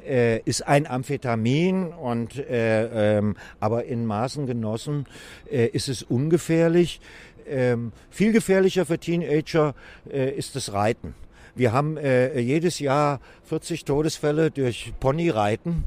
äh, 0.07 0.39
ist 0.43 0.69
ein 0.69 0.87
Amphetamin 0.87 1.89
und 1.89 2.39
äh, 2.39 3.19
ähm, 3.19 3.35
aber 3.59 3.87
in 3.87 4.07
Maßen 4.07 4.47
genossen 4.47 5.07
äh, 5.51 5.67
ist 5.67 5.89
es 5.89 6.05
ungefährlich. 6.05 7.01
Ähm, 7.49 7.91
viel 8.09 8.31
gefährlicher 8.31 8.87
für 8.87 9.01
Teenager 9.01 9.75
äh, 10.09 10.31
ist 10.31 10.55
das 10.55 10.73
Reiten. 10.73 11.15
Wir 11.57 11.73
haben 11.73 11.97
äh, 11.97 12.39
jedes 12.39 12.79
Jahr 12.79 13.21
40 13.47 13.85
Todesfälle 13.85 14.53
durch 14.53 14.93
Ponyreiten, 15.01 15.87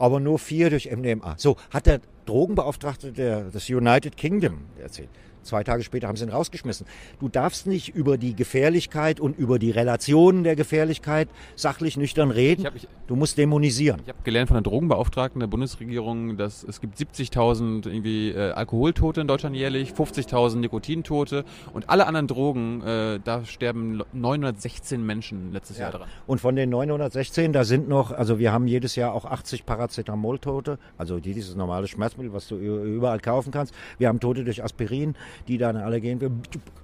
aber 0.00 0.18
nur 0.18 0.40
vier 0.40 0.68
durch 0.68 0.90
MDMA. 0.90 1.34
So 1.36 1.56
hat 1.70 1.86
der 1.86 2.00
Drogenbeauftragte 2.26 3.12
der, 3.12 3.44
des 3.44 3.68
United 3.68 4.16
Kingdom 4.16 4.64
erzählt. 4.80 5.10
Zwei 5.42 5.64
Tage 5.64 5.82
später 5.82 6.08
haben 6.08 6.16
sie 6.16 6.24
ihn 6.24 6.30
rausgeschmissen. 6.30 6.86
Du 7.20 7.28
darfst 7.28 7.66
nicht 7.66 7.94
über 7.94 8.18
die 8.18 8.34
Gefährlichkeit 8.34 9.20
und 9.20 9.38
über 9.38 9.58
die 9.58 9.70
Relationen 9.70 10.44
der 10.44 10.56
Gefährlichkeit 10.56 11.28
sachlich 11.56 11.96
nüchtern 11.96 12.30
reden. 12.30 12.66
Ich 12.74 12.82
ich, 12.82 12.88
du 13.06 13.16
musst 13.16 13.38
dämonisieren. 13.38 14.00
Ich 14.02 14.08
habe 14.08 14.18
gelernt 14.24 14.48
von 14.48 14.56
der 14.56 14.62
Drogenbeauftragten 14.62 15.40
der 15.40 15.46
Bundesregierung, 15.46 16.36
dass 16.36 16.62
es 16.62 16.80
gibt 16.80 16.96
70.000 16.96 17.86
irgendwie 17.86 18.30
äh, 18.30 18.52
Alkoholtote 18.52 19.20
in 19.20 19.26
Deutschland 19.26 19.56
jährlich, 19.56 19.92
50.000 19.92 20.56
Nikotintote 20.56 21.44
und 21.72 21.88
alle 21.88 22.06
anderen 22.06 22.26
Drogen, 22.26 22.82
äh, 22.82 23.20
da 23.22 23.44
sterben 23.44 24.02
916 24.12 25.04
Menschen 25.04 25.52
letztes 25.52 25.78
ja. 25.78 25.84
Jahr 25.84 25.92
dran. 25.92 26.08
Und 26.26 26.40
von 26.40 26.56
den 26.56 26.70
916, 26.70 27.52
da 27.52 27.64
sind 27.64 27.88
noch, 27.88 28.12
also 28.12 28.38
wir 28.38 28.52
haben 28.52 28.66
jedes 28.66 28.96
Jahr 28.96 29.12
auch 29.12 29.24
80 29.24 29.66
Paracetamol-Tote, 29.66 30.78
also 30.98 31.20
dieses 31.20 31.54
normale 31.56 31.88
Schmerzmittel, 31.88 32.32
was 32.32 32.48
du 32.48 32.56
überall 32.56 33.20
kaufen 33.20 33.50
kannst. 33.50 33.74
Wir 33.98 34.08
haben 34.08 34.20
Tote 34.20 34.44
durch 34.44 34.62
Aspirin 34.62 35.14
die 35.48 35.58
dann 35.58 35.76
alle 35.76 36.00
gehen, 36.00 36.20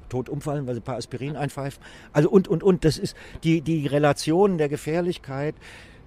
tot 0.09 0.29
umfallen, 0.29 0.67
weil 0.67 0.75
sie 0.75 0.81
ein 0.81 0.85
paar 0.85 0.97
Aspirin 0.97 1.37
einpfeifen. 1.37 1.83
Also 2.13 2.31
und, 2.31 2.49
und, 2.49 2.63
und. 2.63 2.85
Das 2.85 2.99
ist 2.99 3.17
die, 3.45 3.61
die 3.61 3.87
Relation 3.87 4.59
der 4.59 4.69
Gefährlichkeit 4.69 5.55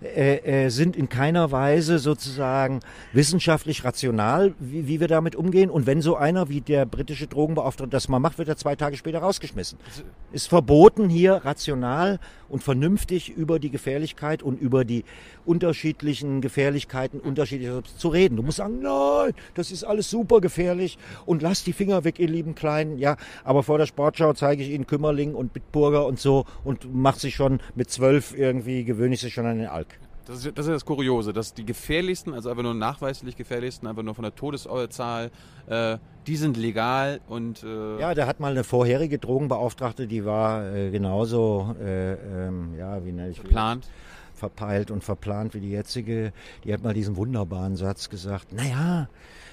äh, 0.02 0.66
äh, 0.66 0.70
sind 0.70 0.96
in 0.96 1.10
keiner 1.10 1.52
Weise 1.52 2.00
sozusagen 2.00 2.80
wissenschaftlich 3.14 3.86
rational, 3.86 4.56
wie, 4.58 4.88
wie, 4.88 5.00
wir 5.00 5.08
damit 5.08 5.36
umgehen. 5.36 5.70
Und 5.70 5.86
wenn 5.86 6.02
so 6.02 6.16
einer 6.16 6.50
wie 6.50 6.60
der 6.60 6.88
britische 6.88 7.28
Drogenbeauftragte 7.28 7.92
das 7.92 8.10
mal 8.10 8.18
macht, 8.18 8.40
wird 8.40 8.50
er 8.50 8.58
zwei 8.58 8.76
Tage 8.76 8.98
später 8.98 9.20
rausgeschmissen. 9.20 9.78
Also 9.86 10.02
Ist 10.32 10.50
verboten, 10.50 11.08
hier 11.08 11.34
rational 11.46 12.20
und 12.52 12.64
vernünftig 12.64 13.30
über 13.30 13.60
die 13.60 13.72
Gefährlichkeit 13.72 14.44
und 14.44 14.60
über 14.60 14.86
die 14.86 15.04
unterschiedlichen 15.46 16.42
Gefährlichkeiten 16.42 17.20
unterschiedlicher 17.20 17.84
zu 17.84 18.10
reden. 18.10 18.36
Du 18.36 18.44
musst 18.44 18.58
sagen, 18.58 18.80
nein, 18.82 19.34
das 19.56 19.72
ist 19.72 19.84
alles 19.84 20.10
super 20.10 20.42
gefährlich 20.42 20.98
und 21.26 21.42
lass 21.42 21.64
die 21.64 21.74
Finger 21.74 22.04
weg, 22.04 22.20
ihr 22.20 22.28
lieben 22.28 22.56
Kleinen. 22.56 22.98
Ja, 22.98 23.18
aber 23.44 23.64
vor 23.64 23.78
der 23.78 23.86
Sportschau 23.86 24.34
zeige 24.34 24.64
ich 24.64 24.70
Ihnen 24.70 24.88
Kümmerling 24.88 25.34
und 25.34 25.54
Bitburger 25.54 26.06
und 26.06 26.20
so 26.20 26.46
und 26.64 26.94
mach 26.94 27.18
sich 27.18 27.36
schon 27.36 27.60
mit 27.76 27.90
zwölf 27.90 28.38
irgendwie, 28.38 28.84
gewöhne 28.84 29.16
ich 29.16 29.22
sich 29.22 29.34
schon 29.34 29.46
an 29.46 29.58
den 29.58 29.68
Alk. 29.68 30.00
Das 30.26 30.46
ist, 30.46 30.58
das 30.58 30.68
ist 30.68 30.74
das 30.74 30.86
Kuriose, 30.86 31.34
dass 31.34 31.54
die 31.54 31.66
gefährlichsten, 31.66 32.34
also 32.34 32.50
einfach 32.50 32.64
nur 32.64 32.74
nachweislich 32.74 33.36
gefährlichsten, 33.36 33.88
einfach 33.88 34.04
nur 34.04 34.14
von 34.14 34.24
der 34.24 34.36
Todeszahl, 34.36 35.32
äh, 35.68 35.98
die 36.28 36.36
sind 36.36 36.58
legal 36.58 37.22
und. 37.28 37.64
Äh 37.64 38.00
ja, 38.00 38.14
der 38.14 38.28
hat 38.28 38.40
mal 38.40 38.52
eine 38.52 38.64
vorherige 38.64 39.18
Drogenbeauftragte, 39.18 40.08
die 40.08 40.24
war 40.24 40.74
äh, 40.74 40.92
genauso, 40.92 41.76
äh, 41.82 42.14
ähm, 42.14 42.76
ja, 42.78 43.04
wie 43.04 43.12
nenne 43.12 43.32
ich 43.32 43.40
Verplant. 43.40 43.88
Verpeilt 44.36 44.92
und 44.92 45.04
verplant 45.04 45.54
wie 45.54 45.60
die 45.60 45.72
jetzige. 45.72 46.34
Die 46.64 46.74
hat 46.74 46.84
mal 46.84 46.94
diesen 46.94 47.16
wunderbaren 47.16 47.76
Satz 47.76 48.10
gesagt: 48.10 48.54
Naja, 48.54 49.08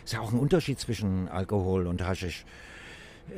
ist 0.04 0.12
ja 0.12 0.20
auch 0.20 0.32
ein 0.32 0.38
Unterschied 0.38 0.78
zwischen 0.78 1.28
Alkohol 1.28 1.86
und 1.86 2.06
Haschisch. 2.06 2.44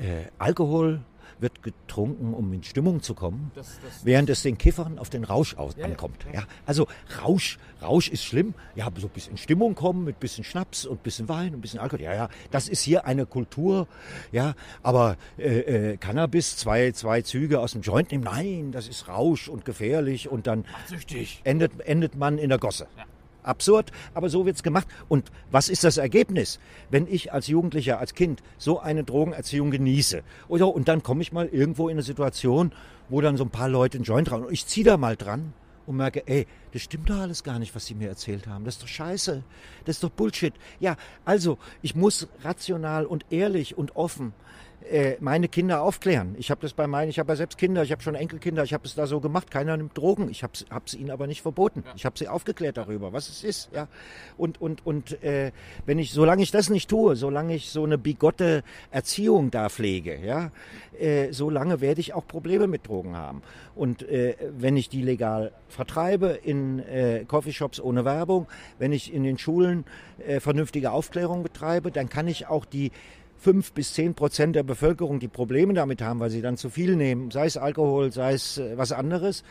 Äh, 0.00 0.28
Alkohol 0.38 1.00
wird 1.40 1.62
getrunken, 1.62 2.34
um 2.34 2.52
in 2.52 2.62
Stimmung 2.62 3.02
zu 3.02 3.14
kommen, 3.14 3.50
das, 3.54 3.78
das, 3.82 4.04
während 4.04 4.30
es 4.30 4.42
den 4.42 4.58
Kiffern 4.58 4.98
auf 4.98 5.10
den 5.10 5.24
Rausch 5.24 5.54
aus 5.56 5.74
ja, 5.76 5.84
ankommt. 5.84 6.24
Ja. 6.32 6.40
ja. 6.40 6.46
Also 6.66 6.86
Rausch, 7.22 7.58
Rausch 7.82 8.08
ist 8.08 8.24
schlimm. 8.24 8.54
Ja, 8.74 8.88
so 8.96 9.06
ein 9.06 9.12
bisschen 9.12 9.36
Stimmung 9.36 9.74
kommen 9.74 10.04
mit 10.04 10.20
bisschen 10.20 10.44
Schnaps 10.44 10.84
und 10.84 11.02
bisschen 11.02 11.28
Wein 11.28 11.54
und 11.54 11.60
bisschen 11.60 11.80
Alkohol. 11.80 12.02
Ja, 12.02 12.14
ja, 12.14 12.28
das 12.50 12.68
ist 12.68 12.82
hier 12.82 13.06
eine 13.06 13.26
Kultur. 13.26 13.86
Ja, 14.32 14.54
aber 14.82 15.16
äh, 15.38 15.92
äh, 15.92 15.96
Cannabis, 15.96 16.56
zwei, 16.56 16.92
zwei 16.92 17.22
Züge 17.22 17.60
aus 17.60 17.72
dem 17.72 17.82
Joint 17.82 18.10
nehmen, 18.12 18.24
nein, 18.24 18.72
das 18.72 18.88
ist 18.88 19.08
Rausch 19.08 19.48
und 19.48 19.64
gefährlich 19.64 20.28
und 20.28 20.46
dann 20.46 20.64
endet, 21.44 21.80
endet 21.80 22.16
man 22.16 22.38
in 22.38 22.48
der 22.48 22.58
Gosse. 22.58 22.86
Ja 22.96 23.04
absurd, 23.42 23.92
aber 24.14 24.28
so 24.28 24.46
wird 24.46 24.56
es 24.56 24.62
gemacht. 24.62 24.86
Und 25.08 25.30
was 25.50 25.68
ist 25.68 25.84
das 25.84 25.96
Ergebnis, 25.96 26.58
wenn 26.90 27.06
ich 27.06 27.32
als 27.32 27.46
Jugendlicher, 27.46 27.98
als 27.98 28.14
Kind 28.14 28.42
so 28.58 28.80
eine 28.80 29.04
Drogenerziehung 29.04 29.70
genieße? 29.70 30.22
Oder, 30.48 30.74
und 30.74 30.88
dann 30.88 31.02
komme 31.02 31.22
ich 31.22 31.32
mal 31.32 31.46
irgendwo 31.46 31.88
in 31.88 31.94
eine 31.94 32.02
Situation, 32.02 32.72
wo 33.08 33.20
dann 33.20 33.36
so 33.36 33.44
ein 33.44 33.50
paar 33.50 33.68
Leute 33.68 33.98
einen 33.98 34.04
Joint 34.04 34.30
rauchen 34.30 34.44
und 34.44 34.52
ich 34.52 34.66
ziehe 34.66 34.84
da 34.84 34.96
mal 34.96 35.16
dran 35.16 35.52
und 35.86 35.96
merke, 35.96 36.22
ey, 36.26 36.46
das 36.72 36.82
stimmt 36.82 37.10
doch 37.10 37.18
alles 37.18 37.42
gar 37.42 37.58
nicht, 37.58 37.74
was 37.74 37.86
sie 37.86 37.94
mir 37.94 38.08
erzählt 38.08 38.46
haben. 38.46 38.64
Das 38.64 38.76
ist 38.76 38.82
doch 38.82 38.88
scheiße. 38.88 39.42
Das 39.84 39.96
ist 39.96 40.04
doch 40.04 40.10
Bullshit. 40.10 40.54
Ja, 40.78 40.96
also, 41.24 41.58
ich 41.82 41.96
muss 41.96 42.28
rational 42.44 43.06
und 43.06 43.26
ehrlich 43.30 43.76
und 43.76 43.96
offen 43.96 44.32
äh, 44.88 45.16
meine 45.20 45.48
Kinder 45.48 45.82
aufklären. 45.82 46.34
Ich 46.38 46.50
habe 46.50 46.60
das 46.62 46.72
bei 46.72 46.86
meinen, 46.86 47.10
ich 47.10 47.18
habe 47.18 47.32
ja 47.32 47.36
selbst 47.36 47.58
Kinder, 47.58 47.82
ich 47.82 47.92
habe 47.92 48.02
schon 48.02 48.14
Enkelkinder, 48.14 48.64
ich 48.64 48.72
habe 48.72 48.84
es 48.86 48.94
da 48.94 49.06
so 49.06 49.20
gemacht. 49.20 49.50
Keiner 49.50 49.76
nimmt 49.76 49.96
Drogen. 49.96 50.30
Ich 50.30 50.42
habe 50.42 50.52
es 50.84 50.94
ihnen 50.94 51.10
aber 51.10 51.26
nicht 51.26 51.42
verboten. 51.42 51.82
Ja. 51.86 51.92
Ich 51.96 52.04
habe 52.04 52.18
sie 52.18 52.28
aufgeklärt 52.28 52.76
darüber, 52.76 53.12
was 53.12 53.28
es 53.28 53.44
ist. 53.44 53.70
Ja, 53.74 53.88
und 54.36 54.60
und 54.60 54.86
und 54.86 55.22
äh, 55.22 55.52
wenn 55.86 55.98
ich, 55.98 56.12
solange 56.12 56.42
ich 56.42 56.50
das 56.50 56.70
nicht 56.70 56.88
tue, 56.88 57.16
solange 57.16 57.54
ich 57.54 57.70
so 57.70 57.84
eine 57.84 57.98
bigotte 57.98 58.62
Erziehung 58.90 59.50
da 59.50 59.68
pflege, 59.68 60.18
ja, 60.24 60.50
äh, 60.98 61.32
solange 61.32 61.80
werde 61.80 62.00
ich 62.00 62.14
auch 62.14 62.26
Probleme 62.26 62.66
mit 62.66 62.86
Drogen 62.86 63.16
haben. 63.16 63.42
Und 63.74 64.02
äh, 64.02 64.36
wenn 64.58 64.76
ich 64.76 64.88
die 64.88 65.02
legal 65.02 65.52
vertreibe 65.68 66.38
in 66.42 66.80
äh, 66.80 67.24
Coffeeshops 67.26 67.80
ohne 67.80 68.04
Werbung, 68.04 68.46
wenn 68.78 68.92
ich 68.92 69.12
in 69.12 69.22
den 69.22 69.38
Schulen 69.38 69.84
äh, 70.26 70.40
vernünftige 70.40 70.90
Aufklärung 70.90 71.42
betreibe, 71.42 71.90
dann 71.90 72.08
kann 72.08 72.28
ich 72.28 72.46
auch 72.48 72.64
die 72.64 72.92
fünf 73.40 73.72
bis 73.72 73.94
zehn 73.94 74.14
Prozent 74.14 74.54
der 74.54 74.62
Bevölkerung, 74.62 75.18
die 75.18 75.28
Probleme 75.28 75.72
damit 75.72 76.02
haben, 76.02 76.20
weil 76.20 76.30
sie 76.30 76.42
dann 76.42 76.58
zu 76.58 76.70
viel 76.70 76.94
nehmen, 76.94 77.30
sei 77.30 77.46
es 77.46 77.56
Alkohol, 77.56 78.12
sei 78.12 78.34
es 78.34 78.58
äh, 78.58 78.76
was 78.76 78.92
anderes, 78.92 79.42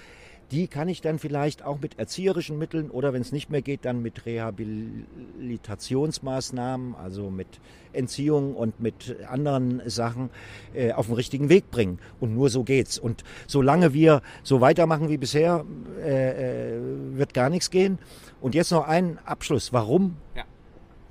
die 0.52 0.68
kann 0.68 0.90
ich 0.90 1.02
dann 1.02 1.18
vielleicht 1.20 1.64
auch 1.64 1.80
mit 1.80 2.00
erzieherischen 2.00 2.58
Mitteln 2.58 2.90
oder 2.90 3.14
wenn 3.14 3.22
es 3.22 3.32
nicht 3.32 3.52
mehr 3.52 3.62
geht, 3.62 3.86
dann 3.86 4.02
mit 4.02 4.26
Rehabilitationsmaßnahmen, 4.26 6.96
also 6.96 7.30
mit 7.30 7.60
Entziehung 7.94 8.56
und 8.56 8.80
mit 8.80 9.16
anderen 9.28 9.84
Sachen 9.88 10.32
äh, 10.74 10.94
auf 10.94 11.06
den 11.08 11.16
richtigen 11.16 11.50
Weg 11.50 11.70
bringen. 11.70 12.00
Und 12.20 12.34
nur 12.34 12.50
so 12.50 12.64
geht's. 12.64 12.98
Und 12.98 13.24
solange 13.48 13.94
wir 13.94 14.24
so 14.44 14.62
weitermachen 14.62 15.10
wie 15.10 15.18
bisher, 15.18 15.66
äh, 16.04 16.78
äh, 16.78 16.80
wird 17.16 17.36
gar 17.36 17.52
nichts 17.52 17.70
gehen. 17.70 18.00
Und 18.42 18.56
jetzt 18.56 18.72
noch 18.72 18.88
ein 18.88 19.20
Abschluss. 19.26 19.74
Warum? 19.74 20.16
Ja. 20.36 20.46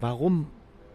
Warum 0.00 0.48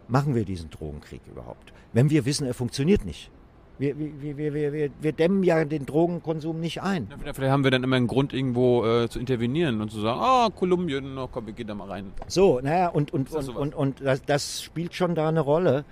machen 0.08 0.36
wir 0.36 0.46
diesen 0.46 0.70
Drogenkrieg 0.70 1.22
überhaupt? 1.30 1.74
wenn 1.94 2.10
wir 2.10 2.26
wissen, 2.26 2.46
er 2.46 2.54
funktioniert 2.54 3.06
nicht. 3.06 3.32
Wir, 3.80 3.98
wir, 3.98 4.38
wir, 4.38 4.54
wir, 4.54 4.90
wir 5.02 5.12
dämmen 5.14 5.44
ja 5.44 5.66
den 5.66 5.86
Drogenkonsum 5.86 6.60
nicht 6.60 6.84
ein. 6.84 7.08
Ja, 7.10 7.34
vielleicht 7.34 7.52
haben 7.52 7.64
wir 7.64 7.72
dann 7.72 7.84
immer 7.84 7.96
einen 7.96 8.08
Grund, 8.08 8.32
irgendwo 8.32 8.86
äh, 8.86 9.10
zu 9.10 9.20
intervenieren 9.20 9.82
und 9.82 9.90
zu 9.90 10.00
sagen, 10.00 10.20
ah, 10.22 10.50
Kolumbien, 10.56 11.18
oh, 11.18 11.28
komm, 11.28 11.48
wir 11.48 11.54
gehen 11.54 11.68
da 11.68 11.74
mal 11.74 11.90
rein. 11.90 12.14
So, 12.28 12.60
naja, 12.62 12.90
und, 12.90 13.12
und, 13.14 13.32
und, 13.32 13.50
und, 13.50 13.76
und 13.76 14.02
das, 14.02 14.22
das, 14.24 14.62
spielt 14.62 14.94
schon 14.94 15.16
da 15.16 15.28
eine 15.28 15.40
Rolle. 15.40 15.86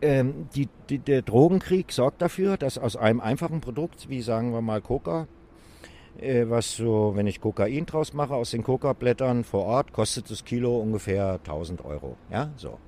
Ähm, 0.00 0.48
die, 0.54 0.68
die, 0.88 0.98
der 0.98 1.22
Drogenkrieg 1.22 1.90
sorgt 1.90 2.22
dafür, 2.22 2.56
dass 2.56 2.78
aus 2.78 2.96
einem 2.96 3.20
einfachen 3.20 3.60
Produkt, 3.60 4.08
wie 4.08 4.22
sagen 4.22 4.52
wir 4.52 4.60
mal 4.60 4.80
Coca, 4.80 5.26
äh, 6.18 6.44
was 6.48 6.76
so, 6.76 7.12
wenn 7.16 7.26
ich 7.26 7.40
Kokain 7.40 7.86
draus 7.86 8.12
mache, 8.12 8.34
aus 8.34 8.52
den 8.52 8.62
Coca-Blättern 8.62 9.42
vor 9.42 9.64
Ort, 9.64 9.92
kostet 9.92 10.30
das 10.30 10.44
Kilo 10.44 10.78
ungefähr 10.78 11.40
1000 11.44 11.84
Euro. 11.84 12.16
Ja, 12.30 12.50
so. 12.56 12.78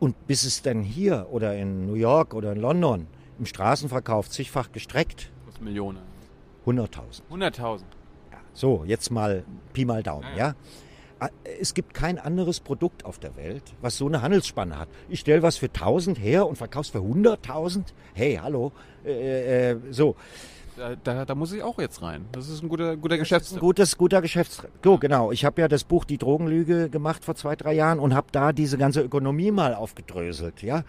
Und 0.00 0.26
bis 0.26 0.44
es 0.44 0.62
dann 0.62 0.82
hier 0.82 1.28
oder 1.30 1.54
in 1.56 1.86
New 1.86 1.94
York 1.94 2.34
oder 2.34 2.52
in 2.52 2.60
London 2.60 3.06
im 3.38 3.46
Straßenverkauf 3.46 4.28
zigfach 4.28 4.72
gestreckt. 4.72 5.30
Was 5.46 5.60
Millionen? 5.60 5.98
100.000. 6.66 7.22
100.000. 7.30 7.80
Ja, 8.32 8.38
so, 8.52 8.84
jetzt 8.86 9.10
mal 9.10 9.44
Pi 9.72 9.84
mal 9.84 10.02
Daumen, 10.02 10.26
ja, 10.32 10.48
ja. 10.48 10.54
Ah, 11.22 11.28
es 11.60 11.74
gibt 11.74 11.92
kein 11.92 12.18
anderes 12.18 12.60
Produkt 12.60 13.04
auf 13.04 13.18
der 13.18 13.36
Welt, 13.36 13.74
was 13.82 13.98
so 13.98 14.06
eine 14.06 14.22
Handelsspanne 14.22 14.78
hat. 14.78 14.88
Ich 15.10 15.20
stelle 15.20 15.42
was 15.42 15.58
für 15.58 15.66
1000 15.66 16.18
her 16.18 16.46
und 16.46 16.56
verkaufe 16.56 16.86
es 16.86 16.88
für 16.88 17.00
100.000. 17.00 17.84
Hey, 18.14 18.40
hallo. 18.42 18.72
Äh, 19.04 19.72
äh, 19.72 19.76
so. 19.90 20.16
Da, 20.80 20.96
da, 20.96 21.26
da, 21.26 21.34
muss 21.34 21.52
ich 21.52 21.62
auch 21.62 21.78
jetzt 21.78 22.00
rein. 22.00 22.24
Das 22.32 22.48
ist 22.48 22.62
ein 22.62 22.70
guter, 22.70 22.96
guter 22.96 23.18
Geschäfts... 23.18 23.52
Ein 23.52 23.58
gutes, 23.58 23.98
guter 23.98 24.22
Geschäfts... 24.22 24.62
So, 24.82 24.96
genau. 24.96 25.30
Ich 25.30 25.44
habe 25.44 25.60
ja 25.60 25.68
das 25.68 25.84
Buch 25.84 26.06
Die 26.06 26.16
Drogenlüge 26.16 26.88
gemacht 26.88 27.22
vor 27.22 27.34
zwei, 27.34 27.54
drei 27.54 27.74
Jahren 27.74 27.98
und 27.98 28.14
habe 28.14 28.28
da 28.32 28.54
diese 28.54 28.78
ganze 28.78 29.02
Ökonomie 29.02 29.50
mal 29.50 29.74
aufgedröselt, 29.74 30.62
ja. 30.62 30.84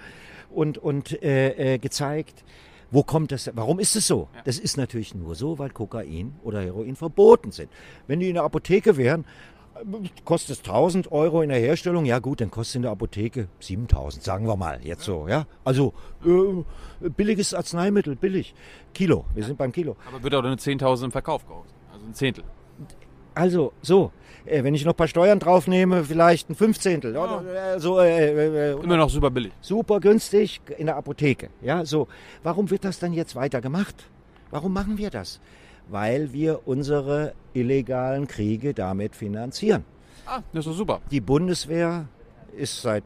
Und, 0.50 0.78
und 0.78 1.22
äh, 1.22 1.74
äh, 1.74 1.78
gezeigt, 1.78 2.46
wo 2.90 3.04
kommt 3.04 3.34
das, 3.34 3.52
warum 3.54 3.82
ist 3.82 3.98
es 3.98 4.08
so? 4.08 4.30
Ja. 4.34 4.44
Das 4.46 4.60
ist 4.60 4.78
natürlich 4.78 5.14
nur 5.14 5.36
so, 5.36 5.60
weil 5.60 5.72
Kokain 5.72 6.36
oder 6.42 6.62
Heroin 6.62 6.96
verboten 6.96 7.52
sind. 7.52 7.70
Wenn 8.08 8.22
die 8.22 8.30
in 8.30 8.36
der 8.36 8.44
Apotheke 8.44 8.96
wären, 8.96 9.26
kostet 10.26 10.58
es 10.58 10.60
1000 10.60 11.12
Euro 11.12 11.42
in 11.42 11.50
der 11.50 11.60
Herstellung, 11.60 12.06
ja 12.06 12.20
gut, 12.20 12.42
dann 12.42 12.52
kostet 12.52 12.78
in 12.78 12.82
der 12.84 12.92
Apotheke 12.92 13.48
7000, 13.60 14.24
sagen 14.24 14.48
wir 14.48 14.56
mal, 14.56 14.80
jetzt 14.84 15.04
so, 15.04 15.28
ja. 15.28 15.46
Also 15.64 15.94
äh, 16.26 17.10
billiges 17.10 17.54
Arzneimittel, 17.54 18.16
billig. 18.16 18.54
Kilo, 18.94 19.26
wir 19.34 19.44
sind 19.44 19.58
beim 19.58 19.72
Kilo. 19.72 19.96
Aber 20.08 20.24
wird 20.24 20.36
auch 20.36 20.44
eine 20.44 20.56
10.000 20.56 21.06
im 21.06 21.12
Verkauf 21.12 21.48
gekostet, 21.48 21.76
also 21.94 22.06
ein 22.06 22.14
Zehntel. 22.14 22.44
Also, 23.34 23.72
so, 23.82 24.12
äh, 24.46 24.64
wenn 24.64 24.76
ich 24.76 24.84
noch 24.84 24.94
ein 24.94 24.98
paar 24.98 25.08
Steuern 25.08 25.40
draufnehme, 25.40 26.04
vielleicht 26.04 26.50
ein 26.50 26.56
Fünfzehntel. 26.56 27.14
Ja. 27.14 27.24
Oder, 27.24 27.76
äh, 27.76 27.80
so, 27.80 28.00
äh, 28.00 28.72
äh, 28.72 28.72
Immer 28.74 28.98
noch 28.98 29.10
super 29.10 29.30
billig. 29.30 29.54
Super 29.62 30.00
günstig 30.00 30.62
in 30.78 30.88
der 30.88 30.98
Apotheke. 30.98 31.50
Ja, 31.62 31.86
so. 31.86 32.08
Warum 32.44 32.70
wird 32.70 32.84
das 32.84 33.00
dann 33.00 33.14
jetzt 33.14 33.36
weiter 33.36 33.62
gemacht? 33.62 33.96
Warum 34.50 34.74
machen 34.74 34.98
wir 34.98 35.10
das? 35.10 35.40
Weil 35.92 36.34
wir 36.34 36.68
unsere 36.68 37.34
illegalen 37.54 38.28
Kriege 38.28 38.74
damit 38.74 39.16
finanzieren. 39.16 39.84
Ah, 40.26 40.42
das 40.54 40.66
ist 40.66 40.78
super. 40.78 41.02
Die 41.12 41.22
Bundeswehr 41.22 42.08
ist 42.56 42.82
seit 42.82 43.04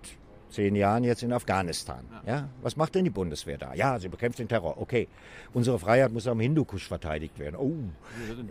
zehn 0.49 0.75
Jahren 0.75 1.03
jetzt 1.03 1.23
in 1.23 1.33
Afghanistan. 1.33 2.05
Ja. 2.25 2.33
ja. 2.33 2.49
Was 2.61 2.77
macht 2.77 2.95
denn 2.95 3.03
die 3.03 3.09
Bundeswehr 3.09 3.57
da? 3.57 3.73
Ja, 3.73 3.99
sie 3.99 4.09
bekämpft 4.09 4.39
den 4.39 4.47
Terror. 4.47 4.79
Okay. 4.79 5.07
Unsere 5.53 5.79
Freiheit 5.79 6.11
muss 6.11 6.27
am 6.27 6.39
Hindukusch 6.39 6.87
verteidigt 6.87 7.39
werden. 7.39 7.55
Oh. 7.57 7.73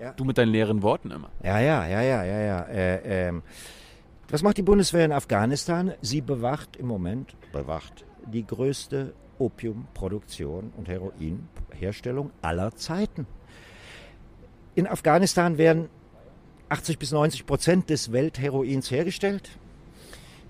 Ja. 0.00 0.12
Du 0.12 0.24
mit 0.24 0.36
deinen 0.36 0.50
leeren 0.50 0.82
Worten 0.82 1.10
immer. 1.10 1.30
Ja, 1.42 1.60
ja, 1.60 1.86
ja, 1.86 2.02
ja, 2.02 2.24
ja, 2.24 2.40
ja. 2.40 2.60
Äh, 2.62 3.28
ähm. 3.28 3.42
Was 4.28 4.42
macht 4.42 4.56
die 4.56 4.62
Bundeswehr 4.62 5.04
in 5.04 5.12
Afghanistan? 5.12 5.92
Sie 6.00 6.20
bewacht 6.20 6.76
im 6.76 6.86
Moment, 6.86 7.36
bewacht 7.52 8.04
die 8.26 8.46
größte 8.46 9.14
Opiumproduktion 9.38 10.72
und 10.76 10.88
Heroinherstellung 10.88 12.30
aller 12.42 12.74
Zeiten. 12.74 13.26
In 14.74 14.88
Afghanistan 14.88 15.56
werden 15.56 15.88
80 16.68 16.98
bis 16.98 17.12
90 17.12 17.46
Prozent 17.46 17.90
des 17.90 18.12
Weltheroins 18.12 18.90
hergestellt. 18.90 19.50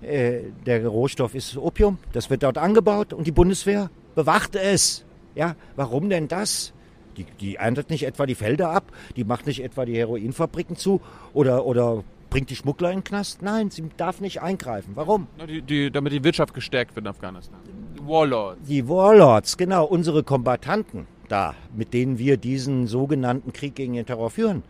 Äh, 0.01 0.41
der 0.65 0.85
Rohstoff 0.87 1.35
ist 1.35 1.57
Opium, 1.57 1.99
das 2.11 2.29
wird 2.29 2.43
dort 2.43 2.57
angebaut 2.57 3.13
und 3.13 3.27
die 3.27 3.31
Bundeswehr 3.31 3.89
bewacht 4.15 4.55
es. 4.55 5.05
Ja, 5.35 5.55
warum 5.75 6.09
denn 6.09 6.27
das? 6.27 6.73
Die, 7.17 7.25
die 7.39 7.55
erntet 7.55 7.89
nicht 7.89 8.03
etwa 8.05 8.25
die 8.25 8.35
Felder 8.35 8.71
ab, 8.71 8.91
die 9.15 9.23
macht 9.23 9.45
nicht 9.45 9.63
etwa 9.63 9.85
die 9.85 9.95
Heroinfabriken 9.95 10.75
zu 10.75 11.01
oder, 11.33 11.65
oder 11.65 12.03
bringt 12.29 12.49
die 12.49 12.55
Schmuggler 12.55 12.91
in 12.91 12.99
den 12.99 13.03
Knast? 13.03 13.41
Nein, 13.41 13.69
sie 13.69 13.89
darf 13.95 14.19
nicht 14.19 14.41
eingreifen. 14.41 14.91
Warum? 14.95 15.27
Die, 15.47 15.61
die, 15.61 15.91
damit 15.91 16.11
die 16.11 16.23
Wirtschaft 16.23 16.53
gestärkt 16.53 16.95
wird 16.95 17.05
in 17.05 17.09
Afghanistan. 17.09 17.59
Die 17.97 18.05
Warlords. 18.05 18.67
Die 18.67 18.87
Warlords, 18.89 19.55
genau, 19.55 19.85
unsere 19.85 20.23
Kombattanten 20.23 21.07
da, 21.27 21.55
mit 21.75 21.93
denen 21.93 22.17
wir 22.17 22.37
diesen 22.37 22.87
sogenannten 22.87 23.53
Krieg 23.53 23.75
gegen 23.75 23.93
den 23.93 24.05
Terror 24.05 24.29
führen, 24.29 24.63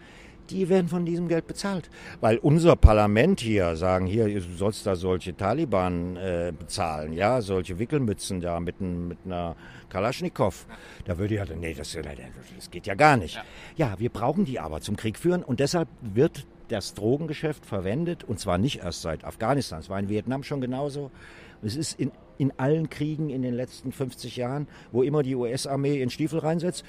die 0.49 0.69
werden 0.69 0.87
von 0.87 1.05
diesem 1.05 1.27
Geld 1.27 1.47
bezahlt. 1.47 1.89
Weil 2.21 2.37
unser 2.37 2.75
Parlament 2.75 3.39
hier 3.39 3.75
sagen, 3.75 4.05
hier, 4.05 4.27
du 4.27 4.55
sollst 4.55 4.85
da 4.85 4.95
solche 4.95 5.35
Taliban 5.35 6.15
äh, 6.17 6.53
bezahlen, 6.57 7.13
ja, 7.13 7.41
solche 7.41 7.79
Wickelmützen 7.79 8.41
da 8.41 8.59
mit, 8.59 8.79
mit 8.81 9.17
einer 9.25 9.55
Kalaschnikow. 9.89 10.65
Da 11.05 11.17
würde 11.17 11.35
ja, 11.35 11.45
nee, 11.59 11.73
das, 11.73 11.97
das 12.55 12.71
geht 12.71 12.87
ja 12.87 12.95
gar 12.95 13.17
nicht. 13.17 13.35
Ja. 13.75 13.89
ja, 13.89 13.99
wir 13.99 14.09
brauchen 14.09 14.45
die 14.45 14.59
aber 14.59 14.81
zum 14.81 14.95
Krieg 14.95 15.17
führen 15.17 15.43
und 15.43 15.59
deshalb 15.59 15.87
wird 16.01 16.45
das 16.67 16.93
Drogengeschäft 16.93 17.65
verwendet 17.65 18.23
und 18.23 18.39
zwar 18.39 18.57
nicht 18.57 18.79
erst 18.79 19.01
seit 19.01 19.23
Afghanistan, 19.23 19.79
es 19.79 19.89
war 19.89 19.99
in 19.99 20.09
Vietnam 20.09 20.43
schon 20.43 20.61
genauso. 20.61 21.11
Es 21.61 21.75
ist 21.75 21.99
in, 21.99 22.11
in 22.37 22.51
allen 22.57 22.89
Kriegen 22.89 23.29
in 23.29 23.41
den 23.41 23.53
letzten 23.53 23.91
50 23.91 24.35
Jahren, 24.37 24.67
wo 24.91 25.03
immer 25.03 25.23
die 25.23 25.35
US-Armee 25.35 26.01
in 26.01 26.09
Stiefel 26.09 26.39
reinsetzt, 26.39 26.83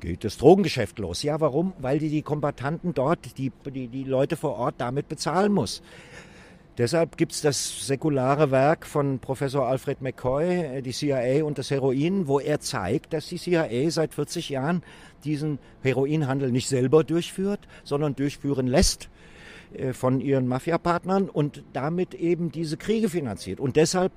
geht 0.00 0.24
das 0.24 0.38
Drogengeschäft 0.38 0.98
los. 0.98 1.22
Ja, 1.22 1.40
warum? 1.40 1.72
Weil 1.78 1.98
die 1.98 2.10
die 2.10 2.22
Kombattanten 2.22 2.94
dort, 2.94 3.38
die, 3.38 3.52
die, 3.66 3.88
die 3.88 4.04
Leute 4.04 4.36
vor 4.36 4.56
Ort 4.56 4.76
damit 4.78 5.08
bezahlen 5.08 5.52
muss. 5.52 5.82
Deshalb 6.78 7.16
gibt 7.16 7.32
es 7.32 7.40
das 7.40 7.88
säkulare 7.88 8.52
Werk 8.52 8.86
von 8.86 9.18
Professor 9.18 9.66
Alfred 9.66 10.00
McCoy, 10.00 10.46
äh, 10.46 10.82
die 10.82 10.92
CIA 10.92 11.42
und 11.44 11.58
das 11.58 11.72
Heroin, 11.72 12.28
wo 12.28 12.38
er 12.38 12.60
zeigt, 12.60 13.12
dass 13.12 13.26
die 13.26 13.36
CIA 13.36 13.90
seit 13.90 14.14
40 14.14 14.48
Jahren 14.48 14.84
diesen 15.24 15.58
Heroinhandel 15.82 16.52
nicht 16.52 16.68
selber 16.68 17.02
durchführt, 17.02 17.58
sondern 17.82 18.14
durchführen 18.14 18.68
lässt 18.68 19.08
äh, 19.74 19.92
von 19.92 20.20
ihren 20.20 20.46
Mafiapartnern 20.46 21.28
und 21.28 21.64
damit 21.72 22.14
eben 22.14 22.52
diese 22.52 22.76
Kriege 22.76 23.08
finanziert. 23.08 23.58
Und 23.58 23.74
deshalb, 23.74 24.12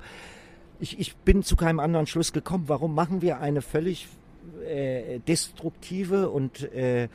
ich, 0.81 0.99
ich 0.99 1.15
bin 1.15 1.43
zu 1.43 1.55
keinem 1.55 1.79
anderen 1.79 2.07
Schluss 2.07 2.33
gekommen, 2.33 2.65
warum 2.67 2.95
machen 2.95 3.21
wir 3.21 3.39
eine 3.39 3.61
völlig 3.61 4.07
äh, 4.67 5.19
destruktive 5.19 6.29
und 6.29 6.63
äh, 6.73 7.07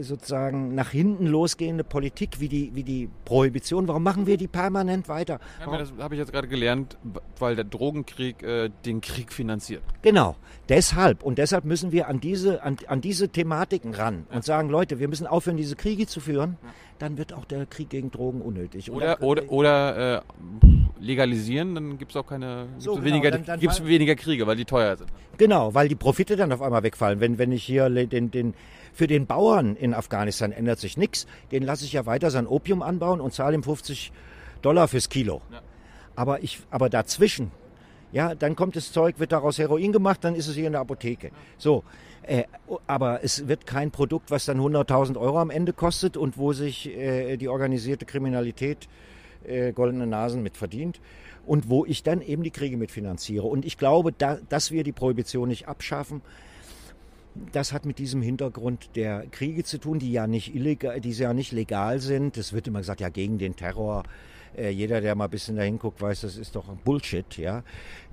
sozusagen 0.00 0.74
nach 0.74 0.90
hinten 0.90 1.26
losgehende 1.26 1.84
Politik 1.84 2.40
wie 2.40 2.48
die, 2.48 2.74
wie 2.74 2.82
die 2.82 3.08
Prohibition, 3.24 3.88
warum 3.88 4.02
machen 4.02 4.26
wir 4.26 4.36
die 4.36 4.46
permanent 4.46 5.08
weiter? 5.08 5.40
Ja, 5.60 5.76
das 5.76 5.92
habe 5.98 6.14
ich 6.14 6.20
jetzt 6.20 6.32
gerade 6.32 6.48
gelernt, 6.48 6.96
weil 7.38 7.56
der 7.56 7.64
Drogenkrieg 7.64 8.42
äh, 8.42 8.70
den 8.84 9.00
Krieg 9.00 9.32
finanziert. 9.32 9.82
Genau, 10.02 10.36
deshalb. 10.68 11.22
Und 11.22 11.38
deshalb 11.38 11.64
müssen 11.64 11.92
wir 11.92 12.08
an 12.08 12.20
diese, 12.20 12.62
an, 12.62 12.76
an 12.86 13.00
diese 13.00 13.28
Thematiken 13.28 13.94
ran 13.94 14.26
ja. 14.30 14.36
und 14.36 14.44
sagen, 14.44 14.68
Leute, 14.68 14.98
wir 14.98 15.08
müssen 15.08 15.26
aufhören, 15.26 15.56
diese 15.56 15.76
Kriege 15.76 16.06
zu 16.06 16.20
führen. 16.20 16.56
Ja. 16.62 16.68
Dann 17.00 17.18
wird 17.18 17.32
auch 17.32 17.44
der 17.44 17.66
Krieg 17.66 17.90
gegen 17.90 18.12
Drogen 18.12 18.40
unnötig. 18.40 18.90
Oder, 18.90 19.20
oder, 19.20 19.50
oder 19.50 20.18
äh, 20.18 20.20
legalisieren, 21.00 21.74
dann 21.74 21.98
gibt 21.98 22.12
es 22.12 22.16
auch 22.16 22.26
keine, 22.26 22.68
so, 22.78 22.92
genau, 22.92 23.04
weniger, 23.04 23.30
dann, 23.32 23.44
dann 23.44 23.60
gibt's 23.60 23.84
weniger 23.84 24.14
Kriege, 24.14 24.46
weil 24.46 24.56
die 24.56 24.64
teuer 24.64 24.96
sind. 24.96 25.10
Genau, 25.36 25.74
weil 25.74 25.88
die 25.88 25.96
Profite 25.96 26.36
dann 26.36 26.52
auf 26.52 26.62
einmal 26.62 26.82
wegfallen. 26.84 27.20
Wenn, 27.20 27.38
wenn 27.38 27.50
ich 27.50 27.64
hier 27.64 27.88
den, 27.90 28.30
den, 28.30 28.54
für 28.94 29.06
den 29.06 29.26
Bauern 29.26 29.76
in 29.76 29.92
Afghanistan 29.92 30.52
ändert 30.52 30.78
sich 30.78 30.96
nichts. 30.96 31.26
Den 31.50 31.64
lasse 31.64 31.84
ich 31.84 31.92
ja 31.92 32.06
weiter 32.06 32.30
sein 32.30 32.46
Opium 32.46 32.80
anbauen 32.80 33.20
und 33.20 33.34
zahle 33.34 33.56
ihm 33.56 33.62
50 33.62 34.12
Dollar 34.62 34.88
fürs 34.88 35.08
Kilo. 35.08 35.42
Ja. 35.52 35.60
Aber, 36.16 36.42
ich, 36.42 36.60
aber 36.70 36.88
dazwischen, 36.88 37.50
ja, 38.12 38.34
dann 38.36 38.54
kommt 38.54 38.76
das 38.76 38.92
Zeug, 38.92 39.18
wird 39.18 39.32
daraus 39.32 39.58
Heroin 39.58 39.92
gemacht, 39.92 40.22
dann 40.22 40.36
ist 40.36 40.46
es 40.46 40.54
hier 40.54 40.68
in 40.68 40.72
der 40.72 40.80
Apotheke. 40.80 41.32
So, 41.58 41.82
äh, 42.22 42.44
aber 42.86 43.24
es 43.24 43.48
wird 43.48 43.66
kein 43.66 43.90
Produkt, 43.90 44.30
was 44.30 44.44
dann 44.44 44.58
100.000 44.60 45.18
Euro 45.18 45.40
am 45.40 45.50
Ende 45.50 45.72
kostet 45.72 46.16
und 46.16 46.38
wo 46.38 46.52
sich 46.52 46.88
äh, 46.88 47.36
die 47.36 47.48
organisierte 47.48 48.06
Kriminalität 48.06 48.88
äh, 49.44 49.72
goldene 49.72 50.06
Nasen 50.06 50.42
mit 50.42 50.56
verdient 50.56 51.00
und 51.44 51.68
wo 51.68 51.84
ich 51.84 52.04
dann 52.04 52.22
eben 52.22 52.44
die 52.44 52.52
Kriege 52.52 52.76
mitfinanziere. 52.76 53.46
Und 53.46 53.64
ich 53.64 53.76
glaube, 53.76 54.12
da, 54.12 54.38
dass 54.48 54.70
wir 54.70 54.84
die 54.84 54.92
Prohibition 54.92 55.48
nicht 55.48 55.68
abschaffen, 55.68 56.22
das 57.52 57.72
hat 57.72 57.84
mit 57.84 57.98
diesem 57.98 58.22
Hintergrund 58.22 58.96
der 58.96 59.26
Kriege 59.30 59.64
zu 59.64 59.78
tun, 59.78 59.98
die 59.98 60.12
ja 60.12 60.26
nicht 60.26 60.54
illegal, 60.54 61.00
die 61.00 61.12
ja 61.12 61.34
nicht 61.34 61.52
legal 61.52 62.00
sind. 62.00 62.36
Es 62.36 62.52
wird 62.52 62.68
immer 62.68 62.80
gesagt, 62.80 63.00
ja 63.00 63.08
gegen 63.08 63.38
den 63.38 63.56
Terror. 63.56 64.04
Äh, 64.56 64.70
jeder, 64.70 65.00
der 65.00 65.14
mal 65.14 65.24
ein 65.24 65.30
bisschen 65.30 65.56
dahin 65.56 65.78
guckt, 65.78 66.00
weiß, 66.00 66.22
das 66.22 66.36
ist 66.36 66.54
doch 66.56 66.64
Bullshit, 66.84 67.36
ja. 67.36 67.62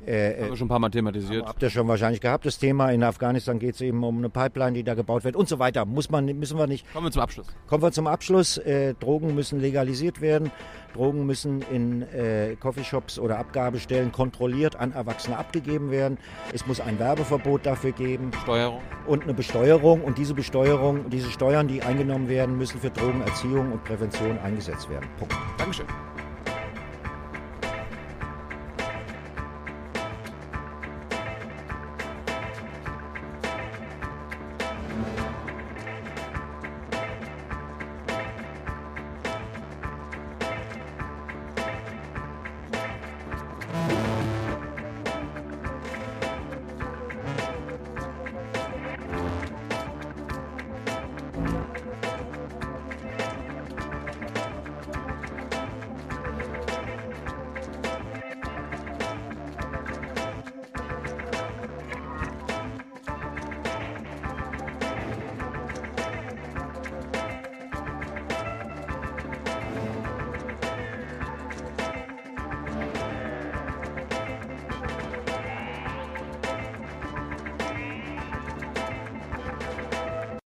Äh, 0.06 0.42
Haben 0.42 0.50
wir 0.50 0.58
schon 0.58 0.66
ein 0.66 0.70
paar 0.70 0.80
Mal 0.80 0.89
thematisiert. 0.89 1.46
Habt 1.46 1.62
ihr 1.62 1.70
schon 1.70 1.88
wahrscheinlich 1.88 2.22
gehabt, 2.22 2.46
das 2.46 2.58
Thema. 2.58 2.92
In 2.92 3.04
Afghanistan 3.04 3.60
geht 3.60 3.76
es 3.76 3.82
eben 3.82 4.04
um 4.04 4.18
eine 4.18 4.30
Pipeline, 4.30 4.74
die 4.74 4.84
da 4.84 4.96
gebaut 4.96 5.24
wird 5.24 5.36
und 5.36 5.48
so 5.48 5.60
weiter. 5.60 5.86
Muss 5.86 6.10
man, 6.10 6.26
müssen 6.26 6.58
wir 6.58 6.66
nicht. 6.66 6.92
Kommen 6.92 7.06
wir 7.06 7.12
zum 7.12 7.22
Abschluss. 7.22 7.48
Kommen 7.68 7.84
wir 7.84 7.92
zum 7.92 8.08
Abschluss. 8.08 8.58
Äh, 8.58 8.96
Drogen 8.96 9.36
müssen 9.36 9.60
legalisiert 9.60 10.20
werden. 10.22 10.52
Drogen 10.94 11.26
müssen 11.26 11.62
in 11.72 12.02
äh, 12.02 12.56
Coffeeshops 12.60 13.20
oder 13.20 13.38
Abgabestellen 13.38 14.12
kontrolliert 14.12 14.76
an 14.76 14.92
Erwachsene 14.92 15.38
abgegeben 15.38 15.92
werden. 15.92 16.18
Es 16.52 16.66
muss 16.66 16.82
ein 16.82 17.00
Werbeverbot 17.00 17.66
dafür 17.66 17.92
geben. 17.92 18.32
Steuerung. 18.42 18.82
Und 19.06 19.24
eine 19.24 19.34
Besteuerung. 19.34 20.04
Und 20.04 20.18
diese 20.18 20.34
Besteuerung, 20.34 21.10
diese 21.10 21.30
Steuern, 21.30 21.68
die 21.68 21.84
eingenommen 21.84 22.28
werden, 22.28 22.58
müssen 22.58 22.80
für 22.80 22.89
Drogenerziehung 22.89 23.72
und 23.72 23.84
Prävention 23.84 24.39
eingesetzt 24.39 24.89
werden. 24.89 25.08
Punkt. 25.18 25.36
Dankeschön. 25.58 25.86